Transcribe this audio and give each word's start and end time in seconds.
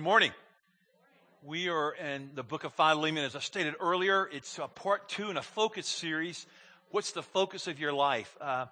Good 0.00 0.04
morning. 0.04 0.32
We 1.44 1.68
are 1.68 1.92
in 1.92 2.30
the 2.34 2.42
book 2.42 2.64
of 2.64 2.72
Philemon. 2.72 3.22
As 3.22 3.36
I 3.36 3.40
stated 3.40 3.74
earlier, 3.80 4.26
it's 4.32 4.58
a 4.58 4.66
part 4.66 5.10
two 5.10 5.28
in 5.28 5.36
a 5.36 5.42
focus 5.42 5.86
series. 5.86 6.46
What's 6.90 7.12
the 7.12 7.22
focus 7.22 7.66
of 7.66 7.78
your 7.78 7.92
life? 7.92 8.34
Uh, 8.40 8.64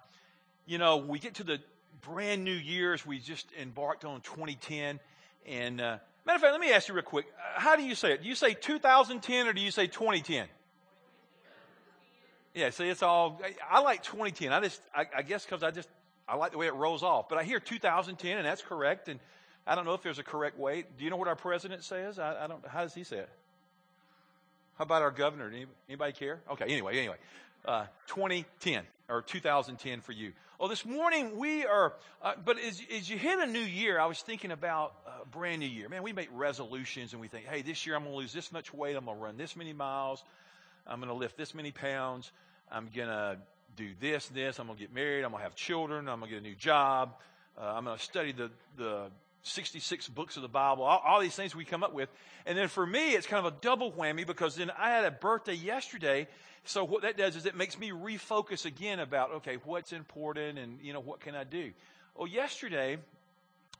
you 0.65 0.79
know, 0.79 0.97
we 0.97 1.19
get 1.19 1.35
to 1.35 1.43
the 1.43 1.61
brand 2.01 2.43
new 2.43 2.51
years. 2.51 3.05
We 3.05 3.19
just 3.19 3.45
embarked 3.61 4.05
on 4.05 4.21
2010. 4.21 4.99
And, 5.45 5.79
uh, 5.79 5.99
matter 6.25 6.35
of 6.37 6.41
fact, 6.41 6.51
let 6.51 6.59
me 6.59 6.73
ask 6.73 6.87
you 6.87 6.95
real 6.95 7.03
quick. 7.03 7.27
Uh, 7.37 7.59
how 7.59 7.75
do 7.75 7.83
you 7.83 7.93
say 7.93 8.13
it? 8.13 8.23
Do 8.23 8.27
you 8.27 8.33
say 8.33 8.55
2010 8.55 9.47
or 9.47 9.53
do 9.53 9.61
you 9.61 9.69
say 9.69 9.85
2010? 9.85 10.47
Yeah, 12.55 12.71
see, 12.71 12.89
it's 12.89 13.03
all, 13.03 13.39
I 13.69 13.81
like 13.81 14.01
2010. 14.01 14.51
I 14.51 14.61
just, 14.61 14.81
I, 14.95 15.05
I 15.17 15.21
guess 15.21 15.45
because 15.45 15.61
I 15.61 15.69
just, 15.69 15.89
I 16.27 16.37
like 16.37 16.53
the 16.53 16.57
way 16.57 16.65
it 16.65 16.73
rolls 16.73 17.03
off. 17.03 17.29
But 17.29 17.37
I 17.37 17.43
hear 17.43 17.59
2010 17.59 18.35
and 18.35 18.47
that's 18.47 18.63
correct. 18.63 19.09
And, 19.09 19.19
I 19.69 19.75
don't 19.75 19.85
know 19.85 19.93
if 19.93 20.01
there's 20.01 20.17
a 20.17 20.23
correct 20.23 20.57
way. 20.57 20.83
Do 20.97 21.03
you 21.03 21.11
know 21.11 21.15
what 21.15 21.27
our 21.27 21.35
president 21.35 21.83
says? 21.83 22.17
I, 22.17 22.45
I 22.45 22.47
don't. 22.47 22.65
How 22.67 22.81
does 22.81 22.95
he 22.95 23.03
say 23.03 23.17
it? 23.17 23.29
How 24.79 24.83
about 24.83 25.03
our 25.03 25.11
governor? 25.11 25.51
Anybody 25.87 26.13
care? 26.13 26.39
Okay. 26.51 26.65
Anyway, 26.65 26.97
anyway, 26.97 27.17
uh, 27.65 27.85
2010 28.07 28.81
or 29.09 29.21
2010 29.21 30.01
for 30.01 30.11
you. 30.11 30.31
Well, 30.59 30.69
this 30.69 30.85
morning 30.85 31.37
we 31.37 31.67
are. 31.67 31.93
Uh, 32.19 32.33
but 32.43 32.57
as, 32.59 32.81
as 32.97 33.07
you 33.07 33.19
hit 33.19 33.37
a 33.37 33.45
new 33.45 33.59
year, 33.59 33.99
I 33.99 34.07
was 34.07 34.19
thinking 34.21 34.51
about 34.51 34.95
a 35.05 35.25
brand 35.27 35.59
new 35.59 35.67
year. 35.67 35.87
Man, 35.87 36.01
we 36.01 36.13
make 36.13 36.29
resolutions 36.33 37.13
and 37.13 37.21
we 37.21 37.27
think, 37.27 37.45
hey, 37.45 37.61
this 37.61 37.85
year 37.85 37.95
I'm 37.95 38.03
going 38.03 38.13
to 38.13 38.17
lose 38.17 38.33
this 38.33 38.51
much 38.51 38.73
weight. 38.73 38.95
I'm 38.95 39.05
going 39.05 39.17
to 39.17 39.23
run 39.23 39.37
this 39.37 39.55
many 39.55 39.73
miles. 39.73 40.23
I'm 40.87 40.99
going 40.99 41.09
to 41.09 41.15
lift 41.15 41.37
this 41.37 41.53
many 41.53 41.71
pounds. 41.71 42.31
I'm 42.71 42.89
going 42.95 43.07
to 43.07 43.37
do 43.75 43.91
this, 43.99 44.27
this. 44.29 44.59
I'm 44.59 44.65
going 44.65 44.77
to 44.77 44.83
get 44.83 44.93
married. 44.93 45.23
I'm 45.23 45.31
going 45.31 45.41
to 45.41 45.43
have 45.43 45.55
children. 45.55 46.09
I'm 46.09 46.19
going 46.19 46.31
to 46.31 46.35
get 46.37 46.43
a 46.43 46.47
new 46.47 46.55
job. 46.55 47.13
Uh, 47.55 47.73
I'm 47.75 47.85
going 47.85 47.97
to 47.97 48.03
study 48.03 48.31
the 48.31 48.49
the 48.77 49.11
66 49.43 50.07
books 50.09 50.35
of 50.35 50.41
the 50.41 50.49
Bible, 50.49 50.83
all, 50.83 51.01
all, 51.05 51.19
these 51.19 51.35
things 51.35 51.55
we 51.55 51.65
come 51.65 51.83
up 51.83 51.93
with. 51.93 52.09
And 52.45 52.57
then 52.57 52.67
for 52.67 52.85
me, 52.85 53.13
it's 53.13 53.27
kind 53.27 53.45
of 53.45 53.53
a 53.53 53.57
double 53.61 53.91
whammy 53.91 54.25
because 54.25 54.55
then 54.55 54.71
I 54.77 54.89
had 54.89 55.05
a 55.05 55.11
birthday 55.11 55.53
yesterday. 55.53 56.27
So 56.65 56.83
what 56.83 57.03
that 57.03 57.17
does 57.17 57.35
is 57.35 57.45
it 57.45 57.55
makes 57.55 57.79
me 57.79 57.91
refocus 57.91 58.65
again 58.65 58.99
about, 58.99 59.31
okay, 59.35 59.57
what's 59.63 59.93
important 59.93 60.59
and, 60.59 60.79
you 60.81 60.93
know, 60.93 60.99
what 60.99 61.21
can 61.21 61.35
I 61.35 61.45
do? 61.45 61.71
Well, 62.15 62.27
yesterday, 62.27 62.97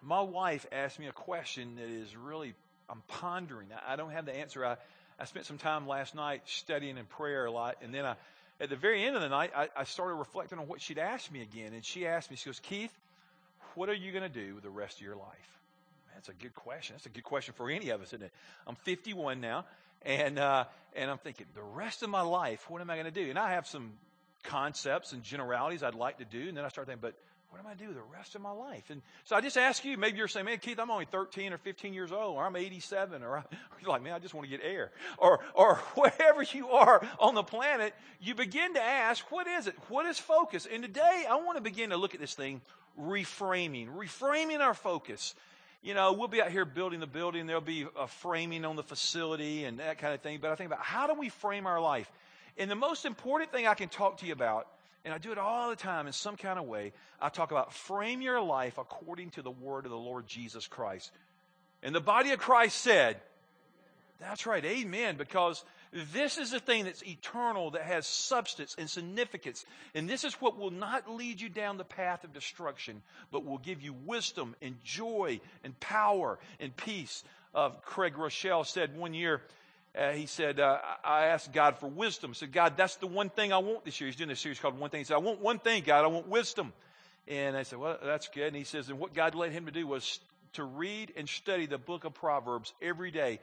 my 0.01 0.21
wife 0.21 0.65
asked 0.71 0.99
me 0.99 1.07
a 1.07 1.11
question 1.11 1.75
that 1.75 1.89
is 1.89 2.15
really, 2.15 2.53
I'm 2.89 3.03
pondering. 3.07 3.67
I, 3.73 3.93
I 3.93 3.95
don't 3.95 4.11
have 4.11 4.25
the 4.25 4.35
answer. 4.35 4.65
I, 4.65 4.77
I 5.19 5.25
spent 5.25 5.45
some 5.45 5.57
time 5.57 5.87
last 5.87 6.15
night 6.15 6.43
studying 6.45 6.97
and 6.97 7.07
prayer 7.09 7.45
a 7.45 7.51
lot. 7.51 7.77
And 7.81 7.93
then 7.93 8.05
I, 8.05 8.15
at 8.61 8.69
the 8.69 8.77
very 8.77 9.03
end 9.03 9.15
of 9.15 9.21
the 9.21 9.29
night, 9.29 9.51
I, 9.55 9.67
I 9.75 9.83
started 9.83 10.15
reflecting 10.15 10.57
on 10.57 10.67
what 10.67 10.81
she'd 10.81 10.99
asked 10.99 11.31
me 11.31 11.41
again. 11.41 11.73
And 11.73 11.83
she 11.83 12.07
asked 12.07 12.31
me, 12.31 12.37
she 12.37 12.49
goes, 12.49 12.59
Keith, 12.61 12.97
what 13.79 13.87
are 13.87 13.93
you 13.93 14.11
going 14.11 14.29
to 14.29 14.29
do 14.29 14.55
with 14.55 14.63
the 14.65 14.69
rest 14.69 14.97
of 14.97 15.05
your 15.05 15.15
life? 15.15 15.59
That's 16.13 16.27
a 16.27 16.33
good 16.33 16.53
question. 16.53 16.95
That's 16.95 17.05
a 17.05 17.09
good 17.09 17.23
question 17.23 17.53
for 17.55 17.69
any 17.69 17.91
of 17.91 18.01
us, 18.01 18.07
isn't 18.07 18.23
it? 18.23 18.33
I'm 18.67 18.75
51 18.75 19.39
now, 19.39 19.63
and 20.01 20.37
uh, 20.37 20.65
and 20.97 21.09
I'm 21.09 21.17
thinking 21.17 21.45
the 21.55 21.63
rest 21.63 22.03
of 22.03 22.09
my 22.09 22.19
life, 22.19 22.69
what 22.69 22.81
am 22.81 22.89
I 22.89 22.95
going 22.95 23.05
to 23.05 23.23
do? 23.23 23.29
And 23.29 23.39
I 23.39 23.51
have 23.51 23.67
some 23.67 23.93
concepts 24.43 25.13
and 25.13 25.23
generalities 25.23 25.81
I'd 25.81 25.95
like 25.95 26.17
to 26.17 26.25
do, 26.25 26.49
and 26.49 26.57
then 26.57 26.65
I 26.65 26.67
start 26.67 26.87
thinking, 26.87 26.99
but 27.01 27.15
what 27.51 27.59
am 27.59 27.67
I 27.67 27.69
going 27.69 27.79
to 27.79 27.85
do 27.87 27.93
the 27.93 28.15
rest 28.15 28.35
of 28.35 28.41
my 28.41 28.51
life? 28.51 28.89
And 28.89 29.01
so 29.23 29.35
I 29.35 29.41
just 29.41 29.57
ask 29.57 29.83
you, 29.85 29.97
maybe 29.97 30.17
you're 30.17 30.27
saying, 30.27 30.45
man, 30.45 30.57
Keith, 30.59 30.77
I'm 30.77 30.91
only 30.91 31.05
13 31.05 31.53
or 31.53 31.57
15 31.57 31.93
years 31.93 32.11
old, 32.11 32.35
or 32.35 32.45
I'm 32.45 32.57
87, 32.57 33.23
or 33.23 33.43
you're 33.81 33.89
like, 33.89 34.03
man, 34.03 34.13
I 34.13 34.19
just 34.19 34.33
want 34.33 34.45
to 34.45 34.51
get 34.51 34.63
air. 34.63 34.91
Or, 35.17 35.39
or 35.55 35.75
wherever 35.95 36.43
you 36.43 36.69
are 36.71 37.01
on 37.17 37.33
the 37.33 37.43
planet, 37.43 37.95
you 38.19 38.35
begin 38.35 38.73
to 38.73 38.81
ask, 38.81 39.31
what 39.31 39.47
is 39.47 39.67
it? 39.67 39.75
What 39.87 40.05
is 40.05 40.19
focus? 40.19 40.67
And 40.71 40.83
today 40.83 41.25
I 41.29 41.37
want 41.37 41.57
to 41.57 41.63
begin 41.63 41.91
to 41.91 41.97
look 41.97 42.13
at 42.13 42.19
this 42.19 42.35
thing 42.35 42.61
reframing, 42.97 43.95
reframing 43.95 44.59
our 44.59 44.73
focus. 44.73 45.35
You 45.81 45.93
know, 45.93 46.13
we'll 46.13 46.27
be 46.27 46.41
out 46.41 46.51
here 46.51 46.65
building 46.65 46.99
the 46.99 47.07
building. 47.07 47.47
There'll 47.47 47.61
be 47.61 47.85
a 47.97 48.07
framing 48.07 48.65
on 48.65 48.75
the 48.75 48.83
facility 48.83 49.65
and 49.65 49.79
that 49.79 49.97
kind 49.97 50.13
of 50.13 50.21
thing. 50.21 50.39
But 50.41 50.51
I 50.51 50.55
think 50.55 50.67
about 50.67 50.81
how 50.81 51.07
do 51.07 51.13
we 51.13 51.29
frame 51.29 51.65
our 51.65 51.79
life? 51.79 52.11
And 52.57 52.69
the 52.69 52.75
most 52.75 53.05
important 53.05 53.51
thing 53.51 53.67
I 53.67 53.73
can 53.73 53.87
talk 53.87 54.17
to 54.17 54.25
you 54.25 54.33
about, 54.33 54.67
and 55.05 55.13
I 55.13 55.17
do 55.17 55.31
it 55.31 55.37
all 55.37 55.69
the 55.69 55.77
time 55.77 56.07
in 56.07 56.13
some 56.13 56.35
kind 56.35 56.59
of 56.59 56.65
way, 56.65 56.91
I 57.21 57.29
talk 57.29 57.51
about 57.51 57.73
frame 57.73 58.21
your 58.21 58.41
life 58.41 58.77
according 58.77 59.29
to 59.31 59.41
the 59.41 59.51
word 59.51 59.85
of 59.85 59.91
the 59.91 59.97
Lord 59.97 60.27
Jesus 60.27 60.67
Christ. 60.67 61.11
And 61.81 61.95
the 61.95 62.01
body 62.01 62.31
of 62.31 62.39
Christ 62.39 62.77
said, 62.79 63.17
that's 64.19 64.45
right, 64.45 64.65
amen, 64.65 65.15
because 65.15 65.63
this 65.91 66.37
is 66.37 66.51
the 66.51 66.59
thing 66.59 66.85
that's 66.85 67.03
eternal, 67.03 67.71
that 67.71 67.81
has 67.81 68.05
substance 68.05 68.75
and 68.77 68.89
significance. 68.89 69.65
And 69.95 70.07
this 70.07 70.23
is 70.23 70.35
what 70.35 70.57
will 70.57 70.71
not 70.71 71.09
lead 71.09 71.41
you 71.41 71.49
down 71.49 71.77
the 71.77 71.83
path 71.83 72.23
of 72.23 72.33
destruction, 72.33 73.01
but 73.31 73.43
will 73.43 73.57
give 73.57 73.81
you 73.81 73.95
wisdom 74.05 74.55
and 74.61 74.75
joy 74.83 75.39
and 75.63 75.79
power 75.79 76.37
and 76.59 76.75
peace. 76.75 77.23
Uh, 77.55 77.69
Craig 77.83 78.13
Groeschel 78.13 78.65
said 78.65 78.95
one 78.95 79.15
year, 79.15 79.41
uh, 79.97 80.11
he 80.11 80.27
said, 80.27 80.59
uh, 80.59 80.77
I 81.03 81.25
asked 81.27 81.51
God 81.51 81.77
for 81.77 81.87
wisdom. 81.87 82.35
Said, 82.35 82.51
God, 82.51 82.77
that's 82.77 82.97
the 82.97 83.07
one 83.07 83.29
thing 83.29 83.51
I 83.51 83.57
want 83.57 83.83
this 83.85 83.99
year. 83.99 84.07
He's 84.07 84.15
doing 84.15 84.29
a 84.29 84.35
series 84.35 84.59
called 84.59 84.79
One 84.79 84.91
Thing. 84.91 84.99
He 84.99 85.05
said, 85.05 85.15
I 85.15 85.19
want 85.19 85.41
one 85.41 85.57
thing, 85.57 85.81
God. 85.83 86.03
I 86.05 86.07
want 86.07 86.27
wisdom. 86.27 86.71
And 87.27 87.57
I 87.57 87.63
said, 87.63 87.79
well, 87.79 87.97
that's 88.03 88.27
good. 88.27 88.47
And 88.47 88.55
he 88.55 88.63
says, 88.63 88.89
and 88.89 88.99
what 88.99 89.15
God 89.15 89.33
led 89.33 89.51
him 89.51 89.65
to 89.65 89.71
do 89.71 89.87
was 89.87 90.19
to 90.53 90.63
read 90.63 91.13
and 91.17 91.27
study 91.27 91.65
the 91.65 91.77
book 91.79 92.05
of 92.05 92.13
Proverbs 92.13 92.73
every 92.81 93.11
day 93.11 93.39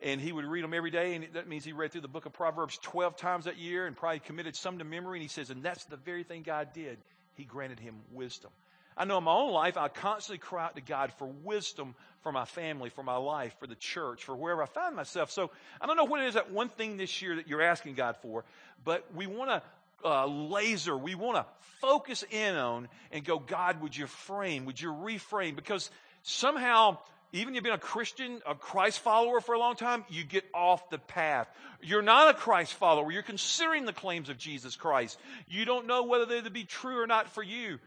and 0.00 0.20
he 0.20 0.32
would 0.32 0.44
read 0.44 0.64
them 0.64 0.74
every 0.74 0.90
day, 0.90 1.14
and 1.14 1.26
that 1.34 1.48
means 1.48 1.64
he 1.64 1.72
read 1.72 1.92
through 1.92 2.02
the 2.02 2.08
book 2.08 2.26
of 2.26 2.32
Proverbs 2.32 2.78
12 2.82 3.16
times 3.16 3.44
that 3.46 3.58
year 3.58 3.86
and 3.86 3.96
probably 3.96 4.18
committed 4.20 4.56
some 4.56 4.78
to 4.78 4.84
memory. 4.84 5.18
And 5.18 5.22
he 5.22 5.28
says, 5.28 5.50
and 5.50 5.62
that's 5.62 5.84
the 5.84 5.96
very 5.96 6.24
thing 6.24 6.42
God 6.42 6.68
did. 6.74 6.98
He 7.36 7.44
granted 7.44 7.80
him 7.80 7.94
wisdom. 8.12 8.50
I 8.96 9.04
know 9.04 9.18
in 9.18 9.24
my 9.24 9.32
own 9.32 9.52
life, 9.52 9.76
I 9.76 9.88
constantly 9.88 10.38
cry 10.38 10.66
out 10.66 10.76
to 10.76 10.82
God 10.82 11.12
for 11.14 11.26
wisdom 11.26 11.94
for 12.22 12.30
my 12.30 12.44
family, 12.44 12.90
for 12.90 13.02
my 13.02 13.16
life, 13.16 13.54
for 13.58 13.66
the 13.66 13.74
church, 13.74 14.24
for 14.24 14.36
wherever 14.36 14.62
I 14.62 14.66
find 14.66 14.94
myself. 14.94 15.30
So 15.30 15.50
I 15.80 15.86
don't 15.86 15.96
know 15.96 16.04
what 16.04 16.20
it 16.22 16.28
is 16.28 16.34
that 16.34 16.52
one 16.52 16.68
thing 16.68 16.96
this 16.96 17.20
year 17.20 17.36
that 17.36 17.48
you're 17.48 17.62
asking 17.62 17.94
God 17.94 18.16
for, 18.22 18.44
but 18.84 19.04
we 19.14 19.26
want 19.26 19.50
to 19.50 19.62
uh, 20.04 20.26
laser, 20.26 20.96
we 20.96 21.14
want 21.14 21.36
to 21.36 21.46
focus 21.80 22.24
in 22.30 22.54
on 22.56 22.88
and 23.10 23.24
go, 23.24 23.38
God, 23.38 23.80
would 23.80 23.96
you 23.96 24.06
frame, 24.06 24.66
would 24.66 24.80
you 24.80 24.92
reframe? 24.92 25.56
Because 25.56 25.90
somehow 26.22 26.98
even 27.34 27.54
you've 27.54 27.64
been 27.64 27.72
a 27.72 27.78
Christian, 27.78 28.40
a 28.46 28.54
Christ 28.54 29.00
follower 29.00 29.40
for 29.40 29.56
a 29.56 29.58
long 29.58 29.74
time, 29.74 30.04
you 30.08 30.22
get 30.22 30.44
off 30.54 30.88
the 30.88 30.98
path. 30.98 31.48
You're 31.82 32.00
not 32.00 32.32
a 32.32 32.38
Christ 32.38 32.74
follower. 32.74 33.10
You're 33.10 33.22
considering 33.22 33.86
the 33.86 33.92
claims 33.92 34.28
of 34.28 34.38
Jesus 34.38 34.76
Christ. 34.76 35.18
You 35.48 35.64
don't 35.64 35.88
know 35.88 36.04
whether 36.04 36.26
they're 36.26 36.42
to 36.42 36.50
be 36.50 36.62
true 36.62 37.02
or 37.02 37.08
not 37.08 37.28
for 37.28 37.42
you. 37.42 37.80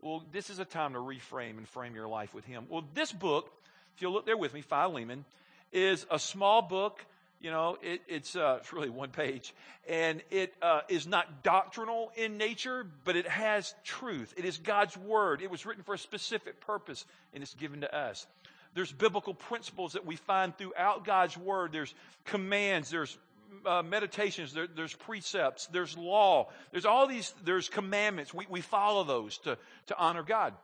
Well, 0.00 0.22
this 0.30 0.50
is 0.50 0.60
a 0.60 0.64
time 0.64 0.92
to 0.92 1.00
reframe 1.00 1.58
and 1.58 1.66
frame 1.68 1.96
your 1.96 2.06
life 2.06 2.32
with 2.32 2.44
Him. 2.44 2.66
Well, 2.68 2.84
this 2.94 3.10
book, 3.10 3.50
if 3.96 4.02
you'll 4.02 4.12
look 4.12 4.24
there 4.24 4.36
with 4.36 4.54
me, 4.54 4.60
Philemon, 4.60 5.24
is 5.72 6.06
a 6.08 6.20
small 6.20 6.62
book. 6.62 7.04
You 7.40 7.50
know, 7.50 7.78
it, 7.82 8.02
it's, 8.06 8.36
uh, 8.36 8.58
it's 8.60 8.72
really 8.72 8.88
one 8.88 9.10
page. 9.10 9.52
And 9.88 10.22
it 10.30 10.54
uh, 10.62 10.82
is 10.88 11.08
not 11.08 11.42
doctrinal 11.42 12.12
in 12.14 12.38
nature, 12.38 12.86
but 13.04 13.16
it 13.16 13.26
has 13.26 13.74
truth. 13.82 14.32
It 14.36 14.44
is 14.44 14.58
God's 14.58 14.96
Word. 14.96 15.42
It 15.42 15.50
was 15.50 15.66
written 15.66 15.82
for 15.82 15.94
a 15.94 15.98
specific 15.98 16.60
purpose, 16.60 17.04
and 17.34 17.42
it's 17.42 17.54
given 17.54 17.80
to 17.80 17.92
us. 17.92 18.28
There's 18.74 18.92
biblical 18.92 19.34
principles 19.34 19.92
that 19.92 20.06
we 20.06 20.16
find 20.16 20.56
throughout 20.56 21.04
God's 21.04 21.36
Word. 21.36 21.72
There's 21.72 21.94
commands, 22.24 22.90
there's 22.90 23.16
uh, 23.66 23.82
meditations, 23.82 24.54
there, 24.54 24.66
there's 24.66 24.94
precepts, 24.94 25.66
there's 25.66 25.96
law, 25.96 26.48
there's 26.70 26.86
all 26.86 27.06
these, 27.06 27.34
there's 27.44 27.68
commandments. 27.68 28.32
We, 28.32 28.46
we 28.48 28.60
follow 28.60 29.04
those 29.04 29.38
to, 29.38 29.58
to 29.86 29.98
honor 29.98 30.22
God. 30.22 30.54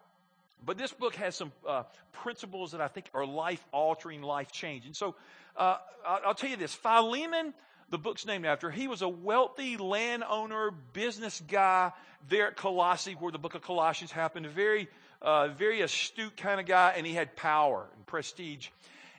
But 0.64 0.78
this 0.78 0.92
book 0.92 1.14
has 1.16 1.36
some 1.36 1.52
uh, 1.66 1.84
principles 2.12 2.72
that 2.72 2.80
I 2.80 2.88
think 2.88 3.06
are 3.14 3.26
life 3.26 3.64
altering, 3.72 4.22
life 4.22 4.50
changing. 4.50 4.94
So 4.94 5.14
uh, 5.56 5.76
I'll, 6.06 6.34
tell 6.34 6.50
you 6.50 6.56
this 6.56 6.74
Philemon, 6.74 7.54
the 7.90 7.98
book's 7.98 8.26
named 8.26 8.46
after, 8.46 8.70
he 8.70 8.88
was 8.88 9.02
a 9.02 9.08
wealthy 9.08 9.76
landowner, 9.76 10.72
business 10.92 11.40
guy 11.46 11.92
there 12.28 12.48
at 12.48 12.56
Colossae, 12.56 13.12
where 13.12 13.30
the 13.30 13.38
book 13.38 13.54
of 13.54 13.62
Colossians 13.62 14.10
happened. 14.10 14.46
Very 14.46 14.88
uh, 15.22 15.48
very 15.48 15.80
astute 15.80 16.36
kind 16.36 16.60
of 16.60 16.66
guy, 16.66 16.94
and 16.96 17.06
he 17.06 17.14
had 17.14 17.36
power 17.36 17.86
and 17.94 18.06
prestige. 18.06 18.68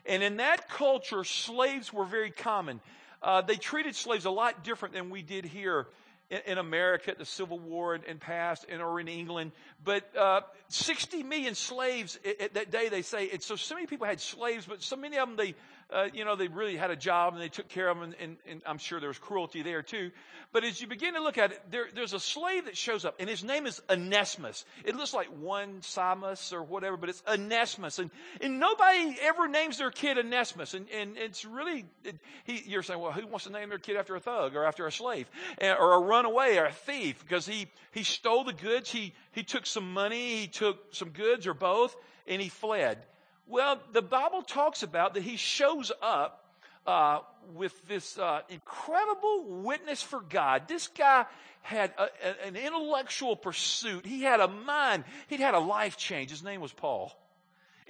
And 0.06 0.22
in 0.22 0.38
that 0.38 0.68
culture, 0.68 1.24
slaves 1.24 1.92
were 1.92 2.04
very 2.04 2.30
common. 2.30 2.80
Uh, 3.22 3.42
they 3.42 3.56
treated 3.56 3.94
slaves 3.94 4.24
a 4.24 4.30
lot 4.30 4.64
different 4.64 4.94
than 4.94 5.10
we 5.10 5.22
did 5.22 5.44
here 5.44 5.86
in, 6.30 6.40
in 6.46 6.58
America, 6.58 7.14
the 7.16 7.24
Civil 7.24 7.58
War 7.58 7.94
and, 7.94 8.20
past, 8.20 8.66
and 8.68 8.80
or 8.80 9.00
in 9.00 9.08
England. 9.08 9.52
But 9.84 10.16
uh, 10.16 10.40
60 10.68 11.22
million 11.22 11.54
slaves 11.54 12.18
at, 12.24 12.40
at, 12.40 12.54
that 12.54 12.70
day, 12.70 12.88
they 12.88 13.02
say. 13.02 13.30
And 13.30 13.42
so, 13.42 13.56
so 13.56 13.74
many 13.74 13.86
people 13.86 14.06
had 14.06 14.20
slaves, 14.20 14.66
but 14.66 14.82
so 14.82 14.96
many 14.96 15.18
of 15.18 15.28
them 15.28 15.36
they 15.36 15.54
uh, 15.92 16.08
you 16.12 16.24
know, 16.24 16.36
they 16.36 16.48
really 16.48 16.76
had 16.76 16.90
a 16.90 16.96
job 16.96 17.32
and 17.32 17.42
they 17.42 17.48
took 17.48 17.68
care 17.68 17.88
of 17.88 17.98
them, 17.98 18.04
and, 18.04 18.14
and, 18.20 18.36
and, 18.48 18.62
I'm 18.66 18.78
sure 18.78 19.00
there 19.00 19.08
was 19.08 19.18
cruelty 19.18 19.62
there 19.62 19.82
too. 19.82 20.10
But 20.52 20.64
as 20.64 20.80
you 20.80 20.86
begin 20.86 21.14
to 21.14 21.22
look 21.22 21.38
at 21.38 21.52
it, 21.52 21.62
there, 21.70 21.86
there's 21.94 22.12
a 22.12 22.20
slave 22.20 22.66
that 22.66 22.76
shows 22.76 23.04
up, 23.04 23.16
and 23.20 23.28
his 23.28 23.44
name 23.44 23.66
is 23.66 23.80
Onesimus. 23.88 24.64
It 24.84 24.96
looks 24.96 25.14
like 25.14 25.28
one 25.28 25.80
Simus 25.80 26.52
or 26.52 26.62
whatever, 26.62 26.96
but 26.96 27.08
it's 27.08 27.22
Onesimus. 27.26 27.98
And, 27.98 28.10
and 28.40 28.58
nobody 28.58 29.16
ever 29.22 29.48
names 29.48 29.78
their 29.78 29.90
kid 29.90 30.18
Onesimus. 30.18 30.74
And, 30.74 30.86
and 30.90 31.16
it's 31.16 31.44
really, 31.44 31.84
it, 32.04 32.16
he, 32.44 32.62
you're 32.66 32.82
saying, 32.82 33.00
well, 33.00 33.12
who 33.12 33.26
wants 33.26 33.44
to 33.44 33.52
name 33.52 33.68
their 33.68 33.78
kid 33.78 33.96
after 33.96 34.16
a 34.16 34.20
thug 34.20 34.56
or 34.56 34.64
after 34.64 34.86
a 34.86 34.92
slave 34.92 35.28
or 35.60 35.94
a 35.94 36.00
runaway 36.20 36.56
or 36.56 36.66
a 36.66 36.72
thief? 36.72 37.22
Because 37.22 37.46
he, 37.46 37.66
he 37.92 38.02
stole 38.02 38.44
the 38.44 38.52
goods, 38.52 38.90
he, 38.90 39.14
he 39.32 39.42
took 39.42 39.66
some 39.66 39.92
money, 39.92 40.36
he 40.36 40.46
took 40.46 40.94
some 40.94 41.10
goods 41.10 41.46
or 41.46 41.54
both, 41.54 41.96
and 42.26 42.40
he 42.40 42.48
fled. 42.48 42.98
Well, 43.46 43.80
the 43.92 44.02
Bible 44.02 44.42
talks 44.42 44.82
about 44.82 45.14
that 45.14 45.22
he 45.22 45.36
shows 45.36 45.90
up 46.02 46.44
uh, 46.86 47.20
with 47.54 47.86
this 47.88 48.18
uh, 48.18 48.40
incredible 48.48 49.62
witness 49.62 50.02
for 50.02 50.20
God. 50.20 50.68
This 50.68 50.88
guy 50.88 51.26
had 51.62 51.92
a, 51.98 52.04
a, 52.04 52.46
an 52.46 52.56
intellectual 52.56 53.36
pursuit. 53.36 54.06
He 54.06 54.22
had 54.22 54.40
a 54.40 54.48
mind. 54.48 55.04
He'd 55.28 55.40
had 55.40 55.54
a 55.54 55.58
life 55.58 55.96
change. 55.96 56.30
His 56.30 56.42
name 56.42 56.60
was 56.60 56.72
Paul. 56.72 57.12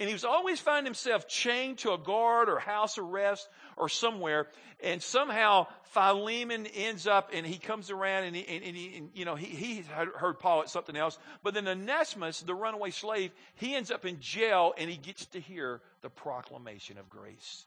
And 0.01 0.09
he 0.09 0.15
was 0.15 0.25
always 0.25 0.59
finding 0.59 0.87
himself 0.87 1.29
chained 1.29 1.79
to 1.81 1.93
a 1.93 1.99
guard 1.99 2.49
or 2.49 2.59
house 2.59 2.97
arrest 2.97 3.47
or 3.77 3.91
somewhere. 3.91 4.47
And 4.83 5.03
somehow 5.03 5.67
Philemon 5.93 6.67
ends 6.75 7.07
up 7.07 7.33
and 7.35 7.47
he 7.47 7.59
comes 7.59 7.91
around 7.91 8.25
and 8.25 8.35
he, 8.35 8.49
and, 8.49 8.65
and 8.65 8.75
he 8.75 8.97
and, 8.97 9.11
you 9.13 9.27
know, 9.27 9.35
he, 9.35 9.49
he 9.49 9.83
heard 9.83 10.39
Paul 10.39 10.63
at 10.63 10.71
something 10.71 10.97
else. 10.97 11.19
But 11.43 11.53
then 11.53 11.69
Onesimus, 11.69 12.41
the 12.41 12.55
runaway 12.55 12.93
slave, 12.93 13.31
he 13.57 13.75
ends 13.75 13.91
up 13.91 14.07
in 14.07 14.21
jail 14.21 14.73
and 14.79 14.89
he 14.89 14.97
gets 14.97 15.27
to 15.27 15.39
hear 15.39 15.83
the 16.01 16.09
proclamation 16.09 16.97
of 16.97 17.11
grace. 17.11 17.67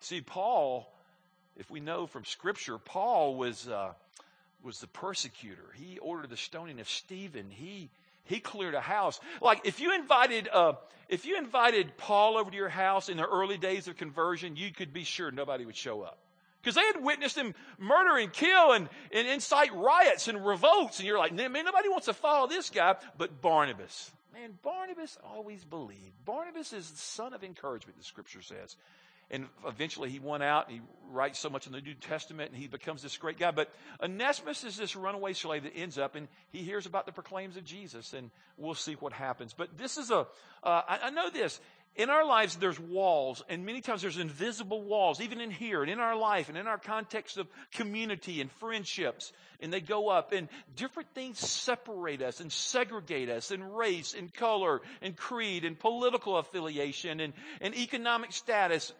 See, 0.00 0.20
Paul, 0.20 0.92
if 1.56 1.70
we 1.70 1.80
know 1.80 2.06
from 2.06 2.26
scripture, 2.26 2.76
Paul 2.76 3.36
was, 3.36 3.68
uh, 3.68 3.94
was 4.62 4.80
the 4.80 4.86
persecutor. 4.86 5.72
He 5.76 5.98
ordered 5.98 6.28
the 6.28 6.36
stoning 6.36 6.78
of 6.78 6.90
Stephen. 6.90 7.46
He, 7.48 7.88
he 8.30 8.40
cleared 8.40 8.74
a 8.74 8.80
house. 8.80 9.20
Like 9.42 9.62
if 9.64 9.80
you 9.80 9.92
invited, 9.92 10.48
uh, 10.50 10.74
if 11.08 11.26
you 11.26 11.36
invited 11.36 11.96
Paul 11.98 12.38
over 12.38 12.50
to 12.50 12.56
your 12.56 12.68
house 12.68 13.08
in 13.08 13.16
the 13.16 13.26
early 13.26 13.58
days 13.58 13.88
of 13.88 13.96
conversion, 13.96 14.56
you 14.56 14.72
could 14.72 14.92
be 14.92 15.04
sure 15.04 15.30
nobody 15.30 15.66
would 15.66 15.76
show 15.76 16.02
up. 16.02 16.18
Because 16.62 16.76
they 16.76 16.86
had 16.86 17.02
witnessed 17.02 17.36
him 17.36 17.54
murder 17.78 18.18
and 18.18 18.32
kill 18.32 18.72
and, 18.72 18.88
and 19.12 19.26
incite 19.26 19.74
riots 19.74 20.28
and 20.28 20.46
revolts. 20.46 20.98
And 20.98 21.08
you're 21.08 21.18
like, 21.18 21.32
man, 21.32 21.52
nobody 21.52 21.88
wants 21.88 22.06
to 22.06 22.14
follow 22.14 22.46
this 22.46 22.70
guy. 22.70 22.96
But 23.18 23.40
Barnabas, 23.40 24.10
man, 24.32 24.56
Barnabas 24.62 25.18
always 25.24 25.64
believed. 25.64 26.24
Barnabas 26.24 26.72
is 26.72 26.88
the 26.90 26.98
son 26.98 27.34
of 27.34 27.42
encouragement, 27.42 27.98
the 27.98 28.04
scripture 28.04 28.42
says 28.42 28.76
and 29.30 29.46
eventually 29.66 30.10
he 30.10 30.18
won 30.18 30.42
out 30.42 30.68
and 30.68 30.76
he 30.76 30.82
writes 31.10 31.38
so 31.38 31.50
much 31.50 31.66
in 31.66 31.72
the 31.72 31.80
New 31.80 31.94
Testament 31.94 32.50
and 32.50 32.60
he 32.60 32.68
becomes 32.68 33.02
this 33.02 33.16
great 33.16 33.38
guy. 33.38 33.50
But 33.50 33.72
Onesimus 34.02 34.64
is 34.64 34.76
this 34.76 34.96
runaway 34.96 35.32
slave 35.32 35.64
that 35.64 35.74
ends 35.74 35.98
up 35.98 36.14
and 36.14 36.28
he 36.50 36.58
hears 36.58 36.86
about 36.86 37.06
the 37.06 37.12
proclaims 37.12 37.56
of 37.56 37.64
Jesus 37.64 38.12
and 38.12 38.30
we'll 38.56 38.74
see 38.74 38.94
what 38.94 39.12
happens. 39.12 39.54
But 39.56 39.76
this 39.78 39.98
is 39.98 40.10
a. 40.10 40.26
Uh, 40.62 40.82
I, 40.88 40.98
I 41.04 41.10
know 41.10 41.30
this. 41.30 41.60
In 41.96 42.08
our 42.08 42.24
lives, 42.24 42.54
there's 42.54 42.78
walls, 42.78 43.42
and 43.48 43.66
many 43.66 43.80
times 43.80 44.02
there's 44.02 44.16
invisible 44.16 44.80
walls, 44.80 45.20
even 45.20 45.40
in 45.40 45.50
here 45.50 45.82
and 45.82 45.90
in 45.90 45.98
our 45.98 46.16
life 46.16 46.48
and 46.48 46.56
in 46.56 46.68
our 46.68 46.78
context 46.78 47.36
of 47.36 47.48
community 47.72 48.40
and 48.40 48.50
friendships. 48.52 49.32
And 49.58 49.72
they 49.72 49.80
go 49.80 50.08
up, 50.08 50.32
and 50.32 50.48
different 50.76 51.08
things 51.14 51.40
separate 51.40 52.22
us 52.22 52.38
and 52.38 52.50
segregate 52.52 53.28
us 53.28 53.50
in 53.50 53.72
race 53.72 54.14
and 54.16 54.32
color 54.32 54.82
and 55.02 55.16
creed 55.16 55.64
and 55.64 55.76
political 55.76 56.38
affiliation 56.38 57.18
and, 57.18 57.32
and 57.60 57.74
economic 57.74 58.32
status 58.32 58.92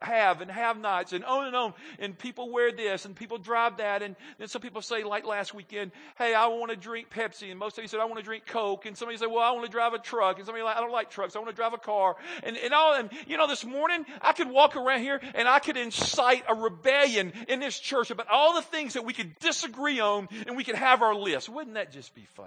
have 0.00 0.40
and 0.40 0.50
have 0.50 0.78
nots 0.78 1.12
and 1.12 1.24
on 1.24 1.46
and 1.46 1.56
on. 1.56 1.74
And 1.98 2.18
people 2.18 2.50
wear 2.50 2.72
this 2.72 3.04
and 3.04 3.14
people 3.14 3.38
drive 3.38 3.78
that. 3.78 4.02
And 4.02 4.16
then 4.38 4.48
some 4.48 4.62
people 4.62 4.82
say, 4.82 5.04
like 5.04 5.26
last 5.26 5.54
weekend, 5.54 5.92
hey, 6.18 6.34
I 6.34 6.46
want 6.46 6.70
to 6.70 6.76
drink 6.76 7.10
Pepsi. 7.10 7.50
And 7.50 7.58
most 7.58 7.78
of 7.78 7.84
you 7.84 7.88
said, 7.88 8.00
I 8.00 8.04
want 8.04 8.18
to 8.18 8.24
drink 8.24 8.46
Coke. 8.46 8.86
And 8.86 8.96
somebody 8.96 9.18
said, 9.18 9.28
well, 9.28 9.40
I 9.40 9.52
want 9.52 9.64
to 9.66 9.70
drive 9.70 9.94
a 9.94 9.98
truck. 9.98 10.36
And 10.36 10.46
somebody 10.46 10.62
like, 10.62 10.76
I 10.76 10.80
don't 10.80 10.92
like 10.92 11.10
trucks. 11.10 11.36
I 11.36 11.38
want 11.38 11.50
to 11.50 11.56
drive 11.56 11.72
a 11.72 11.78
car. 11.78 12.16
And, 12.42 12.56
and 12.56 12.72
all, 12.72 12.94
and 12.94 13.10
you 13.26 13.36
know, 13.36 13.46
this 13.46 13.64
morning 13.64 14.04
I 14.20 14.32
could 14.32 14.48
walk 14.48 14.76
around 14.76 15.00
here 15.00 15.20
and 15.34 15.48
I 15.48 15.58
could 15.58 15.76
incite 15.76 16.44
a 16.48 16.54
rebellion 16.54 17.32
in 17.48 17.60
this 17.60 17.78
church 17.78 18.10
about 18.10 18.28
all 18.28 18.54
the 18.54 18.62
things 18.62 18.94
that 18.94 19.04
we 19.04 19.12
could 19.12 19.38
disagree 19.38 20.00
on 20.00 20.28
and 20.46 20.56
we 20.56 20.64
could 20.64 20.76
have 20.76 21.02
our 21.02 21.14
list. 21.14 21.48
Wouldn't 21.48 21.74
that 21.74 21.92
just 21.92 22.14
be 22.14 22.26
fun? 22.34 22.46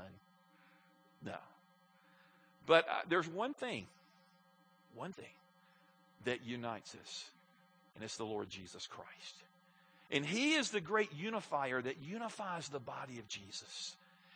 No. 1.25 1.35
But 2.65 2.87
uh, 2.87 2.93
there's 3.09 3.27
one 3.27 3.53
thing, 3.53 3.85
one 4.95 5.13
thing 5.13 5.25
that 6.27 6.45
unites 6.45 6.95
us, 7.01 7.29
and 7.95 8.03
it's 8.03 8.17
the 8.17 8.25
Lord 8.25 8.49
Jesus 8.49 8.85
Christ. 8.85 9.35
And 10.11 10.25
He 10.25 10.53
is 10.53 10.71
the 10.71 10.81
great 10.81 11.13
unifier 11.13 11.81
that 11.81 11.97
unifies 12.01 12.69
the 12.69 12.79
body 12.79 13.19
of 13.19 13.27
Jesus. 13.27 13.95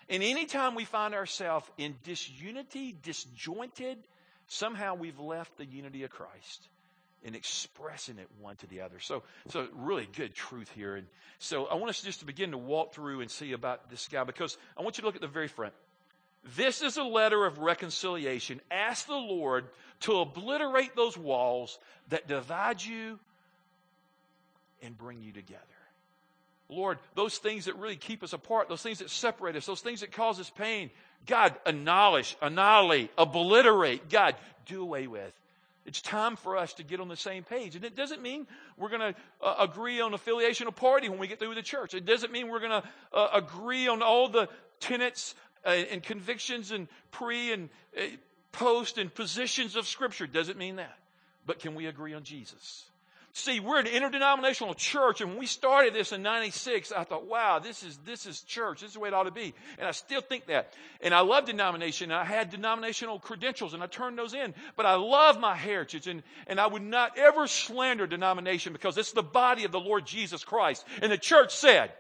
And 0.10 0.24
anytime 0.24 0.76
we 0.76 0.86
find 0.86 1.14
ourselves 1.14 1.70
in 1.78 1.96
disunity, 2.04 2.96
disjointed, 3.04 3.98
somehow 4.48 4.96
we've 4.96 5.20
left 5.20 5.58
the 5.58 5.66
unity 5.66 6.04
of 6.04 6.10
Christ 6.10 6.68
in 7.24 7.36
expressing 7.36 8.18
it 8.18 8.28
one 8.40 8.56
to 8.58 8.68
the 8.68 8.82
other. 8.82 9.00
So, 9.00 9.24
so 9.50 9.68
really 9.76 10.08
good 10.18 10.34
truth 10.34 10.72
here. 10.76 10.96
And 10.96 11.08
so 11.40 11.66
I 11.66 11.76
want 11.76 11.90
us 11.90 12.02
just 12.02 12.20
to 12.20 12.26
begin 12.26 12.52
to 12.52 12.58
walk 12.58 12.94
through 12.94 13.22
and 13.22 13.30
see 13.30 13.52
about 13.52 13.90
this 13.90 14.08
guy 14.08 14.24
because 14.24 14.58
I 14.78 14.82
want 14.82 14.98
you 14.98 15.02
to 15.02 15.08
look 15.08 15.16
at 15.16 15.22
the 15.22 15.28
very 15.28 15.48
front. 15.48 15.74
This 16.56 16.82
is 16.82 16.98
a 16.98 17.04
letter 17.04 17.46
of 17.46 17.60
reconciliation. 17.60 18.62
Ask 18.72 19.08
the 19.08 19.14
Lord 19.14 19.66
to 20.02 20.20
obliterate 20.20 20.96
those 20.96 21.18
walls 21.18 21.78
that 22.10 22.28
divide 22.28 22.84
you 22.84 23.20
and 24.82 24.98
bring 24.98 25.22
you 25.22 25.32
together. 25.32 25.62
Lord, 26.68 26.98
those 27.16 27.38
things 27.38 27.66
that 27.66 27.78
really 27.78 27.98
keep 27.98 28.24
us 28.24 28.34
apart, 28.34 28.70
those 28.70 28.82
things 28.82 29.00
that 29.00 29.10
separate 29.10 29.56
us, 29.56 29.66
those 29.66 29.82
things 29.82 30.02
that 30.02 30.12
cause 30.12 30.40
us 30.40 30.50
pain, 30.50 30.90
God, 31.28 31.54
annihilate, 31.66 32.36
annihilate, 32.42 33.12
obliterate. 33.18 34.10
God, 34.10 34.36
do 34.66 34.82
away 34.82 35.08
with. 35.08 35.34
It's 35.86 36.02
time 36.02 36.36
for 36.36 36.58
us 36.58 36.74
to 36.76 36.84
get 36.84 37.00
on 37.00 37.08
the 37.08 37.16
same 37.16 37.44
page. 37.44 37.76
And 37.76 37.84
it 37.84 37.96
doesn't 37.96 38.22
mean 38.22 38.48
we're 38.78 38.90
going 38.90 39.14
to 39.14 39.16
uh, 39.42 39.56
agree 39.60 40.00
on 40.00 40.14
affiliational 40.14 40.76
party 40.76 41.10
when 41.10 41.20
we 41.20 41.28
get 41.28 41.40
through 41.40 41.56
the 41.56 41.62
church. 41.62 41.94
It 41.94 42.06
doesn't 42.06 42.32
mean 42.32 42.50
we're 42.50 42.60
going 42.60 42.82
to 42.82 42.88
uh, 43.14 43.30
agree 43.34 43.88
on 43.88 44.02
all 44.02 44.30
the 44.30 44.48
tenets 44.80 45.36
and 45.69 46.04
convictions 46.04 46.72
and 46.72 46.88
pre 47.12 47.52
and 47.52 47.69
uh, 47.98 48.02
post 48.52 48.98
and 48.98 49.13
positions 49.13 49.75
of 49.75 49.88
Scripture. 49.88 50.28
Doesn't 50.28 50.58
mean 50.58 50.78
that. 50.78 50.98
But 51.46 51.60
can 51.60 51.75
we 51.75 51.88
agree 51.88 52.13
on 52.13 52.24
Jesus? 52.24 52.86
See, 53.34 53.62
we're 53.62 53.80
an 53.80 53.88
interdenominational 53.88 54.74
church, 54.74 55.22
and 55.22 55.30
when 55.30 55.40
we 55.40 55.46
started 55.46 55.94
this 55.94 56.12
in 56.12 56.22
'96, 56.22 56.92
I 56.92 57.06
thought, 57.06 57.28
"Wow, 57.28 57.60
this 57.60 57.81
is 57.81 57.98
this 58.04 58.25
is 58.25 58.42
church. 58.42 58.81
This 58.81 58.90
is 58.90 58.96
the 58.96 59.00
way 59.00 59.08
it 59.08 59.13
ought 59.13 59.24
to 59.24 59.31
be." 59.31 59.54
And 59.78 59.88
I 59.88 59.92
still 59.92 60.19
think 60.19 60.48
that. 60.48 60.74
And 61.00 61.13
I 61.13 61.22
love 61.22 61.46
denomination. 61.46 62.12
I 62.12 62.25
had 62.25 62.50
denominational 62.50 63.19
credentials, 63.19 63.74
and 63.74 63.81
I 63.81 63.88
turned 63.88 64.18
those 64.18 64.34
in. 64.34 64.54
But 64.75 64.86
I 64.86 64.96
love 64.96 65.40
my 65.40 65.56
heritage, 65.56 66.08
and 66.08 66.24
and 66.46 66.60
I 66.60 66.68
would 66.68 66.81
not 66.81 67.18
ever 67.18 67.48
slander 67.48 68.06
denomination 68.06 68.74
because 68.74 68.98
it's 68.98 69.13
the 69.13 69.24
body 69.24 69.63
of 69.63 69.72
the 69.72 69.80
Lord 69.80 70.06
Jesus 70.06 70.44
Christ. 70.44 70.86
And 71.02 71.10
the 71.10 71.18
church 71.18 71.56
said, 71.56 71.94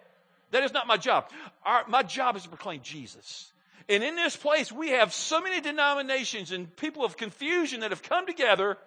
"That 0.51 0.63
is 0.63 0.73
not 0.73 0.85
my 0.85 0.97
job. 0.97 1.29
Our, 1.63 1.87
my 1.87 2.03
job 2.03 2.35
is 2.35 2.43
to 2.43 2.49
proclaim 2.49 2.81
Jesus." 2.81 3.50
And 3.91 4.05
in 4.05 4.15
this 4.15 4.37
place, 4.37 4.71
we 4.71 4.91
have 4.91 5.13
so 5.13 5.41
many 5.41 5.59
denominations 5.59 6.53
and 6.53 6.73
people 6.77 7.03
of 7.03 7.17
confusion 7.17 7.81
that 7.81 7.91
have 7.91 8.01
come 8.01 8.25
together 8.25 8.77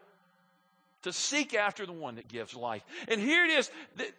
to 1.02 1.12
seek 1.12 1.52
after 1.52 1.84
the 1.84 1.92
one 1.92 2.14
that 2.14 2.26
gives 2.26 2.54
life. 2.54 2.82
And 3.08 3.20
here 3.20 3.44
it 3.44 3.50
is. 3.50 3.70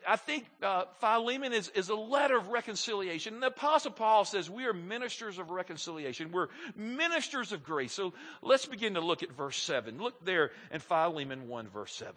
I 0.08 0.16
think 0.16 0.46
uh, 0.62 0.84
Philemon 1.00 1.54
is, 1.54 1.70
is 1.70 1.90
a 1.90 1.96
letter 1.96 2.38
of 2.38 2.50
reconciliation. 2.50 3.34
And 3.34 3.42
the 3.42 3.48
Apostle 3.48 3.94
Paul 3.94 4.26
says 4.26 4.48
we 4.48 4.66
are 4.66 4.74
ministers 4.74 5.40
of 5.40 5.50
reconciliation. 5.50 6.32
We're 6.32 6.50
ministers 6.76 7.52
of 7.52 7.64
grace. 7.64 7.92
So 7.92 8.14
let's 8.44 8.68
begin 8.68 8.94
to 8.94 9.02
look 9.02 9.24
at 9.24 9.32
verse 9.32 9.58
7. 9.58 9.98
Look 9.98 10.24
there 10.24 10.52
in 10.72 10.82
Philemon 10.82 11.48
1, 11.48 11.68
verse 11.70 11.96
7. 11.96 12.14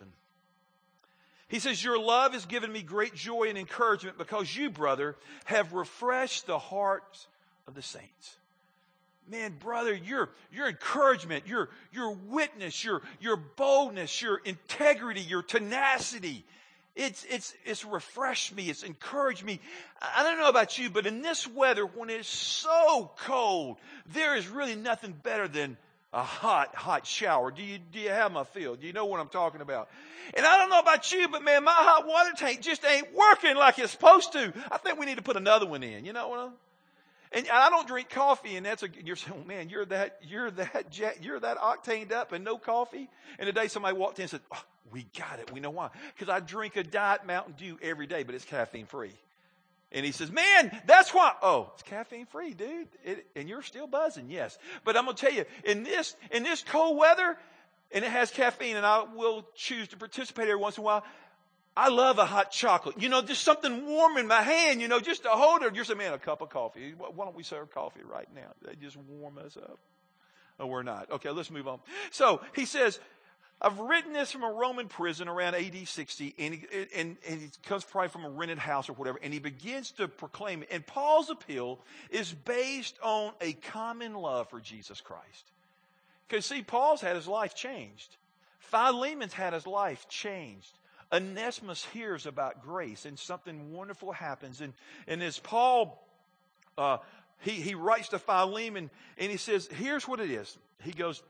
He 1.48 1.58
says, 1.58 1.82
Your 1.82 1.98
love 1.98 2.34
has 2.34 2.44
given 2.44 2.70
me 2.70 2.82
great 2.82 3.14
joy 3.14 3.44
and 3.48 3.56
encouragement 3.56 4.18
because 4.18 4.54
you, 4.54 4.68
brother, 4.68 5.16
have 5.46 5.72
refreshed 5.72 6.46
the 6.46 6.58
hearts 6.58 7.26
of 7.66 7.74
the 7.74 7.80
saints 7.80 8.37
man, 9.30 9.54
brother, 9.58 9.94
your, 9.94 10.30
your 10.52 10.68
encouragement, 10.68 11.46
your, 11.46 11.68
your 11.92 12.12
witness, 12.12 12.84
your, 12.84 13.02
your 13.20 13.36
boldness, 13.36 14.22
your 14.22 14.38
integrity, 14.38 15.20
your 15.20 15.42
tenacity, 15.42 16.44
it's, 16.96 17.24
it's, 17.30 17.54
it's 17.64 17.84
refreshed 17.84 18.54
me. 18.56 18.68
It's 18.68 18.82
encouraged 18.82 19.44
me. 19.44 19.60
I 20.16 20.24
don't 20.24 20.38
know 20.38 20.48
about 20.48 20.78
you, 20.78 20.90
but 20.90 21.06
in 21.06 21.22
this 21.22 21.46
weather, 21.46 21.86
when 21.86 22.10
it's 22.10 22.28
so 22.28 23.12
cold, 23.18 23.76
there 24.12 24.36
is 24.36 24.48
really 24.48 24.74
nothing 24.74 25.14
better 25.22 25.46
than 25.46 25.76
a 26.12 26.22
hot, 26.22 26.74
hot 26.74 27.06
shower. 27.06 27.52
Do 27.52 27.62
you, 27.62 27.78
do 27.92 28.00
you 28.00 28.08
have 28.08 28.32
my 28.32 28.42
feel? 28.42 28.74
Do 28.74 28.86
you 28.86 28.92
know 28.92 29.04
what 29.04 29.20
I'm 29.20 29.28
talking 29.28 29.60
about? 29.60 29.88
And 30.34 30.44
I 30.44 30.58
don't 30.58 30.70
know 30.70 30.80
about 30.80 31.12
you, 31.12 31.28
but 31.28 31.44
man, 31.44 31.62
my 31.62 31.72
hot 31.72 32.06
water 32.06 32.32
tank 32.36 32.62
just 32.62 32.84
ain't 32.84 33.14
working 33.14 33.54
like 33.56 33.78
it's 33.78 33.92
supposed 33.92 34.32
to. 34.32 34.52
I 34.70 34.78
think 34.78 34.98
we 34.98 35.06
need 35.06 35.18
to 35.18 35.22
put 35.22 35.36
another 35.36 35.66
one 35.66 35.84
in. 35.84 36.04
You 36.04 36.12
know 36.12 36.28
what 36.28 36.40
I'm 36.40 36.52
and 37.32 37.48
I 37.52 37.70
don't 37.70 37.86
drink 37.86 38.10
coffee, 38.10 38.56
and 38.56 38.64
that's 38.64 38.82
a, 38.82 38.88
you're 39.04 39.16
saying, 39.16 39.40
oh, 39.42 39.46
man, 39.46 39.68
you're 39.68 39.84
that, 39.86 40.18
you're 40.22 40.50
that, 40.52 40.90
jet, 40.90 41.22
you're 41.22 41.40
that 41.40 41.58
octaned 41.58 42.12
up 42.12 42.32
and 42.32 42.44
no 42.44 42.58
coffee. 42.58 43.08
And 43.38 43.46
today 43.46 43.68
somebody 43.68 43.96
walked 43.96 44.18
in 44.18 44.24
and 44.24 44.30
said, 44.30 44.40
oh, 44.52 44.62
we 44.90 45.06
got 45.18 45.38
it. 45.38 45.52
We 45.52 45.60
know 45.60 45.70
why. 45.70 45.90
Because 46.14 46.28
I 46.28 46.40
drink 46.40 46.76
a 46.76 46.82
diet 46.82 47.26
Mountain 47.26 47.54
Dew 47.58 47.78
every 47.82 48.06
day, 48.06 48.22
but 48.22 48.34
it's 48.34 48.44
caffeine 48.44 48.86
free. 48.86 49.12
And 49.90 50.04
he 50.04 50.12
says, 50.12 50.30
man, 50.30 50.70
that's 50.86 51.14
why. 51.14 51.32
Oh, 51.42 51.70
it's 51.74 51.82
caffeine 51.82 52.26
free, 52.26 52.52
dude. 52.52 52.88
It, 53.04 53.26
and 53.36 53.48
you're 53.48 53.62
still 53.62 53.86
buzzing. 53.86 54.30
Yes. 54.30 54.58
But 54.84 54.96
I'm 54.96 55.04
going 55.04 55.16
to 55.16 55.26
tell 55.26 55.32
you, 55.32 55.44
in 55.64 55.82
this, 55.82 56.14
in 56.30 56.42
this 56.42 56.62
cold 56.62 56.98
weather, 56.98 57.38
and 57.90 58.04
it 58.04 58.10
has 58.10 58.30
caffeine, 58.30 58.76
and 58.76 58.84
I 58.84 59.04
will 59.14 59.46
choose 59.54 59.88
to 59.88 59.96
participate 59.96 60.44
every 60.44 60.56
once 60.56 60.76
in 60.76 60.82
a 60.82 60.84
while. 60.84 61.04
I 61.78 61.90
love 61.90 62.18
a 62.18 62.24
hot 62.24 62.50
chocolate. 62.50 63.00
You 63.00 63.08
know, 63.08 63.22
just 63.22 63.44
something 63.44 63.86
warm 63.86 64.16
in 64.16 64.26
my 64.26 64.42
hand, 64.42 64.80
you 64.80 64.88
know, 64.88 64.98
just 64.98 65.22
to 65.22 65.28
hold 65.28 65.62
it. 65.62 65.76
You're 65.76 65.84
saying, 65.84 65.98
man, 65.98 66.12
a 66.12 66.18
cup 66.18 66.40
of 66.40 66.48
coffee. 66.50 66.92
Why 66.98 67.24
don't 67.24 67.36
we 67.36 67.44
serve 67.44 67.72
coffee 67.72 68.00
right 68.04 68.26
now? 68.34 68.48
They 68.66 68.74
just 68.74 68.96
warm 68.96 69.38
us 69.38 69.56
up. 69.56 69.78
Oh, 70.58 70.66
we're 70.66 70.82
not. 70.82 71.08
Okay, 71.08 71.30
let's 71.30 71.52
move 71.52 71.68
on. 71.68 71.78
So 72.10 72.40
he 72.56 72.64
says, 72.64 72.98
I've 73.62 73.78
written 73.78 74.12
this 74.12 74.32
from 74.32 74.42
a 74.42 74.50
Roman 74.50 74.88
prison 74.88 75.28
around 75.28 75.54
AD 75.54 75.86
60, 75.86 76.34
and, 76.36 76.54
he, 76.54 76.66
and, 76.96 77.16
and 77.28 77.42
it 77.42 77.56
comes 77.62 77.84
probably 77.84 78.08
from 78.08 78.24
a 78.24 78.30
rented 78.30 78.58
house 78.58 78.88
or 78.88 78.94
whatever, 78.94 79.20
and 79.22 79.32
he 79.32 79.38
begins 79.38 79.92
to 79.92 80.08
proclaim 80.08 80.62
it. 80.62 80.70
And 80.72 80.84
Paul's 80.84 81.30
appeal 81.30 81.78
is 82.10 82.32
based 82.32 82.98
on 83.04 83.34
a 83.40 83.52
common 83.52 84.14
love 84.14 84.50
for 84.50 84.58
Jesus 84.58 85.00
Christ. 85.00 85.52
Because, 86.26 86.44
see, 86.44 86.62
Paul's 86.62 87.00
had 87.00 87.14
his 87.14 87.28
life 87.28 87.54
changed. 87.54 88.16
Philemon's 88.58 89.32
had 89.32 89.52
his 89.52 89.64
life 89.64 90.08
changed. 90.08 90.72
Onesimus 91.12 91.84
hears 91.86 92.26
about 92.26 92.62
grace, 92.62 93.06
and 93.06 93.18
something 93.18 93.72
wonderful 93.72 94.12
happens. 94.12 94.60
And, 94.60 94.74
and 95.06 95.22
as 95.22 95.38
Paul, 95.38 96.06
uh, 96.76 96.98
he, 97.40 97.52
he 97.52 97.74
writes 97.74 98.08
to 98.08 98.18
Philemon, 98.18 98.90
and 99.16 99.30
he 99.30 99.38
says, 99.38 99.68
Here's 99.72 100.06
what 100.06 100.20
it 100.20 100.30
is. 100.30 100.56
He 100.82 100.92
goes, 100.92 101.22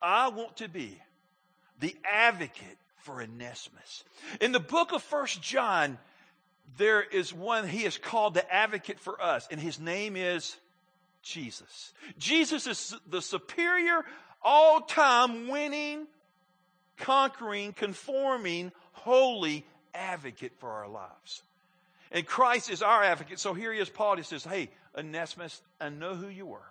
I 0.00 0.28
want 0.28 0.56
to 0.58 0.68
be 0.68 1.00
the 1.80 1.94
advocate 2.04 2.78
for 2.98 3.22
Onesimus. 3.22 4.04
In 4.40 4.52
the 4.52 4.60
book 4.60 4.92
of 4.92 5.02
First 5.02 5.42
John, 5.42 5.98
there 6.78 7.02
is 7.02 7.32
one 7.32 7.68
he 7.68 7.84
is 7.84 7.98
called 7.98 8.34
the 8.34 8.52
advocate 8.52 8.98
for 8.98 9.20
us, 9.20 9.46
and 9.50 9.60
his 9.60 9.78
name 9.78 10.16
is 10.16 10.56
Jesus. 11.22 11.92
Jesus 12.18 12.66
is 12.66 12.94
the 13.08 13.22
superior, 13.22 14.04
all 14.42 14.80
time 14.80 15.48
winning, 15.48 16.06
conquering, 16.96 17.72
conforming, 17.72 18.72
holy 18.92 19.64
advocate 19.94 20.52
for 20.58 20.70
our 20.70 20.88
lives. 20.88 21.42
And 22.10 22.26
Christ 22.26 22.70
is 22.70 22.82
our 22.82 23.02
advocate. 23.02 23.40
So 23.40 23.54
here 23.54 23.72
he 23.72 23.80
is, 23.80 23.88
Paul. 23.88 24.16
He 24.16 24.22
says, 24.22 24.44
Hey, 24.44 24.70
Onesimus, 24.96 25.60
I 25.80 25.88
know 25.88 26.14
who 26.14 26.28
you 26.28 26.46
were, 26.46 26.66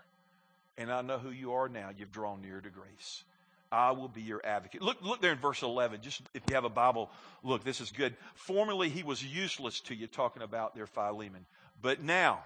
and 0.78 0.92
I 0.92 1.02
know 1.02 1.18
who 1.18 1.32
you 1.32 1.54
are 1.54 1.68
now. 1.68 1.90
You've 1.98 2.12
drawn 2.12 2.42
near 2.42 2.62
to 2.62 2.70
grace. 2.70 3.24
I 3.72 3.92
will 3.92 4.08
be 4.08 4.22
your 4.22 4.40
advocate. 4.46 4.84
Look, 4.84 5.02
look 5.02 5.20
there 5.20 5.32
in 5.32 5.40
verse 5.40 5.64
11. 5.64 6.02
Just 6.02 6.22
if 6.36 6.44
you 6.48 6.54
have 6.54 6.64
a 6.64 6.70
Bible, 6.70 7.10
look, 7.44 7.64
this 7.64 7.82
is 7.82 7.92
good. 7.92 8.16
Formerly, 8.36 8.90
he 8.90 9.02
was 9.02 9.24
useless 9.24 9.80
to 9.82 9.96
you, 9.96 10.06
talking 10.06 10.44
about 10.44 10.76
their 10.76 10.86
Philemon. 10.86 11.46
But 11.82 12.04
now, 12.04 12.44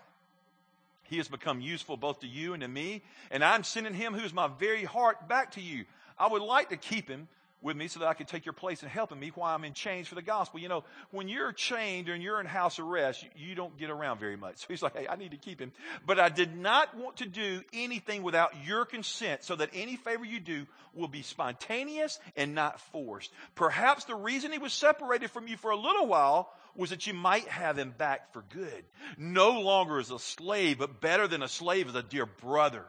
he 1.04 1.18
has 1.18 1.28
become 1.28 1.60
useful 1.60 1.98
both 1.98 2.22
to 2.22 2.28
you 2.28 2.54
and 2.54 2.62
to 2.62 2.68
me, 2.68 3.02
and 3.30 3.44
I'm 3.44 3.64
sending 3.64 3.94
him 3.94 4.14
who's 4.14 4.34
my 4.34 4.48
very 4.48 4.86
heart 4.86 5.28
back 5.28 5.52
to 5.52 5.62
you. 5.62 5.84
I 6.18 6.28
would 6.28 6.42
like 6.42 6.70
to 6.70 6.78
keep 6.78 7.10
him 7.10 7.28
with 7.62 7.76
me 7.76 7.88
so 7.88 8.00
that 8.00 8.08
I 8.08 8.14
can 8.14 8.28
take 8.28 8.46
your 8.46 8.54
place 8.54 8.84
and 8.84 8.92
helping 8.92 9.20
me 9.20 9.32
while 9.34 9.54
I'm 9.54 9.64
in 9.64 9.74
chains 9.74 10.08
for 10.08 10.16
the 10.16 10.22
gospel. 10.22 10.60
You 10.60 10.70
know, 10.70 10.84
when 11.12 11.28
you're 11.28 11.52
chained 11.52 12.08
and 12.08 12.22
you're 12.22 12.40
in 12.40 12.46
house 12.46 12.78
arrest, 12.78 13.24
you, 13.24 13.50
you, 13.50 13.56
don't 13.56 13.78
get 13.78 13.90
around 13.90 14.20
very 14.20 14.38
much. 14.38 14.58
So 14.68 14.68
he's 14.70 14.82
like, 14.82 14.98
hey, 14.98 15.08
I 15.08 15.16
need 15.16 15.32
to 15.32 15.38
keep 15.38 15.62
him. 15.62 15.72
But 16.06 16.20
I 16.20 16.30
did 16.30 16.56
not 16.56 16.96
want 16.98 17.18
to 17.18 17.26
do 17.26 17.62
anything 17.74 18.24
without 18.24 18.52
your 18.66 18.86
consent 18.86 19.44
so 19.44 19.56
that 19.56 19.70
any 19.74 19.96
favor 19.96 20.26
you 20.26 20.40
do 20.40 20.66
will 20.94 21.08
be 21.08 21.22
spontaneous 21.22 22.20
and 22.36 22.56
not 22.56 22.82
forced. 22.92 23.32
Perhaps 23.56 24.06
the 24.06 24.16
reason 24.16 24.52
he 24.52 24.58
was 24.58 24.74
separated 24.74 25.32
from 25.32 25.48
you 25.48 25.56
for 25.58 25.72
a 25.72 25.78
little 25.78 26.08
while 26.08 26.52
was 26.76 26.90
that 26.90 27.08
you 27.08 27.14
might 27.14 27.48
have 27.48 27.78
him 27.78 27.94
back 27.98 28.34
for 28.34 28.44
good. 28.50 28.84
No 29.18 29.62
longer 29.62 30.00
as 30.00 30.12
a 30.12 30.20
slave, 30.20 30.80
but 30.80 31.02
better 31.02 31.28
than 31.28 31.44
a 31.44 31.48
slave 31.48 31.88
as 31.88 31.96
a 31.96 32.04
dear 32.04 32.26
brother 32.26 32.86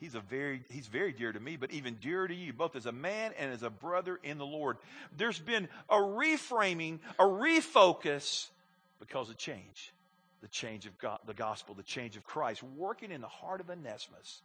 He's 0.00 0.14
a 0.14 0.20
very, 0.20 0.62
he's 0.70 0.86
very 0.86 1.12
dear 1.12 1.30
to 1.30 1.38
me, 1.38 1.56
but 1.56 1.72
even 1.72 1.94
dearer 1.96 2.26
to 2.26 2.34
you, 2.34 2.54
both 2.54 2.74
as 2.74 2.86
a 2.86 2.92
man 2.92 3.32
and 3.38 3.52
as 3.52 3.62
a 3.62 3.68
brother 3.68 4.18
in 4.22 4.38
the 4.38 4.46
Lord. 4.46 4.78
There's 5.16 5.38
been 5.38 5.68
a 5.90 5.96
reframing, 5.96 7.00
a 7.18 7.24
refocus 7.24 8.48
because 8.98 9.28
of 9.28 9.36
change. 9.36 9.92
The 10.40 10.48
change 10.48 10.86
of 10.86 10.96
God, 10.96 11.18
the 11.26 11.34
gospel, 11.34 11.74
the 11.74 11.82
change 11.82 12.16
of 12.16 12.24
Christ 12.24 12.62
working 12.62 13.10
in 13.10 13.20
the 13.20 13.28
heart 13.28 13.60
of 13.60 13.68
Onesimus. 13.68 14.40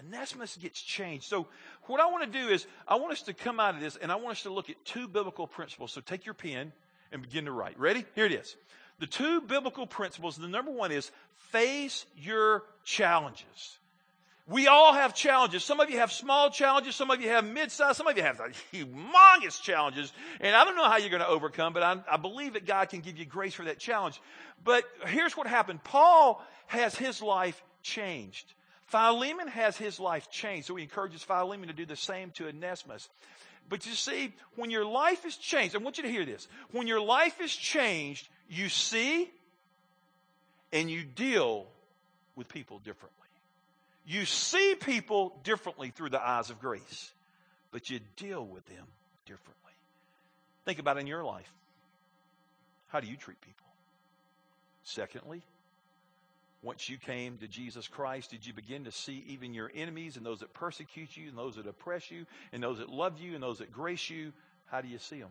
Onesimus 0.00 0.56
gets 0.56 0.80
changed. 0.80 1.26
So 1.26 1.48
what 1.82 2.00
I 2.00 2.06
want 2.06 2.32
to 2.32 2.38
do 2.38 2.48
is 2.48 2.66
I 2.88 2.96
want 2.96 3.12
us 3.12 3.22
to 3.22 3.34
come 3.34 3.60
out 3.60 3.74
of 3.74 3.82
this 3.82 3.96
and 3.96 4.10
I 4.10 4.16
want 4.16 4.38
us 4.38 4.42
to 4.44 4.50
look 4.50 4.70
at 4.70 4.82
two 4.86 5.06
biblical 5.06 5.46
principles. 5.46 5.92
So 5.92 6.00
take 6.00 6.24
your 6.24 6.34
pen 6.34 6.72
and 7.12 7.20
begin 7.20 7.44
to 7.44 7.52
write. 7.52 7.78
Ready? 7.78 8.06
Here 8.14 8.24
it 8.24 8.32
is. 8.32 8.56
The 9.00 9.06
two 9.06 9.42
biblical 9.42 9.86
principles, 9.86 10.38
the 10.38 10.48
number 10.48 10.70
one 10.70 10.92
is 10.92 11.10
face 11.50 12.06
your 12.16 12.62
challenges. 12.84 13.78
We 14.46 14.66
all 14.66 14.92
have 14.92 15.14
challenges. 15.14 15.64
Some 15.64 15.80
of 15.80 15.88
you 15.88 15.98
have 15.98 16.12
small 16.12 16.50
challenges. 16.50 16.94
Some 16.94 17.10
of 17.10 17.20
you 17.20 17.30
have 17.30 17.46
mid-sized. 17.46 17.96
Some 17.96 18.06
of 18.06 18.16
you 18.16 18.22
have 18.22 18.38
humongous 18.72 19.60
challenges. 19.60 20.12
And 20.38 20.54
I 20.54 20.64
don't 20.64 20.76
know 20.76 20.84
how 20.84 20.98
you're 20.98 21.08
going 21.08 21.22
to 21.22 21.28
overcome, 21.28 21.72
but 21.72 21.82
I, 21.82 21.96
I 22.10 22.18
believe 22.18 22.52
that 22.52 22.66
God 22.66 22.90
can 22.90 23.00
give 23.00 23.16
you 23.16 23.24
grace 23.24 23.54
for 23.54 23.64
that 23.64 23.78
challenge. 23.78 24.20
But 24.62 24.84
here's 25.06 25.34
what 25.34 25.46
happened. 25.46 25.82
Paul 25.82 26.44
has 26.66 26.94
his 26.94 27.22
life 27.22 27.62
changed. 27.82 28.52
Philemon 28.86 29.48
has 29.48 29.78
his 29.78 29.98
life 29.98 30.30
changed. 30.30 30.66
So 30.66 30.76
he 30.76 30.82
encourages 30.82 31.22
Philemon 31.22 31.68
to 31.68 31.74
do 31.74 31.86
the 31.86 31.96
same 31.96 32.30
to 32.32 32.46
Onesimus. 32.46 33.08
But 33.70 33.86
you 33.86 33.92
see, 33.92 34.34
when 34.56 34.70
your 34.70 34.84
life 34.84 35.24
is 35.24 35.36
changed, 35.36 35.74
I 35.74 35.78
want 35.78 35.96
you 35.96 36.02
to 36.02 36.10
hear 36.10 36.26
this. 36.26 36.48
When 36.70 36.86
your 36.86 37.00
life 37.00 37.40
is 37.40 37.54
changed, 37.54 38.28
you 38.50 38.68
see 38.68 39.30
and 40.70 40.90
you 40.90 41.02
deal 41.02 41.66
with 42.36 42.48
people 42.48 42.78
differently. 42.80 43.23
You 44.06 44.26
see 44.26 44.74
people 44.74 45.38
differently 45.44 45.90
through 45.90 46.10
the 46.10 46.22
eyes 46.22 46.50
of 46.50 46.60
grace, 46.60 47.12
but 47.72 47.88
you 47.88 48.00
deal 48.16 48.44
with 48.44 48.66
them 48.66 48.86
differently. 49.26 49.72
Think 50.64 50.78
about 50.78 50.98
in 50.98 51.06
your 51.06 51.24
life. 51.24 51.50
How 52.88 53.00
do 53.00 53.06
you 53.06 53.16
treat 53.16 53.40
people? 53.40 53.66
Secondly, 54.84 55.42
once 56.62 56.88
you 56.88 56.96
came 56.96 57.38
to 57.38 57.48
Jesus 57.48 57.88
Christ, 57.88 58.30
did 58.30 58.46
you 58.46 58.52
begin 58.52 58.84
to 58.84 58.92
see 58.92 59.24
even 59.28 59.52
your 59.52 59.70
enemies 59.74 60.16
and 60.16 60.24
those 60.24 60.40
that 60.40 60.54
persecute 60.54 61.16
you 61.16 61.28
and 61.28 61.36
those 61.36 61.56
that 61.56 61.66
oppress 61.66 62.10
you 62.10 62.26
and 62.52 62.62
those 62.62 62.78
that 62.78 62.88
love 62.88 63.18
you 63.18 63.34
and 63.34 63.42
those 63.42 63.58
that 63.58 63.72
grace 63.72 64.08
you? 64.08 64.32
How 64.66 64.80
do 64.80 64.88
you 64.88 64.98
see 64.98 65.20
them? 65.20 65.30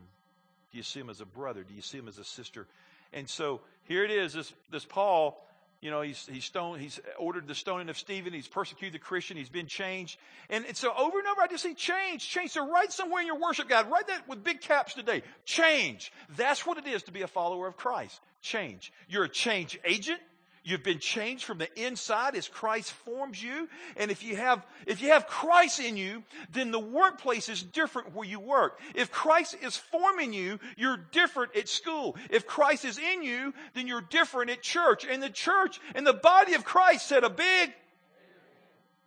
Do 0.72 0.78
you 0.78 0.84
see 0.84 1.00
them 1.00 1.10
as 1.10 1.22
a 1.22 1.26
brother? 1.26 1.64
Do 1.64 1.74
you 1.74 1.82
see 1.82 1.98
them 1.98 2.08
as 2.08 2.20
a 2.20 2.24
sister? 2.24 2.68
And 3.14 3.30
so 3.30 3.62
here 3.86 4.04
it 4.04 4.12
is, 4.12 4.34
this, 4.34 4.54
this 4.72 4.86
Paul 4.86 5.44
you 5.84 5.92
know, 5.92 6.02
he's, 6.02 6.26
he's 6.32 6.46
stoned, 6.46 6.82
he's 6.82 7.02
ordered 7.20 7.46
the 7.46 7.54
stoning 7.54 7.90
of 7.90 7.98
Stephen. 7.98 8.32
He's 8.32 8.48
persecuted 8.48 8.94
the 8.94 9.04
Christian. 9.04 9.36
He's 9.36 9.50
been 9.50 9.68
changed. 9.68 10.18
And, 10.50 10.66
and 10.66 10.78
so 10.78 10.94
over 10.98 11.20
and 11.20 11.28
over, 11.28 11.42
I 11.42 11.48
just 11.48 11.62
see 11.62 11.74
change, 11.74 12.26
change. 12.30 12.52
So 12.52 12.66
write 12.72 12.94
somewhere 12.94 13.20
in 13.20 13.28
your 13.28 13.38
worship 13.38 13.68
guide, 13.68 13.92
write 13.92 14.08
that 14.08 14.26
with 14.30 14.46
big 14.46 14.62
caps 14.62 14.94
today. 14.94 15.24
Change. 15.44 16.14
That's 16.38 16.66
what 16.66 16.78
it 16.78 16.88
is 16.88 17.04
to 17.04 17.12
be 17.12 17.24
a 17.24 17.28
follower 17.28 17.68
of 17.68 17.76
Christ. 17.76 18.22
Change. 18.42 18.94
You're 19.10 19.26
a 19.26 19.30
change 19.30 19.78
agent. 19.84 20.22
You've 20.66 20.84
been 20.84 21.00
changed 21.00 21.44
from 21.44 21.58
the 21.58 21.68
inside 21.82 22.36
as 22.36 22.48
Christ 22.48 22.92
forms 22.92 23.44
you. 23.44 23.68
And 23.98 24.10
if 24.10 24.24
you 24.24 24.38
have, 24.38 24.66
if 24.88 25.02
you 25.02 25.10
have 25.10 25.28
Christ 25.28 25.82
in 25.82 25.98
you, 25.98 26.24
then 26.54 26.72
the 26.72 26.80
workplace 26.80 27.50
is 27.50 27.62
different 27.62 28.16
where 28.16 28.28
you 28.28 28.40
work. 28.40 28.80
If 28.96 29.12
Christ 29.12 29.58
is 29.62 29.76
forming 29.76 30.32
you, 30.32 30.60
you're 30.78 30.98
different 31.12 31.56
at 31.58 31.68
school. 31.68 32.16
If 32.30 32.48
Christ 32.48 32.86
is 32.86 32.98
in 32.98 33.24
you, 33.24 33.54
then 33.74 33.88
you're 33.88 34.02
different 34.02 34.52
at 34.52 34.62
church. 34.62 35.06
And 35.06 35.22
the 35.22 35.30
church 35.30 35.82
and 35.96 36.08
the 36.08 36.14
body 36.14 36.54
of 36.54 36.64
Christ 36.64 37.08
said 37.08 37.26
a 37.26 37.30
big, 37.30 37.74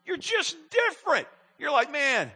you're 0.05 0.19
just 0.19 0.57
different. 0.71 1.27
You're 1.59 1.73
like, 1.73 1.91
man, 1.91 2.31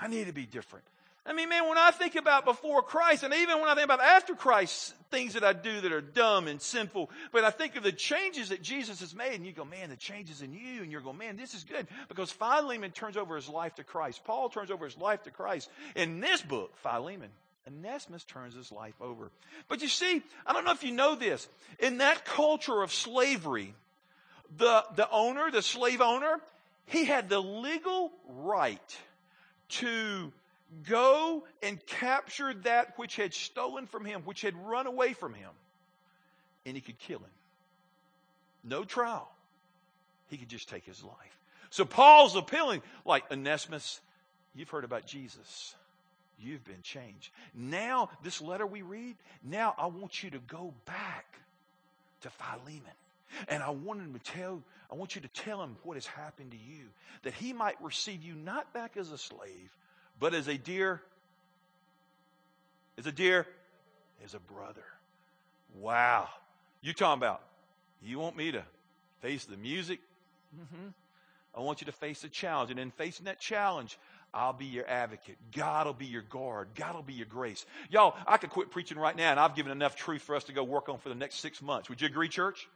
I 0.00 0.08
need 0.08 0.26
to 0.26 0.32
be 0.32 0.46
different. 0.46 0.86
I 1.26 1.32
mean, 1.32 1.48
man, 1.48 1.66
when 1.66 1.78
I 1.78 1.90
think 1.90 2.16
about 2.16 2.44
before 2.44 2.82
Christ, 2.82 3.22
and 3.22 3.32
even 3.32 3.58
when 3.58 3.68
I 3.68 3.74
think 3.74 3.86
about 3.86 4.00
after 4.00 4.34
Christ, 4.34 4.94
things 5.10 5.32
that 5.34 5.42
I 5.42 5.54
do 5.54 5.80
that 5.80 5.90
are 5.90 6.02
dumb 6.02 6.48
and 6.48 6.60
sinful, 6.60 7.10
but 7.32 7.44
I 7.44 7.50
think 7.50 7.76
of 7.76 7.82
the 7.82 7.92
changes 7.92 8.50
that 8.50 8.60
Jesus 8.60 9.00
has 9.00 9.14
made, 9.14 9.32
and 9.32 9.46
you 9.46 9.52
go, 9.52 9.64
man, 9.64 9.88
the 9.88 9.96
changes 9.96 10.42
in 10.42 10.52
you, 10.52 10.82
and 10.82 10.92
you're 10.92 11.00
going, 11.00 11.16
man, 11.16 11.38
this 11.38 11.54
is 11.54 11.64
good. 11.64 11.86
Because 12.08 12.30
Philemon 12.30 12.90
turns 12.90 13.16
over 13.16 13.36
his 13.36 13.48
life 13.48 13.74
to 13.76 13.84
Christ. 13.84 14.22
Paul 14.24 14.50
turns 14.50 14.70
over 14.70 14.84
his 14.84 14.98
life 14.98 15.22
to 15.22 15.30
Christ. 15.30 15.70
In 15.96 16.20
this 16.20 16.42
book, 16.42 16.76
Philemon, 16.82 17.30
Onesimus 17.66 18.24
turns 18.24 18.54
his 18.54 18.70
life 18.70 19.00
over. 19.00 19.30
But 19.68 19.80
you 19.80 19.88
see, 19.88 20.22
I 20.46 20.52
don't 20.52 20.66
know 20.66 20.72
if 20.72 20.84
you 20.84 20.92
know 20.92 21.14
this. 21.14 21.48
In 21.78 21.98
that 21.98 22.26
culture 22.26 22.82
of 22.82 22.92
slavery, 22.92 23.72
the, 24.58 24.84
the 24.94 25.08
owner, 25.10 25.50
the 25.50 25.62
slave 25.62 26.02
owner, 26.02 26.38
he 26.84 27.06
had 27.06 27.30
the 27.30 27.40
legal 27.40 28.12
right 28.28 28.98
to 29.70 30.30
go 30.82 31.44
and 31.62 31.84
capture 31.86 32.52
that 32.64 32.98
which 32.98 33.16
had 33.16 33.32
stolen 33.34 33.86
from 33.86 34.04
him, 34.04 34.22
which 34.22 34.42
had 34.42 34.54
run 34.66 34.86
away 34.86 35.12
from 35.12 35.34
him, 35.34 35.50
and 36.66 36.74
he 36.74 36.80
could 36.80 36.98
kill 36.98 37.18
him. 37.18 37.26
No 38.64 38.84
trial. 38.84 39.30
He 40.28 40.36
could 40.36 40.48
just 40.48 40.68
take 40.68 40.84
his 40.84 41.02
life. 41.04 41.38
So 41.70 41.84
Paul's 41.84 42.36
appealing, 42.36 42.82
like 43.04 43.30
Onesimus, 43.30 44.00
you've 44.54 44.70
heard 44.70 44.84
about 44.84 45.06
Jesus. 45.06 45.74
You've 46.38 46.64
been 46.64 46.82
changed. 46.82 47.30
Now, 47.54 48.10
this 48.22 48.40
letter 48.40 48.66
we 48.66 48.82
read, 48.82 49.16
now 49.42 49.74
I 49.78 49.86
want 49.86 50.22
you 50.22 50.30
to 50.30 50.38
go 50.38 50.72
back 50.86 51.26
to 52.22 52.30
Philemon. 52.30 52.82
And 53.48 53.62
I 53.62 53.70
want 53.70 54.00
him 54.00 54.14
to 54.14 54.18
tell, 54.20 54.62
I 54.90 54.94
want 54.94 55.14
you 55.14 55.20
to 55.22 55.28
tell 55.28 55.62
him 55.62 55.76
what 55.82 55.96
has 55.96 56.06
happened 56.06 56.52
to 56.52 56.56
you, 56.56 56.84
that 57.22 57.34
he 57.34 57.52
might 57.52 57.80
receive 57.82 58.22
you 58.22 58.34
not 58.34 58.72
back 58.72 58.96
as 58.96 59.10
a 59.10 59.18
slave, 59.18 59.76
but 60.18 60.34
as 60.34 60.48
a 60.48 60.56
dear, 60.56 61.00
as 62.98 63.06
a 63.06 63.12
dear, 63.12 63.46
as 64.24 64.34
a 64.34 64.38
brother. 64.38 64.84
Wow. 65.80 66.28
You 66.80 66.92
talking 66.92 67.20
about, 67.20 67.42
you 68.02 68.18
want 68.18 68.36
me 68.36 68.52
to 68.52 68.62
face 69.20 69.44
the 69.44 69.56
music? 69.56 70.00
Mm-hmm. 70.54 70.88
I 71.56 71.60
want 71.60 71.80
you 71.80 71.86
to 71.86 71.92
face 71.92 72.22
the 72.22 72.28
challenge. 72.28 72.70
And 72.70 72.80
in 72.80 72.90
facing 72.90 73.26
that 73.26 73.40
challenge, 73.40 73.98
I'll 74.32 74.52
be 74.52 74.66
your 74.66 74.88
advocate. 74.88 75.36
God 75.54 75.86
will 75.86 75.94
be 75.94 76.06
your 76.06 76.22
guard. 76.22 76.68
God 76.74 76.94
will 76.94 77.02
be 77.02 77.14
your 77.14 77.26
grace. 77.26 77.64
Y'all, 77.90 78.16
I 78.26 78.36
could 78.36 78.50
quit 78.50 78.70
preaching 78.70 78.98
right 78.98 79.16
now 79.16 79.30
and 79.30 79.38
I've 79.38 79.54
given 79.54 79.70
enough 79.70 79.94
truth 79.94 80.22
for 80.22 80.34
us 80.34 80.44
to 80.44 80.52
go 80.52 80.64
work 80.64 80.88
on 80.88 80.98
for 80.98 81.08
the 81.08 81.14
next 81.14 81.36
six 81.36 81.62
months. 81.62 81.88
Would 81.88 82.00
you 82.00 82.08
agree, 82.08 82.28
church? 82.28 82.68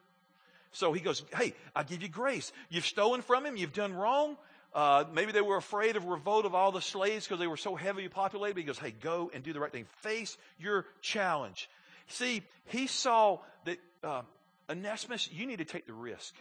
So 0.70 0.92
he 0.92 1.00
goes, 1.00 1.24
Hey, 1.34 1.54
I 1.74 1.82
give 1.82 2.02
you 2.02 2.08
grace. 2.08 2.52
You've 2.68 2.86
stolen 2.86 3.22
from 3.22 3.44
him. 3.44 3.56
You've 3.56 3.72
done 3.72 3.92
wrong. 3.94 4.36
Uh, 4.74 5.04
maybe 5.12 5.32
they 5.32 5.40
were 5.40 5.56
afraid 5.56 5.96
of 5.96 6.04
revolt 6.04 6.44
of 6.44 6.54
all 6.54 6.72
the 6.72 6.82
slaves 6.82 7.26
because 7.26 7.40
they 7.40 7.46
were 7.46 7.56
so 7.56 7.74
heavily 7.74 8.08
populated. 8.08 8.58
He 8.58 8.64
goes, 8.64 8.78
Hey, 8.78 8.90
go 8.90 9.30
and 9.32 9.42
do 9.42 9.52
the 9.52 9.60
right 9.60 9.72
thing. 9.72 9.86
Face 10.02 10.36
your 10.58 10.84
challenge. 11.00 11.68
See, 12.08 12.42
he 12.66 12.86
saw 12.86 13.38
that 13.64 13.78
uh, 14.04 14.22
Onesimus, 14.68 15.30
you 15.32 15.46
need 15.46 15.58
to 15.58 15.64
take 15.64 15.86
the 15.86 15.92
risk. 15.92 16.34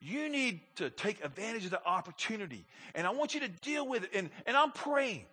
You 0.00 0.28
need 0.28 0.60
to 0.76 0.90
take 0.90 1.24
advantage 1.24 1.64
of 1.64 1.70
the 1.70 1.84
opportunity. 1.84 2.64
And 2.94 3.06
I 3.06 3.10
want 3.10 3.34
you 3.34 3.40
to 3.40 3.48
deal 3.48 3.86
with 3.86 4.04
it. 4.04 4.10
And, 4.14 4.30
and 4.46 4.56
I'm 4.56 4.70
praying 4.70 5.24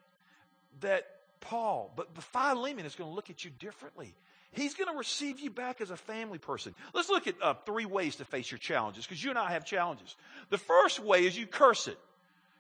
that 0.82 1.06
Paul, 1.42 1.94
but 1.96 2.10
Philemon 2.24 2.86
is 2.86 2.96
going 2.96 3.10
to 3.10 3.16
look 3.16 3.30
at 3.30 3.46
you 3.46 3.52
differently. 3.60 4.16
He's 4.56 4.74
going 4.74 4.90
to 4.90 4.98
receive 4.98 5.40
you 5.40 5.50
back 5.50 5.82
as 5.82 5.92
a 5.92 5.98
family 5.98 6.38
person. 6.38 6.74
Let's 6.94 7.10
look 7.10 7.28
at 7.28 7.36
uh, 7.42 7.54
three 7.66 7.86
ways 7.86 8.18
to 8.18 8.26
face 8.26 8.50
your 8.50 8.58
challenges 8.58 9.06
because 9.06 9.24
you 9.24 9.30
and 9.30 9.40
I 9.40 9.52
have 9.52 9.66
challenges. 9.66 10.16
The 10.50 10.58
first 10.58 11.00
way 11.00 11.26
is 11.26 11.38
you 11.38 11.46
curse 11.46 11.88
it. 11.88 11.98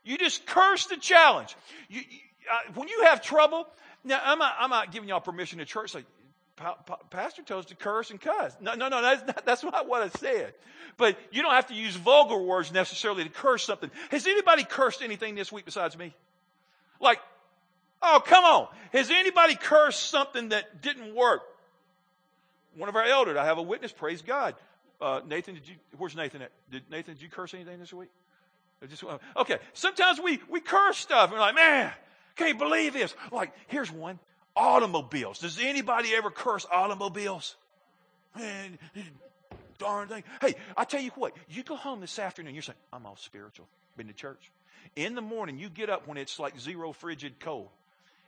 You 0.03 0.17
just 0.17 0.45
curse 0.45 0.85
the 0.85 0.97
challenge. 0.97 1.55
You, 1.89 2.01
you, 2.01 2.19
uh, 2.51 2.73
when 2.75 2.87
you 2.87 3.03
have 3.05 3.21
trouble, 3.21 3.67
now 4.03 4.21
I'm 4.23 4.37
not, 4.39 4.55
I'm 4.59 4.69
not 4.69 4.91
giving 4.91 5.09
y'all 5.09 5.19
permission 5.19 5.59
to 5.59 5.65
church. 5.65 5.95
Like, 5.95 6.05
pa- 6.55 6.75
pa- 6.75 6.99
pastor 7.09 7.41
tells 7.41 7.65
to 7.67 7.75
curse 7.75 8.11
and 8.11 8.21
cuss. 8.21 8.55
No, 8.61 8.75
no, 8.75 8.87
no, 8.87 9.01
that's 9.01 9.25
not, 9.25 9.45
that's 9.45 9.63
not 9.63 9.87
what 9.87 10.03
I 10.03 10.09
said. 10.09 10.53
But 10.97 11.17
you 11.31 11.41
don't 11.41 11.53
have 11.53 11.67
to 11.67 11.73
use 11.73 11.95
vulgar 11.95 12.37
words 12.37 12.71
necessarily 12.71 13.23
to 13.23 13.29
curse 13.29 13.65
something. 13.65 13.89
Has 14.11 14.27
anybody 14.27 14.63
cursed 14.63 15.01
anything 15.01 15.35
this 15.35 15.51
week 15.51 15.65
besides 15.65 15.97
me? 15.97 16.13
Like, 16.99 17.19
oh, 18.01 18.21
come 18.23 18.43
on. 18.43 18.67
Has 18.93 19.09
anybody 19.09 19.55
cursed 19.55 20.09
something 20.09 20.49
that 20.49 20.81
didn't 20.81 21.15
work? 21.15 21.41
One 22.75 22.89
of 22.89 22.95
our 22.95 23.03
elders, 23.03 23.37
I 23.37 23.45
have 23.45 23.57
a 23.57 23.61
witness, 23.61 23.91
praise 23.91 24.21
God. 24.21 24.55
Uh, 24.99 25.21
Nathan, 25.27 25.55
did 25.55 25.67
you, 25.67 25.75
where's 25.97 26.15
Nathan 26.15 26.41
at? 26.41 26.51
Did 26.71 26.83
Nathan, 26.89 27.15
did 27.15 27.23
you 27.23 27.29
curse 27.29 27.53
anything 27.53 27.79
this 27.79 27.93
week? 27.93 28.09
Just, 28.87 29.03
okay, 29.37 29.57
sometimes 29.73 30.19
we, 30.19 30.39
we 30.49 30.59
curse 30.59 30.97
stuff 30.97 31.29
and 31.29 31.33
we're 31.33 31.39
like, 31.39 31.55
man, 31.55 31.91
can't 32.35 32.59
believe 32.59 32.93
this. 32.93 33.15
Like, 33.31 33.53
here's 33.67 33.91
one 33.91 34.19
automobiles. 34.55 35.39
Does 35.39 35.59
anybody 35.59 36.13
ever 36.15 36.29
curse 36.29 36.65
automobiles? 36.71 37.55
Man, 38.35 38.77
darn 39.77 40.07
thing. 40.07 40.23
Hey, 40.41 40.55
I 40.77 40.83
tell 40.83 41.01
you 41.01 41.11
what, 41.15 41.33
you 41.49 41.63
go 41.63 41.75
home 41.75 42.01
this 42.01 42.19
afternoon, 42.19 42.53
you're 42.53 42.61
saying, 42.61 42.77
I'm 42.91 43.05
all 43.05 43.17
spiritual. 43.17 43.67
Been 43.97 44.07
to 44.07 44.13
church. 44.13 44.51
In 44.95 45.15
the 45.15 45.21
morning, 45.21 45.57
you 45.57 45.69
get 45.69 45.89
up 45.89 46.07
when 46.07 46.17
it's 46.17 46.37
like 46.37 46.59
zero 46.59 46.91
frigid 46.91 47.39
cold 47.39 47.69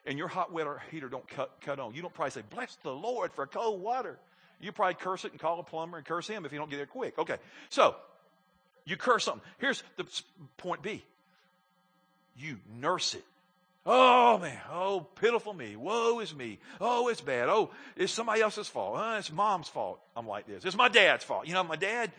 and 0.06 0.18
your 0.18 0.28
hot 0.28 0.52
water 0.52 0.82
heater 0.90 1.10
don't 1.10 1.28
cut, 1.28 1.52
cut 1.62 1.80
on. 1.80 1.94
You 1.94 2.02
don't 2.02 2.14
probably 2.14 2.32
say, 2.32 2.42
bless 2.50 2.76
the 2.84 2.92
Lord 2.92 3.34
for 3.34 3.46
cold 3.46 3.82
water. 3.82 4.18
You 4.60 4.72
probably 4.72 4.96
curse 4.96 5.26
it 5.26 5.32
and 5.32 5.40
call 5.40 5.60
a 5.60 5.64
plumber 5.64 5.98
and 5.98 6.06
curse 6.06 6.28
him 6.28 6.46
if 6.46 6.52
you 6.52 6.58
don't 6.58 6.70
get 6.70 6.78
there 6.78 6.86
quick. 6.86 7.18
Okay. 7.18 7.38
So, 7.70 7.96
you 8.86 8.98
curse 8.98 9.26
something. 9.26 9.48
Here's 9.60 9.84
the 9.98 10.06
point 10.58 10.82
B. 10.82 11.04
You 12.36 12.58
nurse 12.80 13.14
it. 13.16 13.24
Oh 13.90 14.38
man, 14.38 14.60
oh 14.70 15.08
pitiful 15.16 15.54
me. 15.54 15.78
Woe 15.78 16.20
is 16.20 16.36
me. 16.36 16.60
Oh, 16.82 17.08
it's 17.08 17.22
bad. 17.22 17.48
Oh, 17.48 17.72
it's 17.96 18.12
somebody 18.12 18.42
else's 18.42 18.68
fault. 18.68 18.96
Oh, 18.98 19.18
it's 19.18 19.32
mom's 19.32 19.70
fault. 19.70 20.02
I'm 20.14 20.28
like 20.28 20.46
this. 20.46 20.66
It's 20.66 20.76
my 20.76 20.90
dad's 20.90 21.24
fault. 21.24 21.48
You 21.48 21.54
know, 21.54 21.64
my 21.64 21.78
dad, 21.78 22.12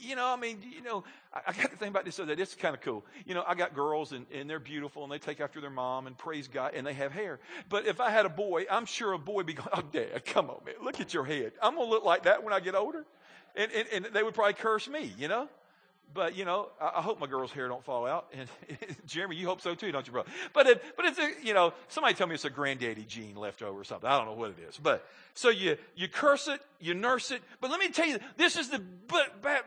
you 0.00 0.16
know, 0.16 0.26
I 0.26 0.36
mean, 0.36 0.58
you 0.74 0.82
know, 0.82 1.04
I, 1.32 1.52
got 1.52 1.70
to 1.70 1.76
think 1.76 1.90
about 1.90 2.04
this 2.04 2.16
so 2.16 2.24
that 2.24 2.38
it's 2.38 2.54
kind 2.54 2.74
of 2.74 2.80
cool. 2.80 3.04
You 3.26 3.34
know, 3.34 3.44
I 3.46 3.54
got 3.54 3.74
girls 3.74 4.12
and, 4.12 4.26
and 4.32 4.48
they're 4.48 4.58
beautiful 4.58 5.02
and 5.02 5.12
they 5.12 5.18
take 5.18 5.40
after 5.40 5.60
their 5.60 5.70
mom 5.70 6.06
and 6.06 6.16
praise 6.16 6.48
God 6.48 6.72
and 6.74 6.86
they 6.86 6.94
have 6.94 7.12
hair. 7.12 7.40
But 7.68 7.86
if 7.86 8.00
I 8.00 8.10
had 8.10 8.26
a 8.26 8.30
boy, 8.30 8.64
I'm 8.70 8.86
sure 8.86 9.12
a 9.12 9.18
boy 9.18 9.34
would 9.34 9.46
be 9.46 9.54
going, 9.54 9.68
oh, 9.72 9.82
dad, 9.92 10.24
come 10.24 10.50
on, 10.50 10.60
man, 10.64 10.76
look 10.82 11.00
at 11.00 11.12
your 11.12 11.24
head. 11.24 11.52
I'm 11.62 11.74
going 11.74 11.86
to 11.86 11.90
look 11.90 12.04
like 12.04 12.24
that 12.24 12.42
when 12.42 12.52
I 12.52 12.60
get 12.60 12.74
older. 12.74 13.04
And, 13.56 13.70
and, 13.72 13.88
and 13.92 14.14
they 14.14 14.22
would 14.22 14.34
probably 14.34 14.54
curse 14.54 14.88
me, 14.88 15.12
you 15.18 15.28
know? 15.28 15.48
But 16.12 16.36
you 16.36 16.44
know, 16.44 16.68
I, 16.80 16.92
I, 16.96 17.02
hope 17.02 17.20
my 17.20 17.26
girl's 17.26 17.52
hair 17.52 17.68
don't 17.68 17.84
fall 17.84 18.06
out. 18.06 18.32
And 18.32 18.48
Jeremy, 19.06 19.36
you 19.36 19.46
hope 19.46 19.60
so 19.60 19.74
too, 19.74 19.92
don't 19.92 20.06
you, 20.06 20.12
bro? 20.12 20.24
But 20.52 20.66
it, 20.66 20.84
but 20.96 21.04
it's 21.04 21.18
a, 21.18 21.30
you 21.42 21.54
know, 21.54 21.72
somebody 21.88 22.14
tell 22.14 22.26
me 22.26 22.34
it's 22.34 22.44
a 22.44 22.50
granddaddy 22.50 23.04
gene 23.04 23.36
left 23.36 23.62
over 23.62 23.80
or 23.80 23.84
something. 23.84 24.08
I 24.08 24.16
don't 24.16 24.26
know 24.26 24.32
what 24.34 24.50
it 24.50 24.56
is. 24.68 24.78
But 24.78 25.06
so 25.34 25.50
you 25.50 25.76
you 25.94 26.08
curse 26.08 26.48
it, 26.48 26.60
you 26.80 26.94
nurse 26.94 27.30
it. 27.30 27.42
But 27.60 27.70
let 27.70 27.80
me 27.80 27.90
tell 27.90 28.06
you, 28.06 28.18
this 28.36 28.56
is 28.56 28.70
the 28.70 28.82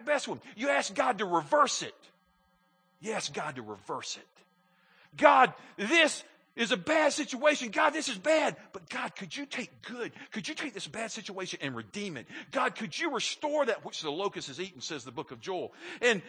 best 0.05 0.27
one. 0.27 0.41
You 0.55 0.69
ask 0.69 0.93
God 0.93 1.19
to 1.19 1.25
reverse 1.25 1.83
it. 1.83 1.95
You 2.99 3.13
ask 3.13 3.33
God 3.33 3.55
to 3.55 3.61
reverse 3.61 4.17
it. 4.17 4.27
God, 5.17 5.53
this 5.77 6.23
is 6.55 6.71
a 6.71 6.77
bad 6.77 7.13
situation. 7.13 7.69
God, 7.69 7.91
this 7.91 8.09
is 8.09 8.17
bad. 8.17 8.55
But 8.73 8.89
God, 8.89 9.15
could 9.15 9.35
you 9.35 9.45
take 9.45 9.81
good? 9.83 10.11
Could 10.31 10.47
you 10.47 10.55
take 10.55 10.73
this 10.73 10.87
bad 10.87 11.11
situation 11.11 11.59
and 11.61 11.75
redeem 11.75 12.17
it? 12.17 12.27
God, 12.51 12.75
could 12.75 12.97
you 12.97 13.13
restore 13.13 13.65
that 13.65 13.85
which 13.85 14.01
the 14.01 14.11
locust 14.11 14.47
has 14.47 14.59
eaten, 14.59 14.81
says 14.81 15.03
the 15.03 15.11
book 15.11 15.31
of 15.31 15.39
Joel. 15.39 15.73
And 16.01 16.21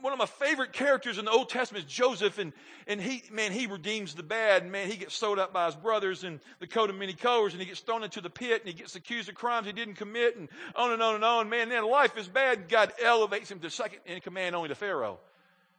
one 0.00 0.12
of 0.12 0.18
my 0.18 0.26
favorite 0.26 0.72
characters 0.72 1.18
in 1.18 1.24
the 1.24 1.30
Old 1.30 1.48
Testament 1.48 1.86
is 1.86 1.92
Joseph, 1.92 2.38
and, 2.38 2.52
and 2.88 3.00
he, 3.00 3.22
man, 3.30 3.52
he 3.52 3.66
redeems 3.66 4.14
the 4.14 4.24
bad. 4.24 4.62
And 4.62 4.72
man, 4.72 4.90
he 4.90 4.96
gets 4.96 5.14
sold 5.14 5.38
up 5.38 5.52
by 5.52 5.66
his 5.66 5.76
brothers 5.76 6.24
and 6.24 6.40
the 6.58 6.66
coat 6.66 6.90
of 6.90 6.96
many 6.96 7.14
colors, 7.14 7.52
and 7.52 7.62
he 7.62 7.68
gets 7.68 7.80
thrown 7.80 8.02
into 8.02 8.20
the 8.20 8.30
pit, 8.30 8.62
and 8.62 8.68
he 8.68 8.74
gets 8.74 8.96
accused 8.96 9.28
of 9.28 9.36
crimes 9.36 9.66
he 9.66 9.72
didn't 9.72 9.94
commit, 9.94 10.36
and 10.36 10.48
on 10.74 10.92
and 10.92 11.02
on 11.02 11.14
and 11.14 11.24
on. 11.24 11.48
Man, 11.48 11.68
then 11.68 11.84
life 11.88 12.16
is 12.16 12.26
bad. 12.26 12.68
God 12.68 12.92
elevates 13.00 13.50
him 13.50 13.60
to 13.60 13.70
second 13.70 14.00
in 14.06 14.20
command 14.20 14.56
only 14.56 14.68
to 14.70 14.74
Pharaoh. 14.74 15.20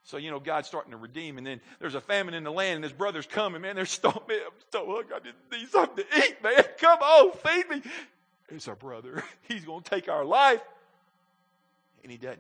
So, 0.06 0.18
you 0.18 0.32
know, 0.32 0.40
God's 0.40 0.68
starting 0.68 0.92
to 0.92 0.98
redeem. 0.98 1.38
And 1.38 1.48
then 1.48 1.62
there's 1.80 1.96
a 1.96 2.02
famine 2.02 2.34
in 2.34 2.44
the 2.44 2.52
land 2.52 2.76
and 2.76 2.84
his 2.84 2.94
brothers 2.94 3.26
come 3.26 3.56
and 3.56 3.62
man, 3.62 3.76
they're 3.76 3.86
stomping. 3.86 4.38
me. 4.38 4.44
I'm 4.46 4.52
so 4.72 4.86
hungry. 4.86 5.16
I 5.16 5.58
need 5.58 5.70
something 5.70 6.04
to 6.04 6.18
eat, 6.18 6.44
man. 6.44 6.64
Come 6.78 7.00
on, 7.00 7.32
feed 7.32 7.70
me. 7.70 7.82
It's 8.50 8.68
our 8.68 8.76
brother. 8.76 9.24
He's 9.48 9.64
going 9.64 9.84
to 9.84 9.90
take 9.90 10.10
our 10.10 10.26
life. 10.26 10.62
And 12.04 12.12
he 12.12 12.18
doesn't. 12.18 12.40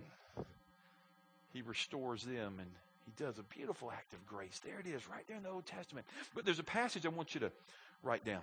He 1.54 1.62
restores 1.62 2.24
them 2.24 2.60
and 2.60 2.70
he 3.06 3.24
does 3.24 3.40
a 3.40 3.44
beautiful 3.44 3.92
act 3.92 4.14
of 4.14 4.26
grace. 4.26 4.60
There 4.66 4.80
it 4.80 4.88
is, 4.88 5.08
right 5.08 5.24
there 5.28 5.38
in 5.38 5.44
the 5.44 5.50
Old 5.50 5.66
Testament. 5.66 6.06
But 6.36 6.46
there's 6.46 6.60
a 6.60 6.64
passage 6.64 7.06
I 7.06 7.10
want 7.10 7.34
you 7.34 7.42
to 7.42 7.52
write 8.02 8.26
down 8.26 8.42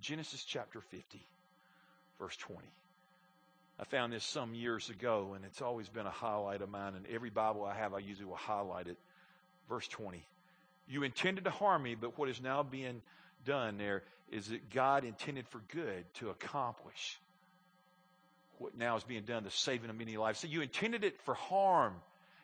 Genesis 0.00 0.44
chapter 0.44 0.80
50, 0.80 1.20
verse 2.18 2.36
20. 2.36 2.62
I 3.82 3.84
found 3.84 4.12
this 4.12 4.22
some 4.22 4.54
years 4.54 4.90
ago, 4.90 5.32
and 5.34 5.44
it's 5.44 5.60
always 5.60 5.88
been 5.88 6.06
a 6.06 6.10
highlight 6.10 6.62
of 6.62 6.68
mine. 6.68 6.94
And 6.94 7.04
every 7.12 7.30
Bible 7.30 7.64
I 7.64 7.74
have, 7.74 7.94
I 7.94 7.98
usually 7.98 8.26
will 8.26 8.36
highlight 8.36 8.86
it. 8.86 8.96
Verse 9.68 9.88
20. 9.88 10.24
You 10.86 11.02
intended 11.02 11.42
to 11.44 11.50
harm 11.50 11.82
me, 11.82 11.96
but 11.96 12.16
what 12.16 12.28
is 12.28 12.40
now 12.40 12.62
being 12.62 13.02
done 13.44 13.78
there 13.78 14.04
is 14.30 14.46
that 14.50 14.70
God 14.70 15.04
intended 15.04 15.48
for 15.48 15.60
good 15.72 16.04
to 16.14 16.30
accomplish 16.30 17.18
what 18.58 18.78
now 18.78 18.96
is 18.96 19.02
being 19.02 19.24
done, 19.24 19.42
the 19.42 19.50
saving 19.50 19.90
of 19.90 19.98
many 19.98 20.16
lives. 20.16 20.38
So 20.38 20.46
you 20.46 20.60
intended 20.60 21.02
it 21.02 21.20
for 21.22 21.34
harm. 21.34 21.94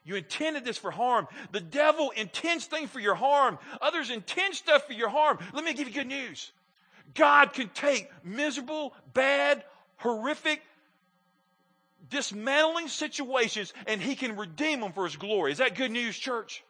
You 0.04 0.16
intended 0.16 0.64
this 0.64 0.76
for 0.76 0.90
harm. 0.90 1.28
The 1.52 1.60
devil 1.60 2.10
intends 2.16 2.64
things 2.64 2.90
for 2.90 2.98
your 2.98 3.14
harm. 3.14 3.60
Others 3.80 4.10
intend 4.10 4.56
stuff 4.56 4.88
for 4.88 4.92
your 4.92 5.08
harm. 5.08 5.38
Let 5.54 5.64
me 5.64 5.72
give 5.72 5.86
you 5.86 5.94
good 5.94 6.08
news. 6.08 6.50
God 7.14 7.52
can 7.52 7.68
take 7.68 8.10
miserable, 8.24 8.92
bad, 9.14 9.62
horrific, 9.98 10.62
dismantling 12.10 12.88
situations 12.88 13.72
and 13.86 14.00
he 14.00 14.14
can 14.14 14.36
redeem 14.36 14.80
them 14.80 14.92
for 14.92 15.04
his 15.04 15.16
glory. 15.16 15.52
Is 15.52 15.58
that 15.58 15.74
good 15.74 15.90
news, 15.90 16.16
church? 16.16 16.62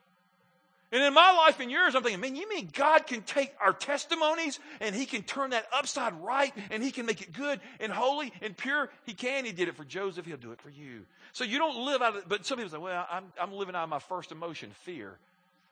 And 0.90 1.02
in 1.02 1.12
my 1.12 1.32
life 1.32 1.60
and 1.60 1.70
yours, 1.70 1.94
I'm 1.94 2.02
thinking, 2.02 2.20
man, 2.20 2.34
you 2.34 2.48
mean 2.48 2.70
God 2.72 3.06
can 3.06 3.20
take 3.20 3.52
our 3.60 3.74
testimonies 3.74 4.58
and 4.80 4.94
he 4.94 5.04
can 5.04 5.22
turn 5.22 5.50
that 5.50 5.66
upside 5.70 6.14
right 6.22 6.52
and 6.70 6.82
he 6.82 6.90
can 6.90 7.04
make 7.04 7.20
it 7.20 7.32
good 7.34 7.60
and 7.78 7.92
holy 7.92 8.32
and 8.40 8.56
pure? 8.56 8.88
He 9.04 9.12
can. 9.12 9.44
He 9.44 9.52
did 9.52 9.68
it 9.68 9.76
for 9.76 9.84
Joseph. 9.84 10.24
He'll 10.24 10.38
do 10.38 10.52
it 10.52 10.62
for 10.62 10.70
you. 10.70 11.04
So 11.32 11.44
you 11.44 11.58
don't 11.58 11.84
live 11.84 12.00
out 12.00 12.16
of, 12.16 12.28
but 12.28 12.46
some 12.46 12.56
people 12.56 12.70
say, 12.70 12.78
well, 12.78 13.06
I'm, 13.10 13.24
I'm 13.38 13.52
living 13.52 13.74
out 13.74 13.84
of 13.84 13.90
my 13.90 13.98
first 13.98 14.32
emotion, 14.32 14.70
fear. 14.84 15.18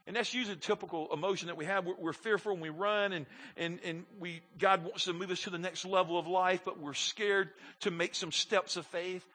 And 0.07 0.15
that's 0.15 0.35
usually 0.35 0.55
a 0.55 0.59
typical 0.59 1.09
emotion 1.13 1.49
that 1.49 1.57
we 1.57 1.65
have. 1.65 1.87
We're, 1.87 1.95
we're, 1.99 2.13
fearful 2.13 2.53
and 2.53 2.61
we 2.61 2.69
run 2.69 3.13
and, 3.13 3.27
and, 3.57 3.81
and 3.85 4.05
we, 4.21 4.43
God 4.59 4.85
wants 4.85 5.05
to 5.05 5.15
move 5.15 5.31
us 5.31 5.43
to 5.43 5.51
the 5.51 5.59
next 5.59 5.85
level 5.87 6.19
of 6.19 6.27
life, 6.27 6.61
but 6.65 6.79
we're 6.79 6.95
scared 6.95 7.49
to 7.81 7.91
make 7.91 8.15
some 8.15 8.31
steps 8.31 8.77
of 8.77 8.87
faith. 8.87 9.27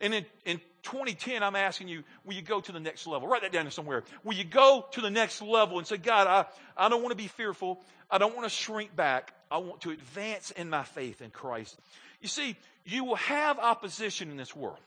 And 0.00 0.14
in, 0.14 0.26
in 0.46 0.60
2010, 0.82 1.42
I'm 1.42 1.56
asking 1.56 1.88
you, 1.88 2.02
will 2.24 2.34
you 2.34 2.42
go 2.42 2.60
to 2.60 2.72
the 2.72 2.80
next 2.80 3.06
level? 3.06 3.28
Write 3.28 3.42
that 3.42 3.52
down 3.52 3.70
somewhere. 3.70 4.04
Will 4.24 4.34
you 4.34 4.44
go 4.44 4.86
to 4.92 5.00
the 5.00 5.10
next 5.10 5.42
level 5.42 5.78
and 5.78 5.86
say, 5.86 5.98
God, 5.98 6.26
I, 6.26 6.46
I 6.76 6.88
don't 6.88 7.02
want 7.02 7.12
to 7.12 7.16
be 7.16 7.28
fearful. 7.28 7.80
I 8.10 8.18
don't 8.18 8.34
want 8.34 8.48
to 8.48 8.54
shrink 8.54 8.96
back. 8.96 9.34
I 9.50 9.58
want 9.58 9.82
to 9.82 9.90
advance 9.90 10.50
in 10.52 10.70
my 10.70 10.84
faith 10.84 11.20
in 11.20 11.30
Christ. 11.30 11.78
You 12.20 12.28
see, 12.28 12.56
you 12.84 13.04
will 13.04 13.16
have 13.16 13.58
opposition 13.58 14.30
in 14.30 14.36
this 14.36 14.54
world, 14.56 14.78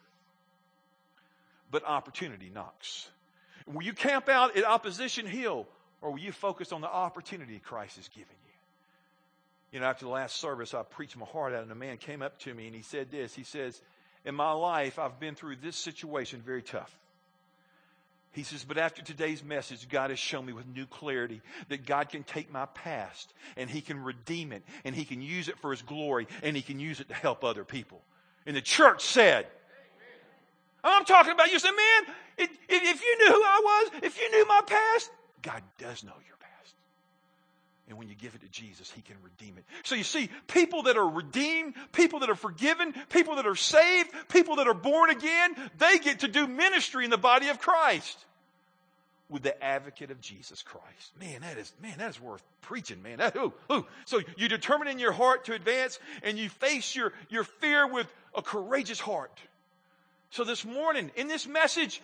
but 1.69 1.86
opportunity 1.86 2.52
knocks. 2.54 3.08
Will 3.65 3.84
you 3.84 3.93
camp 3.93 4.30
out 4.30 4.58
at 4.58 4.65
opposition 4.65 5.26
hill 5.26 5.67
or 6.02 6.12
will 6.12 6.19
you 6.19 6.32
focus 6.32 6.71
on 6.71 6.82
the 6.82 6.89
opportunity 6.89 7.60
Christ 7.60 7.97
has 7.97 8.08
given 8.10 8.28
you? 8.30 8.52
You 9.73 9.80
know, 9.80 9.88
after 9.88 10.06
the 10.06 10.12
last 10.12 10.36
service, 10.38 10.73
I 10.73 10.84
preached 10.84 11.17
my 11.17 11.26
heart 11.26 11.54
out, 11.54 11.63
and 11.63 11.71
a 11.71 11.76
man 11.76 11.97
came 11.97 12.21
up 12.21 12.38
to 12.39 12.54
me 12.54 12.67
and 12.67 12.76
he 12.76 12.84
said 12.84 13.10
this. 13.10 13.34
He 13.34 13.43
says, 13.43 13.82
in 14.26 14.36
my 14.36 14.52
life, 14.52 15.00
I've 15.00 15.20
been 15.20 15.36
through 15.36 15.58
this 15.58 15.76
situation 15.76 16.42
very 16.46 16.62
tough. 16.62 16.96
He 18.32 18.44
says, 18.44 18.64
but 18.64 18.78
after 18.80 19.04
today's 19.04 19.44
message, 19.44 19.88
God 19.88 20.10
has 20.10 20.18
shown 20.18 20.46
me 20.46 20.54
with 20.54 20.66
new 20.68 20.88
clarity 20.88 21.42
that 21.70 21.86
God 21.86 22.10
can 22.10 22.24
take 22.24 22.52
my 22.52 22.66
past 22.66 23.32
and 23.58 23.70
He 23.70 23.82
can 23.82 24.04
redeem 24.04 24.52
it 24.52 24.64
and 24.84 24.96
He 24.96 25.06
can 25.06 25.22
use 25.22 25.50
it 25.50 25.60
for 25.60 25.72
His 25.72 25.84
glory 25.84 26.28
and 26.42 26.56
He 26.56 26.64
can 26.64 26.80
use 26.80 27.00
it 27.00 27.10
to 27.10 27.14
help 27.14 27.44
other 27.44 27.64
people. 27.64 28.02
And 28.46 28.56
the 28.56 28.62
church 28.62 29.04
said, 29.06 29.46
I'm 30.84 31.06
talking 31.06 31.32
about 31.32 31.52
you 31.52 31.60
say, 31.60 31.70
man, 31.70 32.16
if 32.38 33.04
you 33.04 33.18
knew 33.20 33.34
who 33.34 33.44
I 33.44 33.62
was, 33.64 34.04
if 34.04 34.20
you 34.20 34.32
knew 34.32 34.48
my 34.48 34.62
past, 34.66 35.12
God 35.42 35.62
does 35.78 36.04
know 36.04 36.14
your. 36.26 36.34
And 37.89 37.98
when 37.98 38.08
you 38.08 38.15
give 38.15 38.34
it 38.34 38.41
to 38.41 38.48
Jesus, 38.48 38.89
He 38.89 39.02
can 39.02 39.17
redeem 39.22 39.58
it. 39.58 39.65
So 39.84 39.96
you 39.96 40.04
see, 40.04 40.30
people 40.48 40.84
that 40.84 40.98
are 40.98 41.08
redeemed, 41.08 41.74
people 41.91 42.19
that 42.19 42.30
are 42.30 42.36
forgiven, 42.36 42.93
people 43.10 43.36
that 43.36 43.46
are 43.46 43.56
saved, 43.56 44.10
people 44.30 44.56
that 44.58 44.67
are 44.67 44.74
born 44.74 45.10
again, 45.10 45.56
they 45.78 46.00
get 46.00 46.22
to 46.22 46.28
do 46.28 46.48
ministry 46.48 47.04
in 47.04 47.12
the 47.12 47.17
body 47.17 47.50
of 47.50 47.60
Christ 47.60 48.17
with 49.30 49.43
the 49.43 49.63
advocate 49.63 50.12
of 50.12 50.22
Jesus 50.22 50.62
Christ. 50.62 51.12
Man, 51.19 51.41
that 51.41 51.58
is, 51.58 51.74
man, 51.82 51.98
that 51.98 52.12
is 52.12 52.22
worth 52.22 52.43
preaching, 52.62 53.02
man. 53.02 53.17
That, 53.17 53.36
ooh, 53.36 53.52
ooh. 53.72 53.86
So 54.06 54.22
you 54.38 54.48
determine 54.48 54.88
in 54.88 55.00
your 55.00 55.12
heart 55.12 55.46
to 55.46 55.54
advance 55.54 56.00
and 56.22 56.38
you 56.38 56.50
face 56.50 56.96
your, 56.96 57.13
your 57.30 57.43
fear 57.43 57.88
with 57.88 58.08
a 58.36 58.41
courageous 58.41 59.00
heart. 59.00 59.38
So 60.30 60.43
this 60.43 60.63
morning, 60.63 61.12
in 61.15 61.28
this 61.28 61.48
message, 61.48 62.02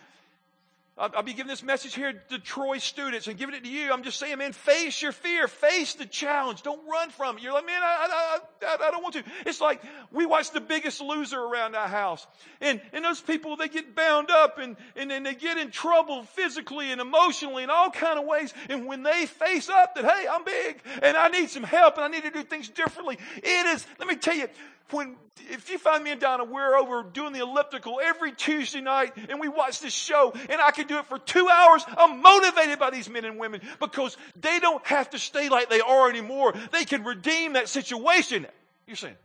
I'll 1.00 1.22
be 1.22 1.32
giving 1.32 1.48
this 1.48 1.62
message 1.62 1.94
here 1.94 2.12
to 2.12 2.38
Troy 2.38 2.76
students 2.76 3.26
and 3.26 3.38
giving 3.38 3.54
it 3.54 3.64
to 3.64 3.70
you. 3.70 3.90
I'm 3.90 4.02
just 4.02 4.18
saying, 4.18 4.36
man, 4.36 4.52
face 4.52 5.00
your 5.00 5.12
fear, 5.12 5.48
face 5.48 5.94
the 5.94 6.04
challenge. 6.04 6.62
Don't 6.62 6.86
run 6.86 7.08
from 7.08 7.38
it. 7.38 7.42
You're 7.42 7.54
like, 7.54 7.64
man, 7.64 7.80
I, 7.82 8.38
I, 8.62 8.66
I, 8.66 8.88
I 8.88 8.90
don't 8.90 9.02
want 9.02 9.14
to. 9.14 9.24
It's 9.46 9.62
like 9.62 9.82
we 10.12 10.26
watch 10.26 10.50
the 10.50 10.60
biggest 10.60 11.00
loser 11.00 11.40
around 11.40 11.74
our 11.74 11.88
house. 11.88 12.26
And, 12.60 12.82
and 12.92 13.02
those 13.02 13.20
people, 13.20 13.56
they 13.56 13.68
get 13.68 13.96
bound 13.96 14.30
up 14.30 14.58
and, 14.58 14.76
and, 14.94 15.10
and 15.10 15.24
they 15.24 15.34
get 15.34 15.56
in 15.56 15.70
trouble 15.70 16.24
physically 16.24 16.92
and 16.92 17.00
emotionally 17.00 17.62
in 17.62 17.70
all 17.70 17.90
kind 17.90 18.18
of 18.18 18.26
ways. 18.26 18.52
And 18.68 18.86
when 18.86 19.02
they 19.02 19.24
face 19.24 19.70
up 19.70 19.94
that, 19.94 20.04
hey, 20.04 20.26
I'm 20.30 20.44
big 20.44 20.82
and 21.02 21.16
I 21.16 21.28
need 21.28 21.48
some 21.48 21.64
help 21.64 21.96
and 21.96 22.04
I 22.04 22.08
need 22.08 22.24
to 22.24 22.30
do 22.30 22.42
things 22.42 22.68
differently, 22.68 23.16
it 23.36 23.66
is, 23.66 23.86
let 23.98 24.06
me 24.06 24.16
tell 24.16 24.36
you, 24.36 24.48
when, 24.92 25.16
if 25.50 25.70
you 25.70 25.78
find 25.78 26.04
me 26.04 26.12
and 26.12 26.20
Donna, 26.20 26.44
we're 26.44 26.76
over 26.76 27.02
doing 27.02 27.32
the 27.32 27.40
elliptical 27.40 28.00
every 28.02 28.32
Tuesday 28.32 28.80
night 28.80 29.12
and 29.28 29.40
we 29.40 29.48
watch 29.48 29.80
this 29.80 29.92
show 29.92 30.32
and 30.48 30.60
I 30.60 30.70
can 30.70 30.86
do 30.86 30.98
it 30.98 31.06
for 31.06 31.18
two 31.18 31.48
hours. 31.48 31.84
I'm 31.96 32.22
motivated 32.22 32.78
by 32.78 32.90
these 32.90 33.08
men 33.08 33.24
and 33.24 33.38
women 33.38 33.60
because 33.80 34.16
they 34.40 34.58
don't 34.60 34.84
have 34.86 35.10
to 35.10 35.18
stay 35.18 35.48
like 35.48 35.70
they 35.70 35.80
are 35.80 36.08
anymore. 36.08 36.54
They 36.72 36.84
can 36.84 37.04
redeem 37.04 37.54
that 37.54 37.68
situation. 37.68 38.46
You're 38.86 38.96
saying, 38.96 39.16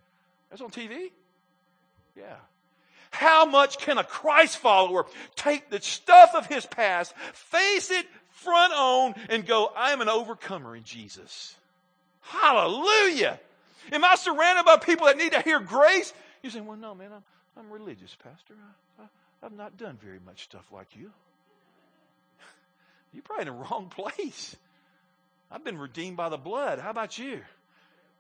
that's 0.50 0.62
on 0.62 0.70
TV? 0.70 1.12
Yeah. 2.16 2.36
How 3.12 3.46
much 3.46 3.78
can 3.78 3.98
a 3.98 4.04
Christ 4.04 4.58
follower 4.58 5.06
take 5.36 5.70
the 5.70 5.82
stuff 5.82 6.36
of 6.36 6.48
his 6.48 6.66
past, 6.66 7.16
face 7.34 7.90
it 7.92 8.06
front 8.30 8.74
on, 8.74 9.16
and 9.30 9.46
go, 9.46 9.72
I 9.76 9.92
am 9.92 10.02
an 10.02 10.10
overcomer 10.10 10.76
in 10.76 10.84
Jesus? 10.84 11.56
Hallelujah. 12.22 13.40
Am 13.92 14.04
I 14.04 14.16
surrounded 14.16 14.66
by 14.66 14.78
people 14.78 15.08
that 15.08 15.18
need 15.18 15.34
to 15.34 15.42
hear 15.42 15.60
grace? 15.60 16.14
You 16.42 16.50
say, 16.50 16.62
well, 16.62 16.78
no, 16.78 16.96
man, 16.96 17.12
I'm, 17.14 17.24
I'm 17.58 17.72
religious, 17.72 18.16
Pastor. 18.16 18.54
I, 19.00 19.04
I, 19.04 19.06
I've 19.44 19.54
not 19.54 19.78
done 19.78 19.98
very 20.02 20.20
much 20.26 20.44
stuff 20.44 20.66
like 20.72 20.96
you. 20.96 21.12
You're 23.14 23.24
probably 23.24 23.48
in 23.48 23.54
the 23.54 23.64
wrong 23.64 23.90
place. 23.90 24.56
I've 25.52 25.64
been 25.64 25.78
redeemed 25.78 26.18
by 26.18 26.30
the 26.30 26.38
blood. 26.38 26.80
How 26.80 26.90
about 26.90 27.18
you? 27.18 27.42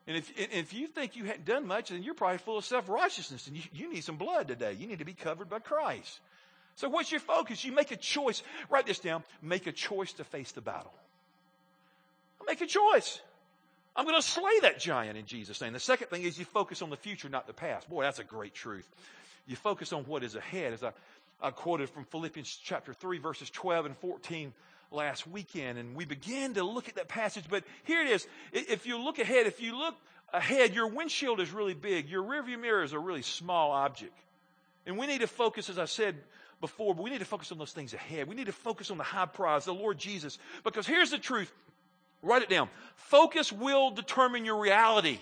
And 0.07 0.15
if, 0.15 0.31
if 0.37 0.73
you 0.73 0.87
think 0.87 1.15
you 1.15 1.25
hadn't 1.25 1.45
done 1.45 1.65
much, 1.65 1.89
then 1.89 2.03
you're 2.03 2.13
probably 2.13 2.37
full 2.37 2.57
of 2.57 2.65
self 2.65 2.87
righteousness 2.89 3.47
and 3.47 3.55
you, 3.55 3.63
you 3.73 3.91
need 3.91 4.03
some 4.03 4.17
blood 4.17 4.47
today. 4.47 4.73
You 4.73 4.85
need 4.87 4.99
to 4.99 5.05
be 5.05 5.13
covered 5.13 5.49
by 5.49 5.59
Christ. 5.59 6.19
So, 6.75 6.89
what's 6.89 7.11
your 7.11 7.21
focus? 7.21 7.63
You 7.63 7.71
make 7.71 7.91
a 7.91 7.95
choice. 7.95 8.43
Write 8.69 8.85
this 8.85 8.99
down. 8.99 9.23
Make 9.41 9.65
a 9.65 9.71
choice 9.71 10.13
to 10.13 10.23
face 10.23 10.51
the 10.51 10.61
battle. 10.61 10.93
Make 12.45 12.61
a 12.61 12.67
choice. 12.67 13.19
I'm 13.95 14.05
going 14.05 14.19
to 14.19 14.27
slay 14.27 14.59
that 14.61 14.79
giant 14.79 15.17
in 15.17 15.25
Jesus' 15.25 15.61
name. 15.61 15.73
The 15.73 15.79
second 15.79 16.07
thing 16.07 16.23
is 16.23 16.37
you 16.37 16.45
focus 16.45 16.81
on 16.81 16.89
the 16.89 16.97
future, 16.97 17.29
not 17.29 17.47
the 17.47 17.53
past. 17.53 17.89
Boy, 17.89 18.03
that's 18.03 18.19
a 18.19 18.25
great 18.25 18.53
truth. 18.53 18.87
You 19.47 19.55
focus 19.55 19.93
on 19.93 20.03
what 20.03 20.23
is 20.23 20.35
ahead. 20.35 20.73
As 20.73 20.83
I, 20.83 20.91
I 21.41 21.51
quoted 21.51 21.89
from 21.89 22.03
Philippians 22.05 22.59
chapter 22.61 22.93
3, 22.93 23.19
verses 23.19 23.49
12 23.49 23.85
and 23.85 23.97
14 23.97 24.53
last 24.91 25.27
weekend, 25.27 25.77
and 25.77 25.95
we 25.95 26.05
began 26.05 26.53
to 26.55 26.63
look 26.63 26.89
at 26.89 26.95
that 26.95 27.07
passage. 27.07 27.45
But 27.49 27.63
here 27.85 28.01
it 28.01 28.09
is. 28.09 28.27
If 28.51 28.85
you 28.85 28.97
look 28.97 29.19
ahead, 29.19 29.47
if 29.47 29.61
you 29.61 29.77
look 29.77 29.95
ahead, 30.33 30.73
your 30.73 30.87
windshield 30.87 31.39
is 31.39 31.51
really 31.51 31.73
big. 31.73 32.09
Your 32.09 32.23
rearview 32.23 32.59
mirror 32.59 32.83
is 32.83 32.93
a 32.93 32.99
really 32.99 33.21
small 33.21 33.71
object. 33.71 34.17
And 34.85 34.97
we 34.97 35.07
need 35.07 35.21
to 35.21 35.27
focus, 35.27 35.69
as 35.69 35.79
I 35.79 35.85
said 35.85 36.15
before, 36.61 36.95
but 36.95 37.03
we 37.03 37.09
need 37.09 37.19
to 37.19 37.25
focus 37.25 37.51
on 37.51 37.57
those 37.57 37.71
things 37.71 37.93
ahead. 37.93 38.27
We 38.27 38.35
need 38.35 38.47
to 38.47 38.51
focus 38.51 38.91
on 38.91 38.97
the 38.97 39.03
high 39.03 39.25
prize, 39.25 39.65
the 39.65 39.73
Lord 39.73 39.97
Jesus. 39.97 40.37
Because 40.63 40.85
here's 40.85 41.11
the 41.11 41.17
truth 41.17 41.51
Write 42.25 42.41
it 42.41 42.49
down. 42.49 42.69
Focus 42.95 43.51
will 43.51 43.91
determine 43.91 44.45
your 44.45 44.59
reality. 44.59 45.19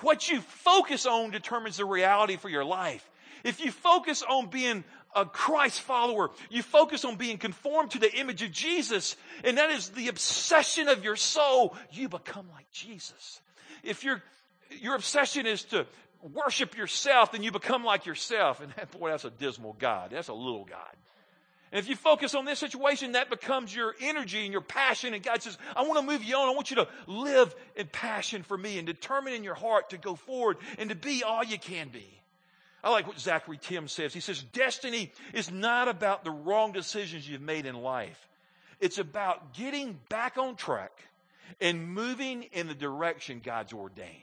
What 0.00 0.30
you 0.30 0.40
focus 0.40 1.04
on 1.04 1.30
determines 1.30 1.78
the 1.78 1.84
reality 1.84 2.36
for 2.36 2.48
your 2.48 2.64
life. 2.64 3.08
If 3.42 3.60
you 3.60 3.70
focus 3.70 4.22
on 4.22 4.48
being 4.48 4.84
a 5.14 5.24
Christ 5.24 5.80
follower, 5.80 6.30
you 6.50 6.62
focus 6.62 7.04
on 7.04 7.16
being 7.16 7.38
conformed 7.38 7.92
to 7.92 7.98
the 7.98 8.14
image 8.14 8.42
of 8.42 8.52
Jesus, 8.52 9.16
and 9.42 9.58
that 9.58 9.70
is 9.70 9.88
the 9.90 10.08
obsession 10.08 10.88
of 10.88 11.02
your 11.02 11.16
soul, 11.16 11.74
you 11.90 12.08
become 12.08 12.46
like 12.54 12.70
Jesus. 12.70 13.40
If 13.82 14.04
your, 14.04 14.22
your 14.70 14.94
obsession 14.94 15.46
is 15.46 15.64
to 15.64 15.86
worship 16.22 16.76
yourself, 16.76 17.32
then 17.32 17.42
you 17.42 17.50
become 17.50 17.84
like 17.84 18.06
yourself. 18.06 18.60
And 18.60 18.72
boy, 18.98 19.10
that's 19.10 19.24
a 19.24 19.30
dismal 19.30 19.74
God. 19.78 20.10
That's 20.10 20.28
a 20.28 20.34
little 20.34 20.64
God. 20.64 20.94
And 21.72 21.80
if 21.80 21.88
you 21.88 21.96
focus 21.96 22.34
on 22.34 22.44
this 22.44 22.58
situation, 22.58 23.12
that 23.12 23.28
becomes 23.28 23.74
your 23.74 23.94
energy 24.00 24.44
and 24.44 24.52
your 24.52 24.60
passion. 24.60 25.14
And 25.14 25.22
God 25.22 25.42
says, 25.42 25.58
I 25.74 25.82
want 25.82 25.98
to 25.98 26.06
move 26.06 26.22
you 26.22 26.36
on. 26.36 26.48
I 26.48 26.54
want 26.54 26.70
you 26.70 26.76
to 26.76 26.88
live 27.06 27.54
in 27.74 27.86
passion 27.88 28.42
for 28.42 28.56
me 28.56 28.78
and 28.78 28.86
determine 28.86 29.32
in 29.32 29.42
your 29.42 29.54
heart 29.54 29.90
to 29.90 29.98
go 29.98 30.14
forward 30.14 30.58
and 30.78 30.90
to 30.90 30.96
be 30.96 31.24
all 31.24 31.42
you 31.42 31.58
can 31.58 31.88
be. 31.88 32.06
I 32.84 32.90
like 32.90 33.08
what 33.08 33.16
Zachery 33.16 33.60
Tims 33.60 33.90
says. 33.90 34.14
He 34.14 34.20
says, 34.20 34.42
Destiny 34.42 35.12
is 35.32 35.50
not 35.50 35.88
about 35.88 36.22
the 36.22 36.30
wrong 36.30 36.70
decisions 36.70 37.28
you've 37.28 37.40
made 37.40 37.66
in 37.66 37.74
life, 37.74 38.28
it's 38.78 38.98
about 38.98 39.54
getting 39.54 39.98
back 40.08 40.38
on 40.38 40.54
track 40.54 40.92
and 41.60 41.88
moving 41.88 42.44
in 42.52 42.68
the 42.68 42.74
direction 42.74 43.40
God's 43.42 43.72
ordained. 43.72 44.22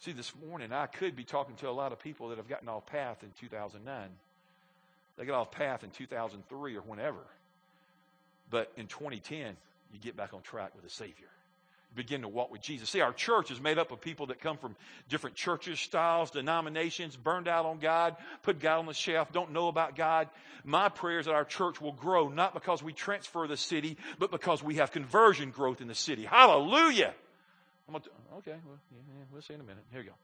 See, 0.00 0.12
this 0.12 0.32
morning 0.48 0.72
I 0.72 0.86
could 0.86 1.14
be 1.14 1.24
talking 1.24 1.54
to 1.56 1.68
a 1.68 1.70
lot 1.70 1.92
of 1.92 2.00
people 2.00 2.30
that 2.30 2.38
have 2.38 2.48
gotten 2.48 2.68
off 2.68 2.86
path 2.86 3.22
in 3.22 3.30
2009. 3.38 4.08
They 5.20 5.26
got 5.26 5.38
off 5.38 5.50
path 5.50 5.84
in 5.84 5.90
2003 5.90 6.76
or 6.76 6.80
whenever. 6.80 7.18
But 8.48 8.72
in 8.78 8.86
2010, 8.86 9.54
you 9.92 9.98
get 10.00 10.16
back 10.16 10.32
on 10.32 10.40
track 10.40 10.74
with 10.74 10.82
the 10.82 10.88
Savior. 10.88 11.28
You 11.90 11.96
begin 11.96 12.22
to 12.22 12.28
walk 12.28 12.50
with 12.50 12.62
Jesus. 12.62 12.88
See, 12.88 13.02
our 13.02 13.12
church 13.12 13.50
is 13.50 13.60
made 13.60 13.76
up 13.76 13.92
of 13.92 14.00
people 14.00 14.28
that 14.28 14.40
come 14.40 14.56
from 14.56 14.76
different 15.10 15.36
churches, 15.36 15.78
styles, 15.78 16.30
denominations, 16.30 17.16
burned 17.16 17.48
out 17.48 17.66
on 17.66 17.80
God, 17.80 18.16
put 18.42 18.60
God 18.60 18.78
on 18.78 18.86
the 18.86 18.94
shelf, 18.94 19.30
don't 19.30 19.52
know 19.52 19.68
about 19.68 19.94
God. 19.94 20.30
My 20.64 20.88
prayer 20.88 21.18
is 21.18 21.26
that 21.26 21.34
our 21.34 21.44
church 21.44 21.82
will 21.82 21.92
grow, 21.92 22.30
not 22.30 22.54
because 22.54 22.82
we 22.82 22.94
transfer 22.94 23.46
the 23.46 23.58
city, 23.58 23.98
but 24.18 24.30
because 24.30 24.62
we 24.62 24.76
have 24.76 24.90
conversion 24.90 25.50
growth 25.50 25.82
in 25.82 25.88
the 25.88 25.94
city. 25.94 26.24
Hallelujah! 26.24 27.12
To, 27.92 27.96
okay, 28.38 28.56
well, 28.64 28.78
yeah, 28.90 29.24
we'll 29.30 29.42
see 29.42 29.52
in 29.52 29.60
a 29.60 29.64
minute. 29.64 29.84
Here 29.90 30.00
we 30.00 30.06
go. 30.06 30.14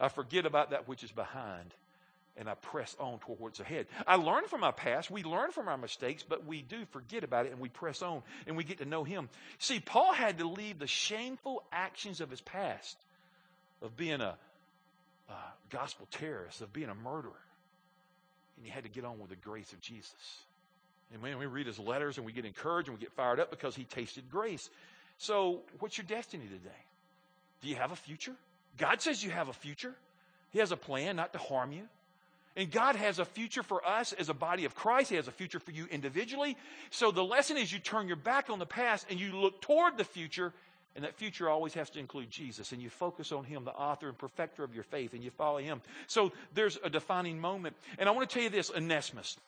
I 0.00 0.08
forget 0.08 0.46
about 0.46 0.70
that 0.70 0.88
which 0.88 1.04
is 1.04 1.12
behind 1.12 1.74
and 2.36 2.48
I 2.48 2.54
press 2.54 2.96
on 2.98 3.18
toward 3.18 3.40
what's 3.40 3.60
ahead. 3.60 3.86
I 4.06 4.16
learn 4.16 4.44
from 4.46 4.60
my 4.60 4.70
past. 4.70 5.10
We 5.10 5.22
learn 5.22 5.50
from 5.50 5.68
our 5.68 5.76
mistakes, 5.76 6.24
but 6.26 6.46
we 6.46 6.62
do 6.62 6.84
forget 6.90 7.24
about 7.24 7.46
it 7.46 7.52
and 7.52 7.60
we 7.60 7.68
press 7.68 8.02
on 8.02 8.22
and 8.46 8.56
we 8.56 8.64
get 8.64 8.78
to 8.78 8.84
know 8.84 9.04
Him. 9.04 9.28
See, 9.58 9.80
Paul 9.80 10.12
had 10.12 10.38
to 10.38 10.48
leave 10.48 10.78
the 10.78 10.86
shameful 10.86 11.62
actions 11.72 12.20
of 12.20 12.30
his 12.30 12.40
past 12.40 12.96
of 13.82 13.96
being 13.96 14.20
a, 14.20 14.34
a 15.28 15.34
gospel 15.70 16.06
terrorist, 16.10 16.60
of 16.62 16.72
being 16.72 16.88
a 16.88 16.94
murderer. 16.94 17.32
And 18.56 18.64
he 18.64 18.70
had 18.70 18.84
to 18.84 18.90
get 18.90 19.04
on 19.04 19.18
with 19.18 19.30
the 19.30 19.36
grace 19.36 19.72
of 19.72 19.80
Jesus. 19.80 20.42
And 21.12 21.20
when 21.20 21.38
we 21.38 21.46
read 21.46 21.66
his 21.66 21.78
letters 21.78 22.16
and 22.16 22.24
we 22.24 22.32
get 22.32 22.44
encouraged 22.44 22.88
and 22.88 22.96
we 22.96 23.02
get 23.02 23.12
fired 23.12 23.40
up 23.40 23.50
because 23.50 23.74
he 23.74 23.84
tasted 23.84 24.30
grace. 24.30 24.70
So, 25.18 25.60
what's 25.80 25.98
your 25.98 26.06
destiny 26.06 26.44
today? 26.44 26.70
Do 27.60 27.68
you 27.68 27.76
have 27.76 27.92
a 27.92 27.96
future? 27.96 28.32
God 28.78 29.02
says 29.02 29.22
you 29.22 29.30
have 29.30 29.48
a 29.48 29.52
future. 29.52 29.94
He 30.50 30.58
has 30.58 30.72
a 30.72 30.76
plan 30.76 31.16
not 31.16 31.32
to 31.34 31.38
harm 31.38 31.72
you, 31.72 31.82
and 32.56 32.70
God 32.70 32.96
has 32.96 33.18
a 33.18 33.24
future 33.24 33.62
for 33.62 33.86
us 33.86 34.12
as 34.12 34.28
a 34.28 34.34
body 34.34 34.64
of 34.64 34.74
Christ. 34.74 35.10
He 35.10 35.16
has 35.16 35.28
a 35.28 35.32
future 35.32 35.58
for 35.58 35.70
you 35.70 35.86
individually. 35.90 36.56
So 36.90 37.10
the 37.10 37.24
lesson 37.24 37.56
is 37.56 37.72
you 37.72 37.78
turn 37.78 38.08
your 38.08 38.16
back 38.16 38.50
on 38.50 38.58
the 38.58 38.66
past 38.66 39.06
and 39.08 39.18
you 39.18 39.32
look 39.32 39.60
toward 39.62 39.96
the 39.96 40.04
future. 40.04 40.52
And 40.94 41.04
that 41.04 41.14
future 41.14 41.48
always 41.48 41.72
has 41.72 41.88
to 41.90 41.98
include 41.98 42.30
Jesus. 42.30 42.72
And 42.72 42.82
you 42.82 42.90
focus 42.90 43.32
on 43.32 43.44
Him, 43.44 43.64
the 43.64 43.72
author 43.72 44.08
and 44.08 44.18
perfecter 44.18 44.62
of 44.62 44.74
your 44.74 44.84
faith, 44.84 45.14
and 45.14 45.24
you 45.24 45.30
follow 45.30 45.58
Him. 45.58 45.80
So 46.06 46.32
there's 46.52 46.78
a 46.84 46.90
defining 46.90 47.40
moment. 47.40 47.76
And 47.98 48.08
I 48.08 48.12
want 48.12 48.28
to 48.28 48.34
tell 48.34 48.42
you 48.42 48.50
this 48.50 48.70
Onesimus. 48.70 49.38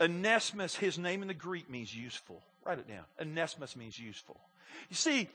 Onesimus, 0.00 0.76
his 0.76 0.98
name 0.98 1.22
in 1.22 1.28
the 1.28 1.34
Greek 1.34 1.68
means 1.70 1.94
useful. 1.94 2.40
Write 2.64 2.78
it 2.78 2.88
down. 2.88 3.04
Onesimus 3.20 3.74
means 3.76 3.98
useful. 3.98 4.36
You 4.90 4.96
see, 4.96 5.28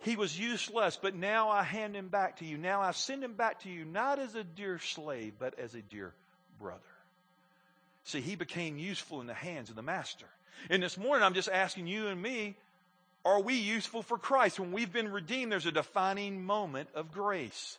he 0.00 0.16
was 0.16 0.38
useless, 0.38 0.98
but 1.00 1.14
now 1.14 1.48
I 1.48 1.62
hand 1.62 1.96
him 1.96 2.08
back 2.08 2.38
to 2.38 2.44
you. 2.44 2.56
Now 2.56 2.80
I 2.80 2.92
send 2.92 3.24
him 3.24 3.34
back 3.34 3.60
to 3.62 3.68
you, 3.68 3.84
not 3.84 4.18
as 4.18 4.34
a 4.34 4.44
dear 4.44 4.78
slave, 4.78 5.34
but 5.38 5.58
as 5.58 5.74
a 5.74 5.82
dear 5.82 6.14
brother. 6.60 6.80
See, 8.04 8.20
he 8.20 8.36
became 8.36 8.78
useful 8.78 9.20
in 9.20 9.26
the 9.26 9.34
hands 9.34 9.70
of 9.70 9.76
the 9.76 9.82
master. 9.82 10.26
And 10.70 10.82
this 10.82 10.96
morning, 10.96 11.24
I'm 11.24 11.34
just 11.34 11.48
asking 11.48 11.88
you 11.88 12.06
and 12.06 12.20
me, 12.22 12.56
are 13.24 13.40
we 13.40 13.54
useful 13.54 14.02
for 14.02 14.16
Christ? 14.16 14.58
When 14.60 14.72
we've 14.72 14.92
been 14.92 15.10
redeemed, 15.10 15.52
there's 15.52 15.66
a 15.66 15.72
defining 15.72 16.44
moment 16.44 16.88
of 16.94 17.12
grace. 17.12 17.78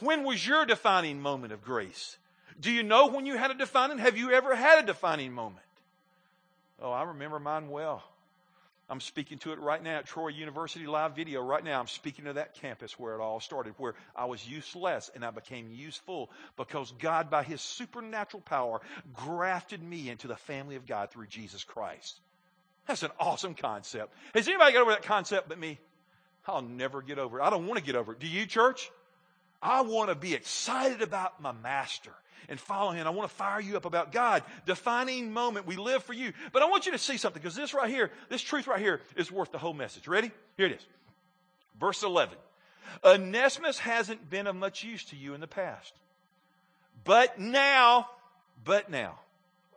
When 0.00 0.24
was 0.24 0.46
your 0.46 0.66
defining 0.66 1.20
moment 1.20 1.52
of 1.52 1.64
grace? 1.64 2.16
Do 2.58 2.70
you 2.70 2.82
know 2.82 3.08
when 3.08 3.26
you 3.26 3.36
had 3.36 3.50
a 3.50 3.54
defining? 3.54 3.98
Have 3.98 4.16
you 4.16 4.32
ever 4.32 4.54
had 4.54 4.82
a 4.82 4.86
defining 4.86 5.32
moment? 5.32 5.66
Oh, 6.80 6.90
I 6.92 7.02
remember 7.02 7.38
mine 7.38 7.68
well. 7.68 8.02
I'm 8.88 9.00
speaking 9.00 9.38
to 9.38 9.52
it 9.52 9.58
right 9.58 9.82
now 9.82 9.98
at 9.98 10.06
Troy 10.06 10.28
University 10.28 10.86
live 10.86 11.16
video. 11.16 11.42
Right 11.42 11.64
now, 11.64 11.80
I'm 11.80 11.88
speaking 11.88 12.26
to 12.26 12.34
that 12.34 12.54
campus 12.54 12.96
where 12.98 13.14
it 13.14 13.20
all 13.20 13.40
started, 13.40 13.74
where 13.78 13.94
I 14.14 14.26
was 14.26 14.46
useless 14.46 15.10
and 15.14 15.24
I 15.24 15.30
became 15.30 15.70
useful 15.72 16.30
because 16.56 16.92
God, 17.00 17.28
by 17.28 17.42
His 17.42 17.60
supernatural 17.60 18.42
power, 18.42 18.80
grafted 19.12 19.82
me 19.82 20.08
into 20.08 20.28
the 20.28 20.36
family 20.36 20.76
of 20.76 20.86
God 20.86 21.10
through 21.10 21.26
Jesus 21.26 21.64
Christ. 21.64 22.20
That's 22.86 23.02
an 23.02 23.10
awesome 23.18 23.54
concept. 23.54 24.14
Has 24.34 24.46
anybody 24.46 24.72
got 24.72 24.82
over 24.82 24.92
that 24.92 25.02
concept 25.02 25.48
but 25.48 25.58
me? 25.58 25.80
I'll 26.46 26.62
never 26.62 27.02
get 27.02 27.18
over 27.18 27.40
it. 27.40 27.42
I 27.42 27.50
don't 27.50 27.66
want 27.66 27.78
to 27.78 27.84
get 27.84 27.96
over 27.96 28.12
it. 28.12 28.20
Do 28.20 28.28
you, 28.28 28.46
church? 28.46 28.92
I 29.62 29.82
want 29.82 30.10
to 30.10 30.14
be 30.14 30.34
excited 30.34 31.02
about 31.02 31.40
my 31.40 31.52
master 31.52 32.12
and 32.48 32.60
follow 32.60 32.92
him. 32.92 33.06
I 33.06 33.10
want 33.10 33.28
to 33.28 33.36
fire 33.36 33.60
you 33.60 33.76
up 33.76 33.84
about 33.84 34.12
God. 34.12 34.42
Defining 34.66 35.32
moment. 35.32 35.66
We 35.66 35.76
live 35.76 36.02
for 36.04 36.12
you. 36.12 36.32
But 36.52 36.62
I 36.62 36.66
want 36.66 36.86
you 36.86 36.92
to 36.92 36.98
see 36.98 37.16
something 37.16 37.40
because 37.40 37.56
this 37.56 37.74
right 37.74 37.90
here, 37.90 38.10
this 38.28 38.42
truth 38.42 38.66
right 38.66 38.80
here 38.80 39.00
is 39.16 39.30
worth 39.32 39.52
the 39.52 39.58
whole 39.58 39.74
message. 39.74 40.06
Ready? 40.06 40.30
Here 40.56 40.66
it 40.66 40.72
is. 40.72 40.86
Verse 41.80 42.02
11. 42.02 42.36
Onesimus 43.04 43.78
hasn't 43.78 44.30
been 44.30 44.46
of 44.46 44.56
much 44.56 44.84
use 44.84 45.04
to 45.06 45.16
you 45.16 45.34
in 45.34 45.40
the 45.40 45.46
past. 45.46 45.92
But 47.04 47.38
now, 47.38 48.08
but 48.64 48.90
now. 48.90 49.18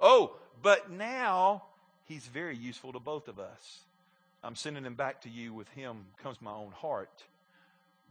Oh, 0.02 0.36
but 0.62 0.92
now 0.92 1.64
he's 2.06 2.26
very 2.26 2.56
useful 2.56 2.94
to 2.94 3.00
both 3.00 3.28
of 3.28 3.40
us. 3.40 3.80
I'm 4.44 4.56
sending 4.56 4.86
him 4.86 4.96
back 4.96 5.22
to 5.22 5.30
you 5.30 5.54
with 5.54 5.68
him 5.70 6.06
comes 6.24 6.42
my 6.42 6.52
own 6.52 6.72
heart. 6.72 7.24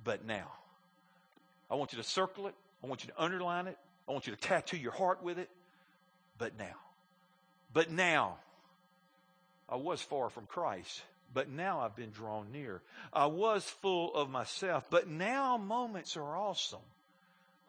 But 0.04 0.26
now. 0.26 0.48
I 1.70 1.74
want 1.74 1.92
you 1.92 1.98
to 1.98 2.04
circle 2.04 2.46
it. 2.46 2.54
I 2.83 2.87
want 2.87 3.04
you 3.04 3.11
to 3.11 3.22
underline 3.22 3.66
it. 3.66 3.76
I 4.09 4.12
want 4.12 4.26
you 4.26 4.35
to 4.35 4.40
tattoo 4.40 4.76
your 4.76 4.92
heart 4.92 5.22
with 5.22 5.38
it. 5.38 5.50
But 6.38 6.59
now, 6.59 6.76
but 7.72 7.90
now, 7.90 8.37
I 9.68 9.76
was 9.76 10.00
far 10.00 10.31
from 10.31 10.46
Christ, 10.46 11.02
but 11.35 11.50
now 11.50 11.81
I've 11.81 11.96
been 11.96 12.11
drawn 12.11 12.52
near. 12.52 12.81
I 13.12 13.26
was 13.26 13.64
full 13.64 14.14
of 14.14 14.31
myself, 14.31 14.87
but 14.88 15.09
now 15.09 15.57
moments 15.57 16.16
are 16.16 16.37
awesome. 16.37 16.78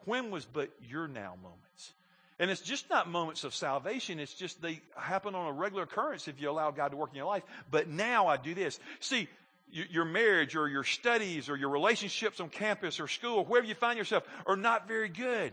When 0.04 0.30
was 0.30 0.44
but 0.44 0.70
your 0.88 1.08
now 1.08 1.34
moments? 1.42 1.92
And 2.38 2.50
it's 2.50 2.62
just 2.62 2.88
not 2.88 3.06
moments 3.06 3.44
of 3.44 3.54
salvation. 3.54 4.18
It's 4.18 4.32
just 4.32 4.62
they 4.62 4.80
happen 4.96 5.34
on 5.34 5.48
a 5.48 5.52
regular 5.52 5.82
occurrence 5.82 6.26
if 6.26 6.40
you 6.40 6.48
allow 6.48 6.70
God 6.70 6.92
to 6.92 6.96
work 6.96 7.10
in 7.10 7.16
your 7.16 7.26
life. 7.26 7.42
But 7.70 7.88
now 7.88 8.28
I 8.28 8.38
do 8.38 8.54
this. 8.54 8.80
See, 9.00 9.28
your 9.72 10.04
marriage 10.04 10.56
or 10.56 10.68
your 10.68 10.84
studies 10.84 11.48
or 11.48 11.56
your 11.56 11.70
relationships 11.70 12.40
on 12.40 12.48
campus 12.48 13.00
or 13.00 13.08
school, 13.08 13.38
or 13.38 13.44
wherever 13.44 13.66
you 13.66 13.74
find 13.74 13.98
yourself, 13.98 14.24
are 14.46 14.56
not 14.56 14.88
very 14.88 15.08
good 15.08 15.52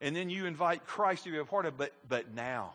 and 0.00 0.14
then 0.14 0.30
you 0.30 0.46
invite 0.46 0.86
Christ 0.86 1.24
to 1.24 1.30
be 1.30 1.38
a 1.38 1.44
part 1.44 1.66
of 1.66 1.76
but, 1.76 1.92
but 2.08 2.34
now. 2.34 2.74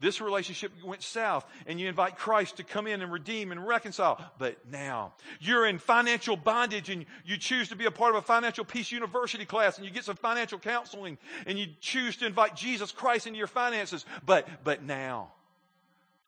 This 0.00 0.20
relationship 0.20 0.72
went 0.84 1.00
south, 1.00 1.46
and 1.64 1.78
you 1.78 1.88
invite 1.88 2.16
Christ 2.16 2.56
to 2.56 2.64
come 2.64 2.88
in 2.88 3.02
and 3.02 3.12
redeem 3.12 3.52
and 3.52 3.64
reconcile. 3.64 4.20
But 4.36 4.56
now, 4.68 5.12
you're 5.38 5.64
in 5.64 5.78
financial 5.78 6.36
bondage, 6.36 6.90
and 6.90 7.06
you 7.24 7.36
choose 7.36 7.68
to 7.68 7.76
be 7.76 7.84
a 7.84 7.90
part 7.92 8.10
of 8.10 8.16
a 8.16 8.26
financial 8.26 8.64
peace 8.64 8.90
university 8.90 9.44
class, 9.44 9.76
and 9.76 9.86
you 9.86 9.92
get 9.92 10.04
some 10.04 10.16
financial 10.16 10.58
counseling, 10.58 11.18
and 11.46 11.56
you 11.56 11.66
choose 11.80 12.16
to 12.16 12.26
invite 12.26 12.56
Jesus 12.56 12.90
Christ 12.90 13.28
into 13.28 13.38
your 13.38 13.46
finances. 13.46 14.04
But, 14.26 14.48
but 14.64 14.82
now. 14.82 15.30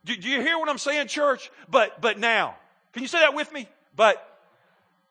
Do, 0.05 0.15
do 0.15 0.29
you 0.29 0.41
hear 0.41 0.57
what 0.57 0.69
I'm 0.69 0.79
saying, 0.79 1.09
church? 1.09 1.51
But, 1.69 2.01
but 2.01 2.17
now. 2.17 2.55
Can 2.95 3.03
you 3.03 3.09
say 3.09 3.21
that 3.21 3.35
with 3.35 3.53
me? 3.53 3.69
But, 3.95 4.27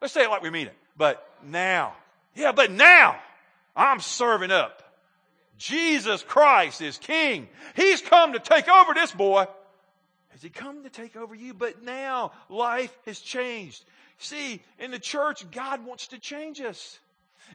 let's 0.01 0.13
say 0.13 0.23
it 0.23 0.29
like 0.29 0.41
we 0.41 0.49
mean 0.49 0.67
it. 0.67 0.75
But 0.97 1.25
now. 1.45 1.93
Yeah, 2.35 2.51
but 2.51 2.71
now. 2.71 3.19
I'm 3.75 3.99
serving 3.99 4.51
up. 4.51 4.81
Jesus 5.57 6.23
Christ 6.23 6.81
is 6.81 6.97
King. 6.97 7.47
He's 7.75 8.01
come 8.01 8.33
to 8.33 8.39
take 8.39 8.67
over 8.67 8.93
this 8.93 9.11
boy. 9.11 9.45
Has 10.29 10.41
he 10.41 10.49
come 10.49 10.83
to 10.83 10.89
take 10.89 11.15
over 11.15 11.35
you? 11.35 11.53
But 11.53 11.83
now 11.83 12.31
life 12.49 12.95
has 13.05 13.19
changed. 13.19 13.83
See, 14.17 14.61
in 14.79 14.91
the 14.91 14.99
church, 14.99 15.49
God 15.51 15.85
wants 15.85 16.07
to 16.07 16.19
change 16.19 16.61
us. 16.61 16.99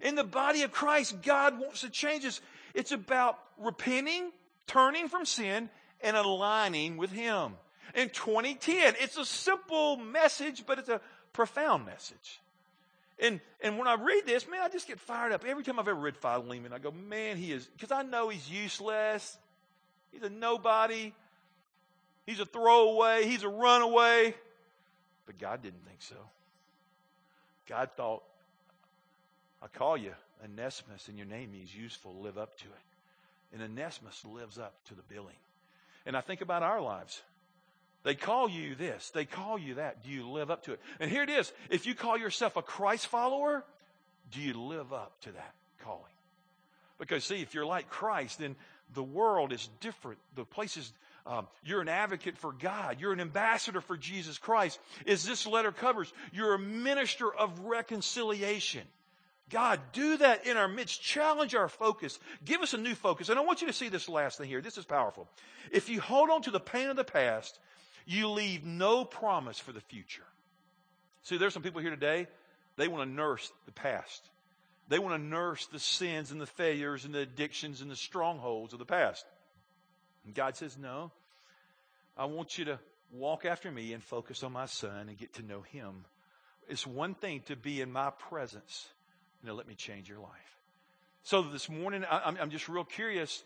In 0.02 0.14
the 0.14 0.24
body 0.24 0.62
of 0.62 0.72
Christ, 0.72 1.22
God 1.22 1.58
wants 1.58 1.80
to 1.80 1.90
change 1.90 2.24
us. 2.24 2.40
It's 2.74 2.92
about 2.92 3.38
repenting, 3.58 4.30
turning 4.66 5.08
from 5.08 5.24
sin, 5.24 5.70
and 6.00 6.16
aligning 6.16 6.96
with 6.96 7.10
Him. 7.10 7.54
In 7.98 8.11
2010, 8.11 8.94
it's 9.00 9.16
a 9.16 9.24
simple 9.24 9.96
message, 9.96 10.64
but 10.64 10.78
it's 10.78 10.88
a 10.88 11.00
profound 11.32 11.84
message. 11.84 12.40
And, 13.18 13.40
and 13.61 13.76
when 13.76 13.88
I 13.88 13.94
read 13.94 14.24
this, 14.24 14.46
man, 14.48 14.61
I 14.62 14.68
just 14.68 14.87
get 14.87 15.00
fired 15.00 15.32
up. 15.32 15.44
Every 15.44 15.64
time 15.64 15.80
I've 15.80 15.88
ever 15.88 15.98
read 15.98 16.16
Philemon, 16.16 16.72
I 16.72 16.78
go, 16.78 16.92
man, 16.92 17.37
he 17.37 17.50
is, 17.50 17.66
because 17.66 17.90
I 17.90 18.02
know 18.02 18.28
he's 18.28 18.48
useless. 18.48 19.37
He's 20.12 20.22
a 20.22 20.30
nobody. 20.30 21.12
He's 22.24 22.38
a 22.38 22.46
throwaway. 22.46 23.26
He's 23.26 23.42
a 23.42 23.48
runaway. 23.48 24.32
But 25.26 25.40
God 25.40 25.61
didn't 25.61 25.84
think 25.84 26.00
so. 26.00 26.14
God 27.68 27.90
thought, 27.96 28.22
I 29.61 29.66
call 29.66 29.96
you 29.96 30.12
Onesimus, 30.44 31.08
and 31.08 31.18
your 31.18 31.26
name 31.26 31.50
is 31.61 31.74
useful. 31.74 32.14
Live 32.20 32.38
up 32.38 32.56
to 32.58 32.66
it. 32.66 33.54
And 33.54 33.61
Onesimus 33.61 34.24
lives 34.24 34.56
up 34.56 34.74
to 34.84 34.94
the 34.94 35.02
billing. 35.02 35.34
And 36.06 36.16
I 36.16 36.20
think 36.20 36.42
about 36.42 36.62
our 36.62 36.80
lives. 36.80 37.20
They 38.04 38.14
call 38.14 38.48
you 38.48 38.74
this, 38.74 39.11
they 39.11 39.24
call 39.24 39.58
you 39.58 39.74
that. 39.74 40.04
Do 40.04 40.11
you 40.11 40.28
live 40.28 40.50
up 40.50 40.64
to 40.64 40.72
it? 40.72 40.80
And 41.00 41.11
here 41.11 41.22
it 41.22 41.30
is. 41.30 41.52
If 41.68 41.87
you 41.87 41.94
call 41.94 42.16
yourself 42.16 42.56
a 42.56 42.62
Christ 42.62 43.08
follower, 43.08 43.64
do 44.30 44.40
you 44.40 44.54
live 44.54 44.92
up 44.92 45.20
to 45.22 45.32
that 45.32 45.54
calling? 45.82 46.04
Because, 46.98 47.24
see, 47.24 47.40
if 47.42 47.54
you're 47.54 47.66
like 47.66 47.88
Christ, 47.88 48.38
then 48.38 48.56
the 48.94 49.02
world 49.02 49.52
is 49.52 49.68
different. 49.80 50.18
The 50.34 50.44
places 50.44 50.92
um, 51.28 51.46
you're 51.62 51.82
an 51.82 51.90
advocate 51.90 52.38
for 52.38 52.52
God. 52.52 52.96
You're 53.00 53.12
an 53.12 53.20
ambassador 53.20 53.82
for 53.82 53.98
Jesus 53.98 54.38
Christ. 54.38 54.80
As 55.06 55.26
this 55.26 55.46
letter 55.46 55.72
covers, 55.72 56.11
you're 56.32 56.54
a 56.54 56.58
minister 56.58 57.30
of 57.32 57.66
reconciliation. 57.66 58.82
God, 59.50 59.78
do 59.92 60.16
that 60.18 60.46
in 60.46 60.56
our 60.56 60.68
midst. 60.68 61.02
Challenge 61.02 61.54
our 61.54 61.68
focus. 61.68 62.18
Give 62.46 62.62
us 62.62 62.72
a 62.72 62.78
new 62.78 62.94
focus. 62.94 63.28
And 63.28 63.38
I 63.38 63.42
want 63.42 63.61
you 63.61 63.66
to 63.66 63.74
see 63.74 63.90
this 63.90 64.08
last 64.08 64.38
thing 64.38 64.48
here. 64.48 64.62
This 64.62 64.78
is 64.78 64.87
powerful. 64.87 65.28
If 65.70 65.90
you 65.90 66.00
hold 66.00 66.30
on 66.30 66.42
to 66.42 66.50
the 66.50 66.61
pain 66.61 66.88
of 66.88 66.96
the 66.96 67.04
past, 67.04 67.58
you 68.09 68.29
leave 68.31 68.64
no 68.64 69.05
promise 69.05 69.59
for 69.59 69.73
the 69.73 69.83
future. 69.83 70.25
See, 71.25 71.37
there's 71.37 71.53
some 71.53 71.62
people 71.62 71.83
here 71.83 71.90
today, 71.90 72.27
they 72.77 72.88
want 72.88 73.09
to 73.09 73.14
nurse 73.14 73.53
the 73.66 73.73
past. 73.73 74.31
They 74.88 74.99
want 74.99 75.14
to 75.14 75.23
nurse 75.23 75.66
the 75.66 75.79
sins 75.79 76.31
and 76.31 76.40
the 76.40 76.47
failures 76.47 77.05
and 77.05 77.14
the 77.14 77.21
addictions 77.21 77.83
and 77.83 77.90
the 77.90 77.97
strongholds 77.97 78.73
of 78.73 78.79
the 78.79 78.87
past. 78.87 79.27
And 80.25 80.35
God 80.35 80.57
says, 80.57 80.79
No, 80.79 81.12
I 82.16 82.25
want 82.25 82.57
you 82.57 82.64
to 82.66 82.79
walk 83.12 83.44
after 83.44 83.71
me 83.71 83.92
and 83.92 84.03
focus 84.03 84.42
on 84.42 84.53
my 84.53 84.64
son 84.64 85.11
and 85.11 85.18
get 85.18 85.35
to 85.35 85.42
know 85.42 85.61
him. 85.61 86.07
It's 86.66 86.87
one 86.87 87.14
thing 87.14 87.42
to 87.47 87.57
be 87.57 87.83
in 87.83 87.92
my 87.92 88.09
presence. 88.11 88.88
Now, 89.44 89.53
let 89.53 89.68
me 89.68 89.75
change 89.75 90.09
your 90.09 90.21
life. 90.21 90.31
So 91.25 91.42
this 91.42 91.68
morning, 91.68 92.05
I'm 92.11 92.49
just 92.49 92.71
real 92.71 92.85
curious 92.85 93.44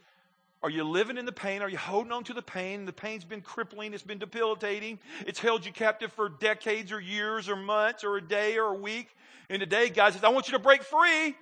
are 0.63 0.71
you 0.71 0.85
living 0.85 1.19
in 1.19 1.27
the 1.27 1.33
pain? 1.33 1.61
Are 1.61 1.69
you 1.69 1.79
holding 1.79 2.13
on 2.13 2.25
to 2.25 2.35
the 2.35 2.43
pain? 2.43 2.85
The 2.85 2.93
pain's 2.93 3.25
been 3.25 3.41
crippling. 3.41 3.95
It's 3.95 4.03
been 4.03 4.19
debilitating. 4.19 5.01
It's 5.27 5.41
held 5.41 5.67
you 5.67 5.73
captive 5.73 6.13
for 6.13 6.29
decades 6.29 6.93
or 6.93 7.01
years 7.01 7.49
or 7.49 7.57
months 7.57 8.05
or 8.05 8.17
a 8.17 8.23
day 8.23 8.59
or 8.59 8.67
a 8.67 8.79
week. 8.79 9.09
And 9.51 9.59
today, 9.59 9.89
God 9.89 10.13
says, 10.13 10.23
I 10.23 10.29
want 10.29 10.47
you 10.47 10.53
to 10.53 10.63
break 10.63 10.85
free. 10.85 11.35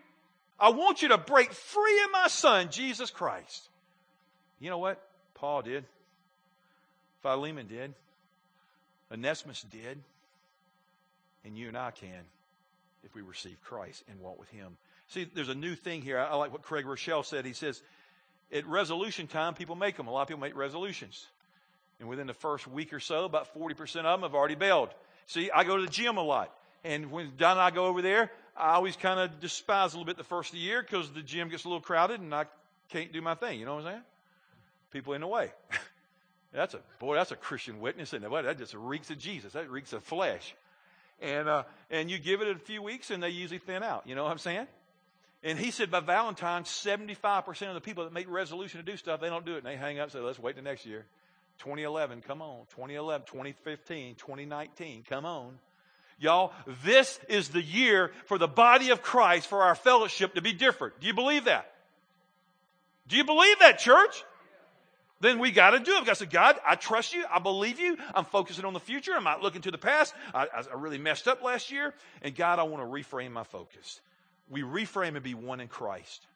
I 0.59 0.71
want 0.71 1.03
you 1.03 1.09
to 1.09 1.19
break 1.19 1.53
free 1.53 2.01
in 2.05 2.13
my 2.13 2.29
son, 2.29 2.69
Jesus 2.71 3.11
Christ. 3.11 3.69
You 4.59 4.71
know 4.71 4.79
what? 4.79 5.03
Paul 5.35 5.63
did. 5.63 5.85
Philemon 7.23 7.67
did. 7.67 7.95
Onesimus 9.13 9.65
did. 9.71 9.99
And 11.45 11.57
you 11.59 11.69
and 11.69 11.77
I 11.77 11.91
can 11.91 12.25
if 13.05 13.15
we 13.15 13.23
receive 13.23 13.57
Christ 13.65 14.03
and 14.11 14.21
walk 14.21 14.39
with 14.39 14.51
him. 14.51 14.77
See, 15.09 15.29
there's 15.35 15.49
a 15.49 15.55
new 15.55 15.75
thing 15.75 16.03
here. 16.03 16.19
I 16.19 16.37
like 16.37 16.53
what 16.53 16.63
Craig 16.63 16.85
Groeschel 16.85 17.25
said. 17.25 17.45
He 17.45 17.53
says, 17.53 17.83
at 18.53 18.67
resolution 18.67 19.27
time, 19.27 19.55
people 19.55 19.77
make 19.77 19.97
them. 19.97 20.07
A 20.07 20.11
lot 20.11 20.23
of 20.23 20.29
people 20.29 20.41
make 20.41 20.57
resolutions. 20.57 21.27
And 22.01 22.09
within 22.09 22.27
the 22.27 22.35
first 22.35 22.67
week 22.67 22.93
or 22.93 23.01
so, 23.01 23.25
about 23.25 23.55
40% 23.55 23.81
of 23.81 24.05
them 24.05 24.23
have 24.23 24.35
already 24.35 24.55
bailed. 24.55 24.89
See, 25.27 25.51
I 25.51 25.65
go 25.65 25.77
to 25.77 25.85
the 25.85 25.91
gym 25.91 26.17
a 26.17 26.23
lot. 26.23 26.53
And 26.83 27.13
when 27.13 27.33
Don 27.37 27.53
and 27.53 27.61
I 27.61 27.71
go 27.71 27.87
over 27.87 28.03
there, 28.03 28.33
I 28.57 28.75
always 28.75 28.97
kind 28.97 29.21
of 29.21 29.39
despise 29.39 29.93
a 29.93 29.97
little 29.97 30.07
bit 30.07 30.17
the 30.17 30.25
first 30.25 30.49
of 30.49 30.55
the 30.55 30.61
year 30.61 30.83
because 30.83 31.11
the 31.11 31.23
gym 31.23 31.51
gets 31.51 31.65
a 31.65 31.69
little 31.69 31.83
crowded 31.83 32.21
and 32.21 32.35
I 32.35 32.47
can't 32.89 33.13
do 33.13 33.21
my 33.21 33.35
thing. 33.35 33.61
You 33.61 33.67
know 33.67 33.75
what 33.75 33.85
I'm 33.85 33.93
saying? 33.93 34.03
People 34.93 35.13
in 35.13 35.21
the 35.21 35.27
way. 35.27 35.53
that's 36.53 36.75
a, 36.75 36.81
boy, 36.99 37.17
that's 37.17 37.33
a 37.33 37.37
Christian 37.37 37.81
witness. 37.81 38.13
And 38.15 38.25
that 38.25 38.59
just 38.59 38.75
reeks 38.75 39.11
of 39.11 39.19
Jesus. 39.19 39.53
That 39.53 39.71
reeks 39.71 39.93
of 39.93 40.03
flesh. 40.03 40.55
And, 41.21 41.49
uh, 41.49 41.65
and 41.91 42.11
you 42.11 42.19
give 42.19 42.41
it 42.41 42.49
a 42.49 42.59
few 42.59 42.83
weeks 42.83 43.11
and 43.11 43.23
they 43.23 43.29
usually 43.29 43.59
thin 43.59 43.83
out. 43.83 44.07
You 44.07 44.15
know 44.15 44.25
what 44.25 44.33
I'm 44.33 44.39
saying? 44.39 44.67
And 45.43 45.59
he 45.59 45.71
said 45.71 45.91
by 45.91 46.01
Valentine's, 46.01 46.69
75% 46.69 47.69
of 47.69 47.75
the 47.75 47.81
people 47.81 48.05
that 48.05 48.13
make 48.13 48.29
resolution 48.29 48.85
to 48.85 48.91
do 48.91 48.97
stuff, 48.97 49.21
they 49.21 49.29
don't 49.29 49.47
do 49.47 49.55
it. 49.55 49.59
And 49.59 49.67
they 49.67 49.77
hang 49.77 49.99
up 49.99 50.05
and 50.05 50.13
say, 50.13 50.19
let's 50.19 50.39
wait 50.39 50.57
the 50.57 50.63
next 50.63 50.85
year. 50.85 51.07
2011, 51.61 52.23
come 52.23 52.43
on. 52.43 52.67
2011, 52.71 53.27
2015, 53.27 54.15
2019, 54.17 55.05
come 55.09 55.25
on. 55.25 55.59
Y'all, 56.19 56.53
this 56.85 57.19
is 57.29 57.49
the 57.49 57.63
year 57.63 58.13
for 58.27 58.37
the 58.37 58.49
body 58.49 58.91
of 58.91 59.01
Christ, 59.01 59.47
for 59.47 59.63
our 59.63 59.75
fellowship 59.75 60.35
to 60.35 60.43
be 60.43 60.53
different. 60.53 61.01
Do 61.01 61.07
you 61.07 61.15
believe 61.15 61.47
that? 61.47 61.73
Do 63.09 63.17
you 63.17 63.25
believe 63.25 63.59
that, 63.61 63.79
church? 63.79 64.25
Then 65.21 65.39
we 65.39 65.51
got 65.51 65.71
to 65.71 65.81
do 65.81 65.97
it. 65.97 66.09
I 66.09 66.13
said, 66.15 66.31
God, 66.31 66.57
I 66.67 66.77
trust 66.77 67.15
you. 67.15 67.25
I 67.31 67.39
believe 67.39 67.79
you. 67.79 67.97
I'm 68.15 68.25
focusing 68.25 68.65
on 68.65 68.73
the 68.73 68.81
future. 68.81 69.13
I'm 69.15 69.25
not 69.25 69.43
looking 69.43 69.63
to 69.63 69.71
the 69.71 69.79
past. 69.79 70.15
I, 70.35 70.47
I 70.55 70.75
really 70.77 70.99
messed 70.99 71.29
up 71.29 71.43
last 71.43 71.71
year. 71.71 71.95
And 72.23 72.35
God, 72.35 72.59
I 72.59 72.63
want 72.63 72.83
to 72.83 72.87
reframe 72.87 73.33
my 73.33 73.45
focus. 73.45 74.01
We 74.51 74.63
reframe 74.63 75.15
and 75.15 75.23
be 75.23 75.35
one 75.35 75.61
in 75.61 75.69
Christ. 75.69 76.27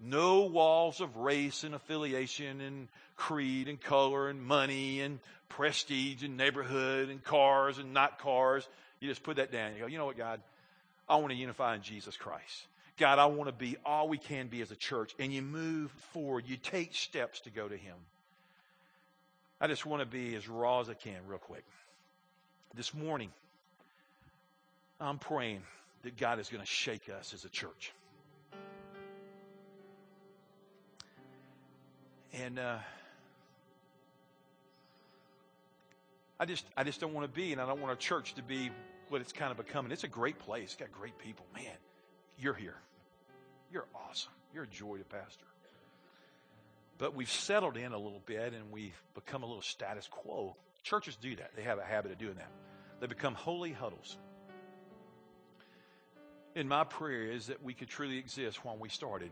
No 0.00 0.42
walls 0.42 1.00
of 1.00 1.16
race 1.16 1.64
and 1.64 1.74
affiliation 1.74 2.60
and 2.60 2.88
creed 3.16 3.68
and 3.68 3.80
color 3.80 4.28
and 4.28 4.42
money 4.42 5.00
and 5.00 5.18
prestige 5.48 6.22
and 6.22 6.36
neighborhood 6.36 7.08
and 7.08 7.22
cars 7.22 7.78
and 7.78 7.94
not 7.94 8.18
cars. 8.18 8.68
You 9.00 9.08
just 9.08 9.22
put 9.22 9.36
that 9.36 9.52
down. 9.52 9.74
You 9.74 9.80
go, 9.80 9.86
you 9.86 9.98
know 9.98 10.06
what, 10.06 10.16
God? 10.16 10.40
I 11.08 11.16
want 11.16 11.30
to 11.30 11.36
unify 11.36 11.74
in 11.74 11.82
Jesus 11.82 12.16
Christ. 12.16 12.66
God, 12.98 13.18
I 13.18 13.26
want 13.26 13.48
to 13.48 13.52
be 13.52 13.76
all 13.84 14.08
we 14.08 14.18
can 14.18 14.48
be 14.48 14.60
as 14.60 14.70
a 14.70 14.76
church. 14.76 15.14
And 15.18 15.32
you 15.32 15.42
move 15.42 15.90
forward. 16.12 16.44
You 16.46 16.56
take 16.56 16.94
steps 16.94 17.40
to 17.40 17.50
go 17.50 17.68
to 17.68 17.76
Him. 17.76 17.94
I 19.60 19.66
just 19.66 19.86
want 19.86 20.02
to 20.02 20.06
be 20.06 20.34
as 20.36 20.48
raw 20.48 20.80
as 20.80 20.88
I 20.88 20.94
can, 20.94 21.18
real 21.26 21.38
quick. 21.38 21.64
This 22.74 22.92
morning, 22.92 23.30
I'm 25.00 25.18
praying 25.18 25.62
that 26.02 26.16
God 26.16 26.38
is 26.38 26.48
going 26.48 26.62
to 26.62 26.70
shake 26.70 27.08
us 27.08 27.34
as 27.34 27.44
a 27.44 27.48
church. 27.48 27.92
And 32.32 32.58
uh, 32.58 32.78
I 36.38 36.44
just 36.44 36.64
I 36.76 36.84
just 36.84 37.00
don't 37.00 37.14
want 37.14 37.26
to 37.26 37.34
be, 37.34 37.52
and 37.52 37.60
I 37.60 37.66
don't 37.66 37.80
want 37.80 37.90
our 37.90 37.96
church 37.96 38.34
to 38.34 38.42
be 38.42 38.70
what 39.08 39.20
it's 39.20 39.32
kind 39.32 39.50
of 39.50 39.56
becoming. 39.56 39.90
It's 39.90 40.04
a 40.04 40.08
great 40.08 40.38
place. 40.38 40.64
It's 40.64 40.76
got 40.76 40.92
great 40.92 41.18
people. 41.18 41.46
Man, 41.54 41.64
you're 42.38 42.54
here. 42.54 42.76
You're 43.72 43.86
awesome. 43.94 44.32
You're 44.54 44.64
a 44.64 44.68
joy 44.68 44.98
to 44.98 45.04
pastor. 45.04 45.44
But 46.98 47.14
we've 47.14 47.30
settled 47.30 47.76
in 47.76 47.92
a 47.92 47.98
little 47.98 48.22
bit 48.26 48.52
and 48.54 48.72
we've 48.72 49.00
become 49.14 49.42
a 49.42 49.46
little 49.46 49.62
status 49.62 50.08
quo. 50.10 50.56
Churches 50.82 51.16
do 51.16 51.36
that. 51.36 51.52
They 51.54 51.62
have 51.62 51.78
a 51.78 51.84
habit 51.84 52.12
of 52.12 52.18
doing 52.18 52.34
that. 52.34 52.50
They 53.00 53.06
become 53.06 53.34
holy 53.34 53.72
huddles. 53.72 54.16
And 56.56 56.68
my 56.68 56.84
prayer 56.84 57.30
is 57.30 57.48
that 57.48 57.62
we 57.62 57.74
could 57.74 57.88
truly 57.88 58.18
exist 58.18 58.64
when 58.64 58.78
we 58.78 58.88
started 58.88 59.30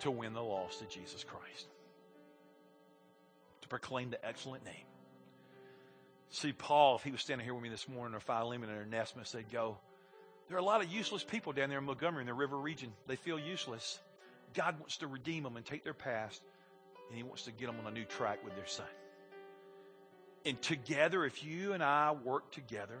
to 0.00 0.10
win 0.10 0.34
the 0.34 0.42
lost 0.42 0.80
to 0.80 0.86
Jesus 0.86 1.24
Christ, 1.24 1.66
to 3.62 3.68
proclaim 3.68 4.10
the 4.10 4.24
excellent 4.24 4.64
name. 4.64 4.74
See, 6.30 6.52
Paul, 6.52 6.96
if 6.96 7.02
he 7.02 7.12
was 7.12 7.20
standing 7.20 7.44
here 7.44 7.54
with 7.54 7.62
me 7.62 7.68
this 7.68 7.88
morning, 7.88 8.16
or 8.16 8.20
Philemon 8.20 8.68
or 8.68 8.82
Onesimus, 8.82 9.30
they'd 9.30 9.50
go, 9.50 9.78
There 10.48 10.56
are 10.56 10.60
a 10.60 10.64
lot 10.64 10.82
of 10.82 10.92
useless 10.92 11.22
people 11.22 11.52
down 11.52 11.68
there 11.68 11.78
in 11.78 11.84
Montgomery 11.84 12.22
in 12.22 12.26
the 12.26 12.34
river 12.34 12.56
region. 12.56 12.92
They 13.06 13.16
feel 13.16 13.38
useless. 13.38 13.98
God 14.52 14.78
wants 14.78 14.98
to 14.98 15.06
redeem 15.06 15.44
them 15.44 15.56
and 15.56 15.64
take 15.64 15.84
their 15.84 15.94
past, 15.94 16.42
and 17.08 17.16
he 17.16 17.22
wants 17.22 17.44
to 17.44 17.52
get 17.52 17.66
them 17.66 17.76
on 17.80 17.90
a 17.90 17.94
new 17.94 18.04
track 18.04 18.44
with 18.44 18.54
their 18.56 18.66
son. 18.66 18.86
And 20.44 20.60
together, 20.60 21.24
if 21.24 21.44
you 21.44 21.72
and 21.72 21.82
I 21.82 22.12
work 22.12 22.50
together, 22.52 22.98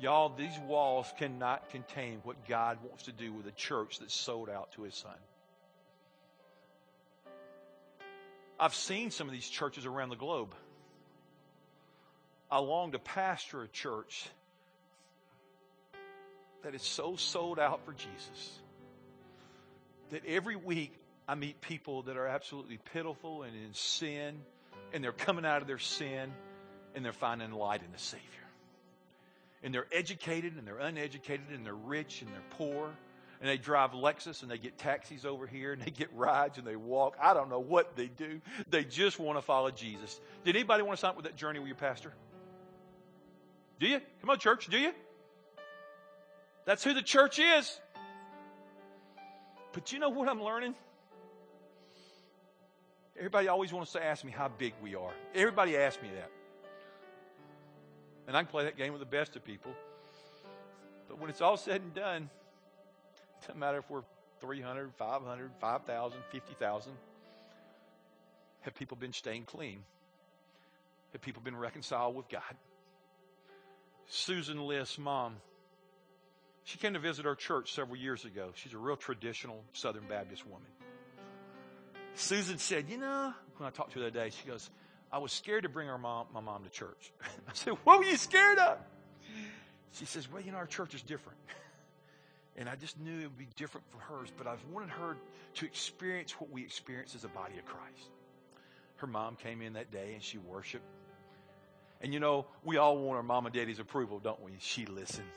y'all, 0.00 0.28
these 0.28 0.58
walls 0.66 1.12
cannot 1.18 1.70
contain 1.70 2.20
what 2.22 2.46
God 2.48 2.78
wants 2.82 3.04
to 3.04 3.12
do 3.12 3.32
with 3.32 3.46
a 3.46 3.52
church 3.52 3.98
that's 3.98 4.14
sold 4.14 4.48
out 4.48 4.72
to 4.72 4.82
his 4.82 4.94
son. 4.94 5.16
I've 8.58 8.74
seen 8.74 9.10
some 9.10 9.26
of 9.26 9.32
these 9.32 9.48
churches 9.48 9.84
around 9.84 10.08
the 10.08 10.16
globe. 10.16 10.54
I 12.50 12.58
long 12.58 12.92
to 12.92 12.98
pastor 12.98 13.62
a 13.62 13.68
church 13.68 14.28
that 16.62 16.74
is 16.74 16.82
so 16.82 17.16
sold 17.16 17.58
out 17.58 17.84
for 17.84 17.92
Jesus 17.92 18.58
that 20.10 20.24
every 20.26 20.56
week 20.56 20.92
I 21.28 21.34
meet 21.34 21.60
people 21.60 22.02
that 22.02 22.16
are 22.16 22.26
absolutely 22.26 22.78
pitiful 22.92 23.42
and 23.42 23.54
in 23.54 23.74
sin, 23.74 24.36
and 24.92 25.02
they're 25.02 25.12
coming 25.12 25.44
out 25.44 25.60
of 25.60 25.68
their 25.68 25.78
sin 25.78 26.32
and 26.94 27.04
they're 27.04 27.12
finding 27.12 27.50
light 27.52 27.82
in 27.84 27.92
the 27.92 27.98
Savior. 27.98 28.45
And 29.62 29.74
they're 29.74 29.86
educated 29.92 30.56
and 30.56 30.66
they're 30.66 30.78
uneducated 30.78 31.46
and 31.52 31.64
they're 31.64 31.74
rich 31.74 32.22
and 32.22 32.30
they're 32.32 32.42
poor 32.50 32.92
and 33.40 33.50
they 33.50 33.58
drive 33.58 33.92
Lexus 33.92 34.42
and 34.42 34.50
they 34.50 34.58
get 34.58 34.78
taxis 34.78 35.24
over 35.24 35.46
here 35.46 35.72
and 35.72 35.82
they 35.82 35.90
get 35.90 36.12
rides 36.14 36.58
and 36.58 36.66
they 36.66 36.76
walk. 36.76 37.16
I 37.20 37.34
don't 37.34 37.50
know 37.50 37.60
what 37.60 37.96
they 37.96 38.06
do. 38.06 38.40
They 38.70 38.84
just 38.84 39.18
want 39.18 39.38
to 39.38 39.42
follow 39.42 39.70
Jesus. 39.70 40.20
Did 40.44 40.56
anybody 40.56 40.82
want 40.82 40.96
to 40.96 41.00
sign 41.00 41.10
up 41.10 41.16
with 41.16 41.26
that 41.26 41.36
journey 41.36 41.58
with 41.58 41.68
your 41.68 41.76
pastor? 41.76 42.12
Do 43.78 43.86
you? 43.86 44.00
Come 44.20 44.30
on, 44.30 44.38
church, 44.38 44.68
do 44.68 44.78
you? 44.78 44.92
That's 46.64 46.82
who 46.82 46.94
the 46.94 47.02
church 47.02 47.38
is. 47.38 47.78
But 49.72 49.92
you 49.92 49.98
know 49.98 50.08
what 50.08 50.28
I'm 50.28 50.42
learning? 50.42 50.74
Everybody 53.18 53.48
always 53.48 53.72
wants 53.72 53.92
to 53.92 54.04
ask 54.04 54.24
me 54.24 54.32
how 54.32 54.48
big 54.48 54.72
we 54.82 54.94
are. 54.94 55.12
Everybody 55.34 55.76
asks 55.76 56.02
me 56.02 56.08
that. 56.14 56.30
And 58.26 58.36
I 58.36 58.42
can 58.42 58.50
play 58.50 58.64
that 58.64 58.76
game 58.76 58.92
with 58.92 59.00
the 59.00 59.06
best 59.06 59.36
of 59.36 59.44
people. 59.44 59.72
But 61.08 61.20
when 61.20 61.30
it's 61.30 61.40
all 61.40 61.56
said 61.56 61.80
and 61.80 61.94
done, 61.94 62.22
it 62.22 63.46
doesn't 63.46 63.58
matter 63.58 63.78
if 63.78 63.88
we're 63.88 64.02
300, 64.40 64.92
500, 64.94 65.50
5,000, 65.60 66.18
50,000. 66.30 66.92
Have 68.62 68.74
people 68.74 68.96
been 68.96 69.12
staying 69.12 69.44
clean? 69.44 69.84
Have 71.12 71.22
people 71.22 71.42
been 71.42 71.56
reconciled 71.56 72.16
with 72.16 72.28
God? 72.28 72.42
Susan 74.08 74.60
List, 74.66 74.98
mom, 74.98 75.36
she 76.64 76.78
came 76.78 76.94
to 76.94 76.98
visit 76.98 77.26
our 77.26 77.36
church 77.36 77.72
several 77.72 77.96
years 77.96 78.24
ago. 78.24 78.50
She's 78.54 78.72
a 78.72 78.78
real 78.78 78.96
traditional 78.96 79.62
Southern 79.72 80.04
Baptist 80.08 80.44
woman. 80.46 80.66
Susan 82.16 82.58
said, 82.58 82.86
You 82.88 82.98
know, 82.98 83.32
when 83.56 83.66
I 83.68 83.70
talked 83.70 83.92
to 83.92 84.00
her 84.00 84.10
the 84.10 84.20
other 84.20 84.28
day, 84.28 84.34
she 84.36 84.48
goes, 84.48 84.68
I 85.12 85.18
was 85.18 85.32
scared 85.32 85.62
to 85.62 85.68
bring 85.68 85.88
our 85.88 85.98
mom, 85.98 86.26
my 86.34 86.40
mom 86.40 86.64
to 86.64 86.70
church. 86.70 87.12
I 87.22 87.52
said, 87.54 87.74
What 87.84 87.98
were 87.98 88.04
you 88.04 88.16
scared 88.16 88.58
of? 88.58 88.78
She 89.92 90.04
says, 90.04 90.30
Well, 90.30 90.42
you 90.42 90.52
know, 90.52 90.58
our 90.58 90.66
church 90.66 90.94
is 90.94 91.02
different. 91.02 91.38
And 92.58 92.70
I 92.70 92.74
just 92.74 92.98
knew 92.98 93.18
it 93.18 93.24
would 93.24 93.36
be 93.36 93.48
different 93.56 93.86
for 93.90 93.98
hers, 93.98 94.30
but 94.38 94.46
I've 94.46 94.64
wanted 94.72 94.88
her 94.88 95.18
to 95.56 95.66
experience 95.66 96.40
what 96.40 96.50
we 96.50 96.62
experience 96.62 97.14
as 97.14 97.24
a 97.24 97.28
body 97.28 97.58
of 97.58 97.66
Christ. 97.66 98.08
Her 98.96 99.06
mom 99.06 99.36
came 99.36 99.60
in 99.60 99.74
that 99.74 99.90
day 99.90 100.12
and 100.14 100.22
she 100.22 100.38
worshiped. 100.38 100.86
And 102.00 102.14
you 102.14 102.20
know, 102.20 102.46
we 102.64 102.78
all 102.78 102.96
want 102.96 103.16
our 103.16 103.22
mom 103.22 103.44
and 103.44 103.54
daddy's 103.54 103.78
approval, 103.78 104.20
don't 104.20 104.42
we? 104.42 104.52
She 104.58 104.86
listened. 104.86 105.28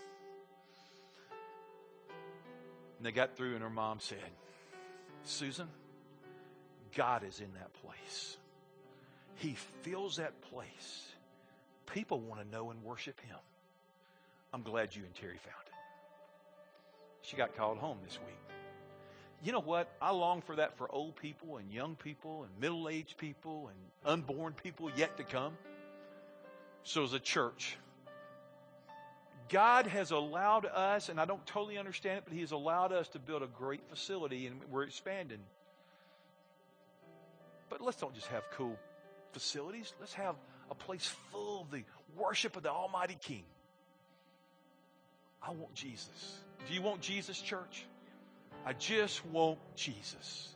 And 2.97 3.05
they 3.05 3.11
got 3.11 3.35
through, 3.35 3.53
and 3.53 3.63
her 3.63 3.69
mom 3.69 3.99
said, 3.99 4.17
Susan, 5.23 5.67
God 6.95 7.23
is 7.23 7.39
in 7.39 7.53
that 7.53 7.73
place. 7.73 8.37
He 9.39 9.55
fills 9.83 10.17
that 10.17 10.39
place. 10.41 11.07
People 11.85 12.19
want 12.19 12.41
to 12.41 12.47
know 12.49 12.71
and 12.71 12.83
worship 12.83 13.19
Him. 13.21 13.37
I'm 14.53 14.63
glad 14.63 14.95
you 14.95 15.03
and 15.03 15.15
Terry 15.15 15.37
found 15.37 15.55
it. 15.65 15.73
She 17.21 17.37
got 17.37 17.55
called 17.55 17.77
home 17.77 17.97
this 18.03 18.19
week. 18.25 18.35
You 19.41 19.53
know 19.53 19.61
what? 19.61 19.89
I 20.01 20.11
long 20.11 20.41
for 20.41 20.57
that 20.57 20.77
for 20.77 20.93
old 20.93 21.15
people 21.15 21.57
and 21.57 21.71
young 21.71 21.95
people 21.95 22.43
and 22.43 22.51
middle 22.59 22.89
aged 22.89 23.17
people 23.17 23.69
and 23.69 23.77
unborn 24.13 24.53
people 24.61 24.91
yet 24.97 25.15
to 25.17 25.23
come. 25.23 25.53
So, 26.83 27.05
as 27.05 27.13
a 27.13 27.19
church, 27.19 27.77
God 29.47 29.87
has 29.87 30.11
allowed 30.11 30.65
us, 30.65 31.07
and 31.07 31.19
I 31.19 31.23
don't 31.23 31.45
totally 31.45 31.77
understand 31.77 32.17
it, 32.17 32.23
but 32.25 32.33
He 32.33 32.41
has 32.41 32.51
allowed 32.51 32.91
us 32.91 33.07
to 33.09 33.19
build 33.19 33.41
a 33.41 33.47
great 33.47 33.87
facility 33.89 34.47
and 34.47 34.59
we're 34.69 34.83
expanding. 34.83 35.39
But 37.69 37.79
let's 37.79 37.97
don't 37.97 38.13
just 38.13 38.27
have 38.27 38.43
cool 38.51 38.77
facilities. 39.33 39.93
Let's 39.99 40.13
have 40.13 40.35
a 40.69 40.75
place 40.75 41.05
full 41.31 41.61
of 41.61 41.71
the 41.71 41.83
worship 42.15 42.55
of 42.55 42.63
the 42.63 42.71
Almighty 42.71 43.17
King. 43.21 43.43
I 45.41 45.51
want 45.51 45.73
Jesus. 45.73 46.39
Do 46.67 46.73
you 46.73 46.81
want 46.81 47.01
Jesus, 47.01 47.39
church? 47.39 47.85
I 48.65 48.73
just 48.73 49.25
want 49.27 49.57
Jesus. 49.75 50.49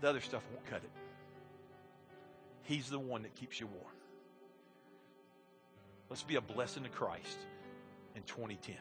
The 0.00 0.08
other 0.08 0.20
stuff 0.20 0.42
won't 0.52 0.64
cut 0.66 0.82
it. 0.82 0.90
He's 2.64 2.88
the 2.88 2.98
one 2.98 3.22
that 3.22 3.34
keeps 3.34 3.60
you 3.60 3.66
warm. 3.66 3.94
Let's 6.08 6.22
be 6.22 6.36
a 6.36 6.40
blessing 6.40 6.84
to 6.84 6.88
Christ 6.88 7.38
in 8.16 8.22
2010. 8.22 8.74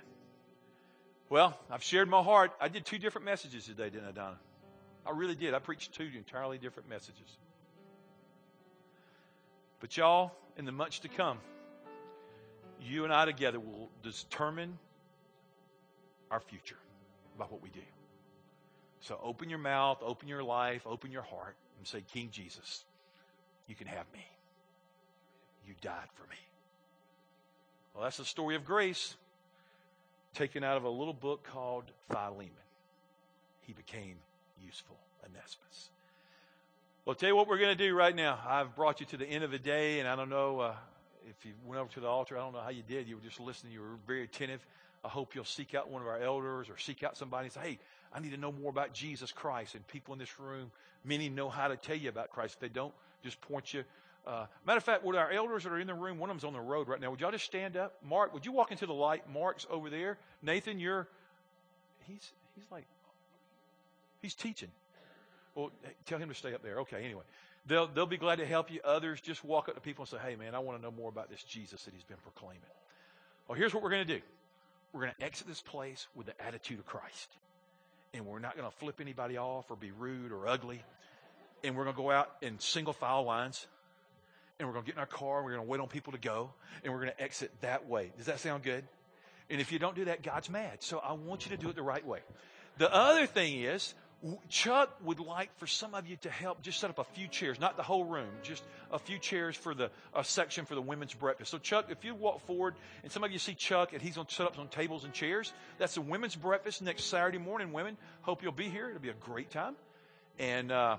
Well, 1.29 1.59
I've 1.69 1.83
shared 1.83 2.09
my 2.09 2.23
heart. 2.23 2.51
I 2.59 2.69
did 2.69 2.85
two 2.85 2.97
different 2.97 3.25
messages 3.25 3.65
today, 3.65 3.89
didn't 3.89 4.07
I, 4.07 4.11
Donna? 4.11 4.39
I 5.05 5.11
really 5.11 5.35
did. 5.35 5.53
I 5.53 5.59
preached 5.59 5.93
two 5.93 6.09
entirely 6.15 6.57
different 6.57 6.89
messages. 6.89 7.37
But 9.79 9.95
y'all, 9.97 10.31
in 10.57 10.65
the 10.65 10.71
much 10.71 11.01
to 11.01 11.07
come, 11.07 11.39
you 12.81 13.03
and 13.03 13.13
I 13.13 13.25
together 13.25 13.59
will 13.59 13.89
determine 14.03 14.77
our 16.31 16.39
future 16.39 16.77
by 17.37 17.45
what 17.45 17.61
we 17.61 17.69
do. 17.69 17.79
So 19.01 19.19
open 19.23 19.49
your 19.49 19.59
mouth, 19.59 19.99
open 20.01 20.27
your 20.27 20.43
life, 20.43 20.81
open 20.85 21.11
your 21.11 21.21
heart, 21.21 21.55
and 21.77 21.87
say, 21.87 22.03
King 22.13 22.29
Jesus, 22.31 22.83
you 23.67 23.75
can 23.75 23.87
have 23.87 24.05
me. 24.13 24.25
You 25.65 25.73
died 25.81 26.09
for 26.15 26.23
me. 26.29 26.37
Well, 27.93 28.03
that's 28.03 28.17
the 28.17 28.25
story 28.25 28.55
of 28.55 28.65
grace 28.65 29.15
taken 30.33 30.63
out 30.63 30.77
of 30.77 30.83
a 30.83 30.89
little 30.89 31.13
book 31.13 31.43
called 31.43 31.85
Philemon. 32.09 32.49
He 33.61 33.73
became 33.73 34.17
useful, 34.63 34.97
Onesimus. 35.23 35.89
Well, 37.09 37.15
I'll 37.15 37.19
tell 37.19 37.29
you 37.29 37.35
what 37.35 37.47
we're 37.47 37.57
going 37.57 37.75
to 37.75 37.87
do 37.87 37.95
right 37.95 38.15
now. 38.15 38.37
I've 38.47 38.75
brought 38.75 38.99
you 38.99 39.07
to 39.07 39.17
the 39.17 39.25
end 39.25 39.43
of 39.43 39.49
the 39.49 39.57
day, 39.57 39.99
and 39.99 40.07
I 40.07 40.15
don't 40.15 40.29
know 40.29 40.59
uh, 40.59 40.75
if 41.27 41.43
you 41.43 41.53
went 41.65 41.81
over 41.81 41.91
to 41.93 41.99
the 42.01 42.05
altar. 42.05 42.37
I 42.37 42.41
don't 42.41 42.53
know 42.53 42.59
how 42.59 42.69
you 42.69 42.83
did. 42.87 43.07
You 43.07 43.15
were 43.15 43.21
just 43.23 43.39
listening. 43.39 43.73
You 43.73 43.81
were 43.81 43.95
very 44.05 44.25
attentive. 44.25 44.63
I 45.03 45.07
hope 45.07 45.33
you'll 45.33 45.43
seek 45.43 45.73
out 45.73 45.89
one 45.89 46.03
of 46.03 46.07
our 46.07 46.19
elders 46.19 46.69
or 46.69 46.77
seek 46.77 47.01
out 47.01 47.17
somebody 47.17 47.45
and 47.45 47.51
say, 47.51 47.61
hey, 47.61 47.79
I 48.13 48.19
need 48.19 48.29
to 48.33 48.37
know 48.37 48.51
more 48.51 48.69
about 48.69 48.93
Jesus 48.93 49.31
Christ. 49.31 49.73
And 49.73 49.87
people 49.87 50.13
in 50.13 50.19
this 50.19 50.39
room, 50.39 50.69
many 51.03 51.29
know 51.29 51.49
how 51.49 51.69
to 51.69 51.77
tell 51.77 51.95
you 51.95 52.09
about 52.09 52.29
Christ. 52.29 52.53
If 52.53 52.59
they 52.59 52.69
don't, 52.69 52.93
just 53.23 53.41
point 53.41 53.73
you. 53.73 53.83
Uh, 54.27 54.45
matter 54.67 54.77
of 54.77 54.83
fact, 54.83 55.03
with 55.03 55.15
our 55.15 55.31
elders 55.31 55.63
that 55.63 55.71
are 55.71 55.79
in 55.79 55.87
the 55.87 55.95
room, 55.95 56.19
one 56.19 56.29
of 56.29 56.35
them's 56.35 56.43
on 56.43 56.53
the 56.53 56.61
road 56.61 56.87
right 56.87 57.01
now. 57.01 57.09
Would 57.09 57.21
y'all 57.21 57.31
just 57.31 57.45
stand 57.45 57.75
up? 57.75 57.95
Mark, 58.07 58.35
would 58.35 58.45
you 58.45 58.51
walk 58.51 58.69
into 58.69 58.85
the 58.85 58.93
light? 58.93 59.23
Mark's 59.33 59.65
over 59.71 59.89
there. 59.89 60.19
Nathan, 60.43 60.77
you're, 60.77 61.07
he's, 62.05 62.31
he's 62.55 62.69
like, 62.69 62.85
he's 64.21 64.35
teaching. 64.35 64.69
Well, 65.55 65.71
tell 66.05 66.19
him 66.19 66.29
to 66.29 66.35
stay 66.35 66.53
up 66.53 66.63
there. 66.63 66.79
Okay, 66.81 67.03
anyway. 67.03 67.23
They'll, 67.65 67.87
they'll 67.87 68.05
be 68.05 68.17
glad 68.17 68.37
to 68.37 68.45
help 68.45 68.71
you. 68.71 68.79
Others, 68.83 69.21
just 69.21 69.43
walk 69.43 69.69
up 69.69 69.75
to 69.75 69.81
people 69.81 70.03
and 70.03 70.09
say, 70.09 70.17
hey, 70.17 70.35
man, 70.35 70.55
I 70.55 70.59
want 70.59 70.79
to 70.79 70.83
know 70.83 70.91
more 70.91 71.09
about 71.09 71.29
this 71.29 71.43
Jesus 71.43 71.83
that 71.83 71.93
he's 71.93 72.03
been 72.03 72.17
proclaiming. 72.23 72.61
Well, 73.47 73.57
here's 73.57 73.73
what 73.73 73.83
we're 73.83 73.89
going 73.89 74.07
to 74.07 74.13
do 74.17 74.21
we're 74.91 75.01
going 75.01 75.13
to 75.19 75.23
exit 75.23 75.47
this 75.47 75.61
place 75.61 76.07
with 76.15 76.25
the 76.25 76.41
attitude 76.41 76.79
of 76.79 76.85
Christ. 76.85 77.29
And 78.13 78.25
we're 78.25 78.39
not 78.39 78.57
going 78.57 78.69
to 78.69 78.75
flip 78.77 78.99
anybody 78.99 79.37
off 79.37 79.69
or 79.69 79.75
be 79.75 79.91
rude 79.91 80.31
or 80.31 80.47
ugly. 80.47 80.83
And 81.63 81.75
we're 81.75 81.83
going 81.83 81.95
to 81.95 82.01
go 82.01 82.09
out 82.09 82.31
in 82.41 82.59
single 82.59 82.93
file 82.93 83.23
lines. 83.23 83.67
And 84.57 84.67
we're 84.67 84.73
going 84.73 84.85
to 84.85 84.87
get 84.87 84.95
in 84.95 84.99
our 84.99 85.05
car 85.05 85.37
and 85.37 85.45
we're 85.45 85.53
going 85.53 85.65
to 85.65 85.69
wait 85.69 85.79
on 85.79 85.87
people 85.87 86.13
to 86.13 86.19
go. 86.19 86.49
And 86.83 86.91
we're 86.91 87.01
going 87.01 87.11
to 87.15 87.21
exit 87.21 87.51
that 87.61 87.87
way. 87.87 88.11
Does 88.17 88.25
that 88.25 88.39
sound 88.39 88.63
good? 88.63 88.83
And 89.49 89.61
if 89.61 89.71
you 89.71 89.77
don't 89.79 89.95
do 89.95 90.05
that, 90.05 90.23
God's 90.23 90.49
mad. 90.49 90.81
So 90.81 90.99
I 90.99 91.13
want 91.13 91.45
you 91.45 91.55
to 91.55 91.61
do 91.61 91.69
it 91.69 91.75
the 91.75 91.83
right 91.83 92.05
way. 92.05 92.19
The 92.77 92.91
other 92.91 93.27
thing 93.27 93.61
is, 93.61 93.93
Chuck 94.49 94.93
would 95.03 95.19
like 95.19 95.49
for 95.57 95.67
some 95.67 95.95
of 95.95 96.05
you 96.05 96.17
to 96.17 96.29
help 96.29 96.61
just 96.61 96.79
set 96.79 96.89
up 96.89 96.99
a 96.99 97.05
few 97.05 97.27
chairs, 97.27 97.59
not 97.59 97.77
the 97.77 97.83
whole 97.83 98.03
room, 98.03 98.29
just 98.43 98.63
a 98.91 98.99
few 98.99 99.17
chairs 99.17 99.55
for 99.55 99.73
the 99.73 99.91
a 100.13 100.23
section 100.25 100.65
for 100.65 100.75
the 100.75 100.81
women's 100.81 101.13
breakfast. 101.13 101.51
So 101.51 101.57
Chuck, 101.57 101.85
if 101.89 102.03
you 102.03 102.13
walk 102.15 102.45
forward 102.45 102.75
and 103.03 103.11
some 103.11 103.23
of 103.23 103.31
you 103.31 103.39
see 103.39 103.53
Chuck 103.53 103.93
and 103.93 104.01
he's 104.01 104.17
on 104.17 104.27
set 104.27 104.45
up 104.45 104.57
some 104.57 104.67
tables 104.67 105.05
and 105.05 105.13
chairs, 105.13 105.53
that's 105.77 105.95
the 105.95 106.01
women's 106.01 106.35
breakfast 106.35 106.81
next 106.81 107.05
Saturday 107.05 107.37
morning. 107.37 107.71
Women, 107.71 107.95
hope 108.21 108.43
you'll 108.43 108.51
be 108.51 108.67
here. 108.69 108.89
It'll 108.89 109.01
be 109.01 109.09
a 109.09 109.13
great 109.13 109.51
time. 109.51 109.75
And 110.37 110.69
uh, 110.69 110.97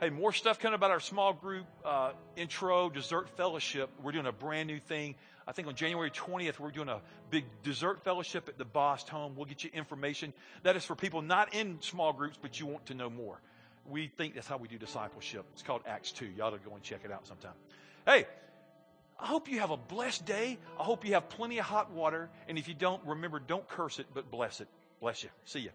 hey, 0.00 0.08
more 0.08 0.32
stuff 0.32 0.58
coming 0.58 0.74
about 0.74 0.90
our 0.90 1.00
small 1.00 1.34
group 1.34 1.66
uh, 1.84 2.12
intro 2.36 2.88
dessert 2.88 3.28
fellowship. 3.36 3.90
We're 4.02 4.12
doing 4.12 4.26
a 4.26 4.32
brand 4.32 4.68
new 4.68 4.80
thing 4.80 5.16
I 5.46 5.52
think 5.52 5.68
on 5.68 5.74
January 5.74 6.10
20th, 6.10 6.58
we're 6.58 6.70
doing 6.70 6.88
a 6.88 7.00
big 7.30 7.44
dessert 7.62 8.04
fellowship 8.04 8.48
at 8.48 8.58
the 8.58 8.64
Bost 8.64 9.08
home. 9.08 9.34
We'll 9.36 9.46
get 9.46 9.64
you 9.64 9.70
information. 9.74 10.32
That 10.62 10.76
is 10.76 10.84
for 10.84 10.94
people 10.94 11.22
not 11.22 11.54
in 11.54 11.78
small 11.80 12.12
groups, 12.12 12.38
but 12.40 12.58
you 12.60 12.66
want 12.66 12.86
to 12.86 12.94
know 12.94 13.10
more. 13.10 13.40
We 13.90 14.06
think 14.06 14.34
that's 14.34 14.46
how 14.46 14.58
we 14.58 14.68
do 14.68 14.78
discipleship. 14.78 15.44
It's 15.54 15.62
called 15.62 15.82
Acts 15.86 16.12
2. 16.12 16.26
You 16.26 16.42
ought 16.42 16.50
to 16.50 16.58
go 16.58 16.74
and 16.74 16.82
check 16.82 17.00
it 17.04 17.10
out 17.10 17.26
sometime. 17.26 17.54
Hey, 18.06 18.26
I 19.18 19.26
hope 19.26 19.48
you 19.48 19.60
have 19.60 19.70
a 19.70 19.76
blessed 19.76 20.24
day. 20.24 20.58
I 20.78 20.82
hope 20.84 21.04
you 21.04 21.14
have 21.14 21.28
plenty 21.28 21.58
of 21.58 21.64
hot 21.64 21.90
water. 21.90 22.28
And 22.48 22.58
if 22.58 22.68
you 22.68 22.74
don't, 22.74 23.04
remember, 23.06 23.40
don't 23.40 23.66
curse 23.68 23.98
it, 23.98 24.06
but 24.14 24.30
bless 24.30 24.60
it. 24.60 24.68
Bless 25.00 25.24
you. 25.24 25.30
See 25.44 25.60
you. 25.60 25.70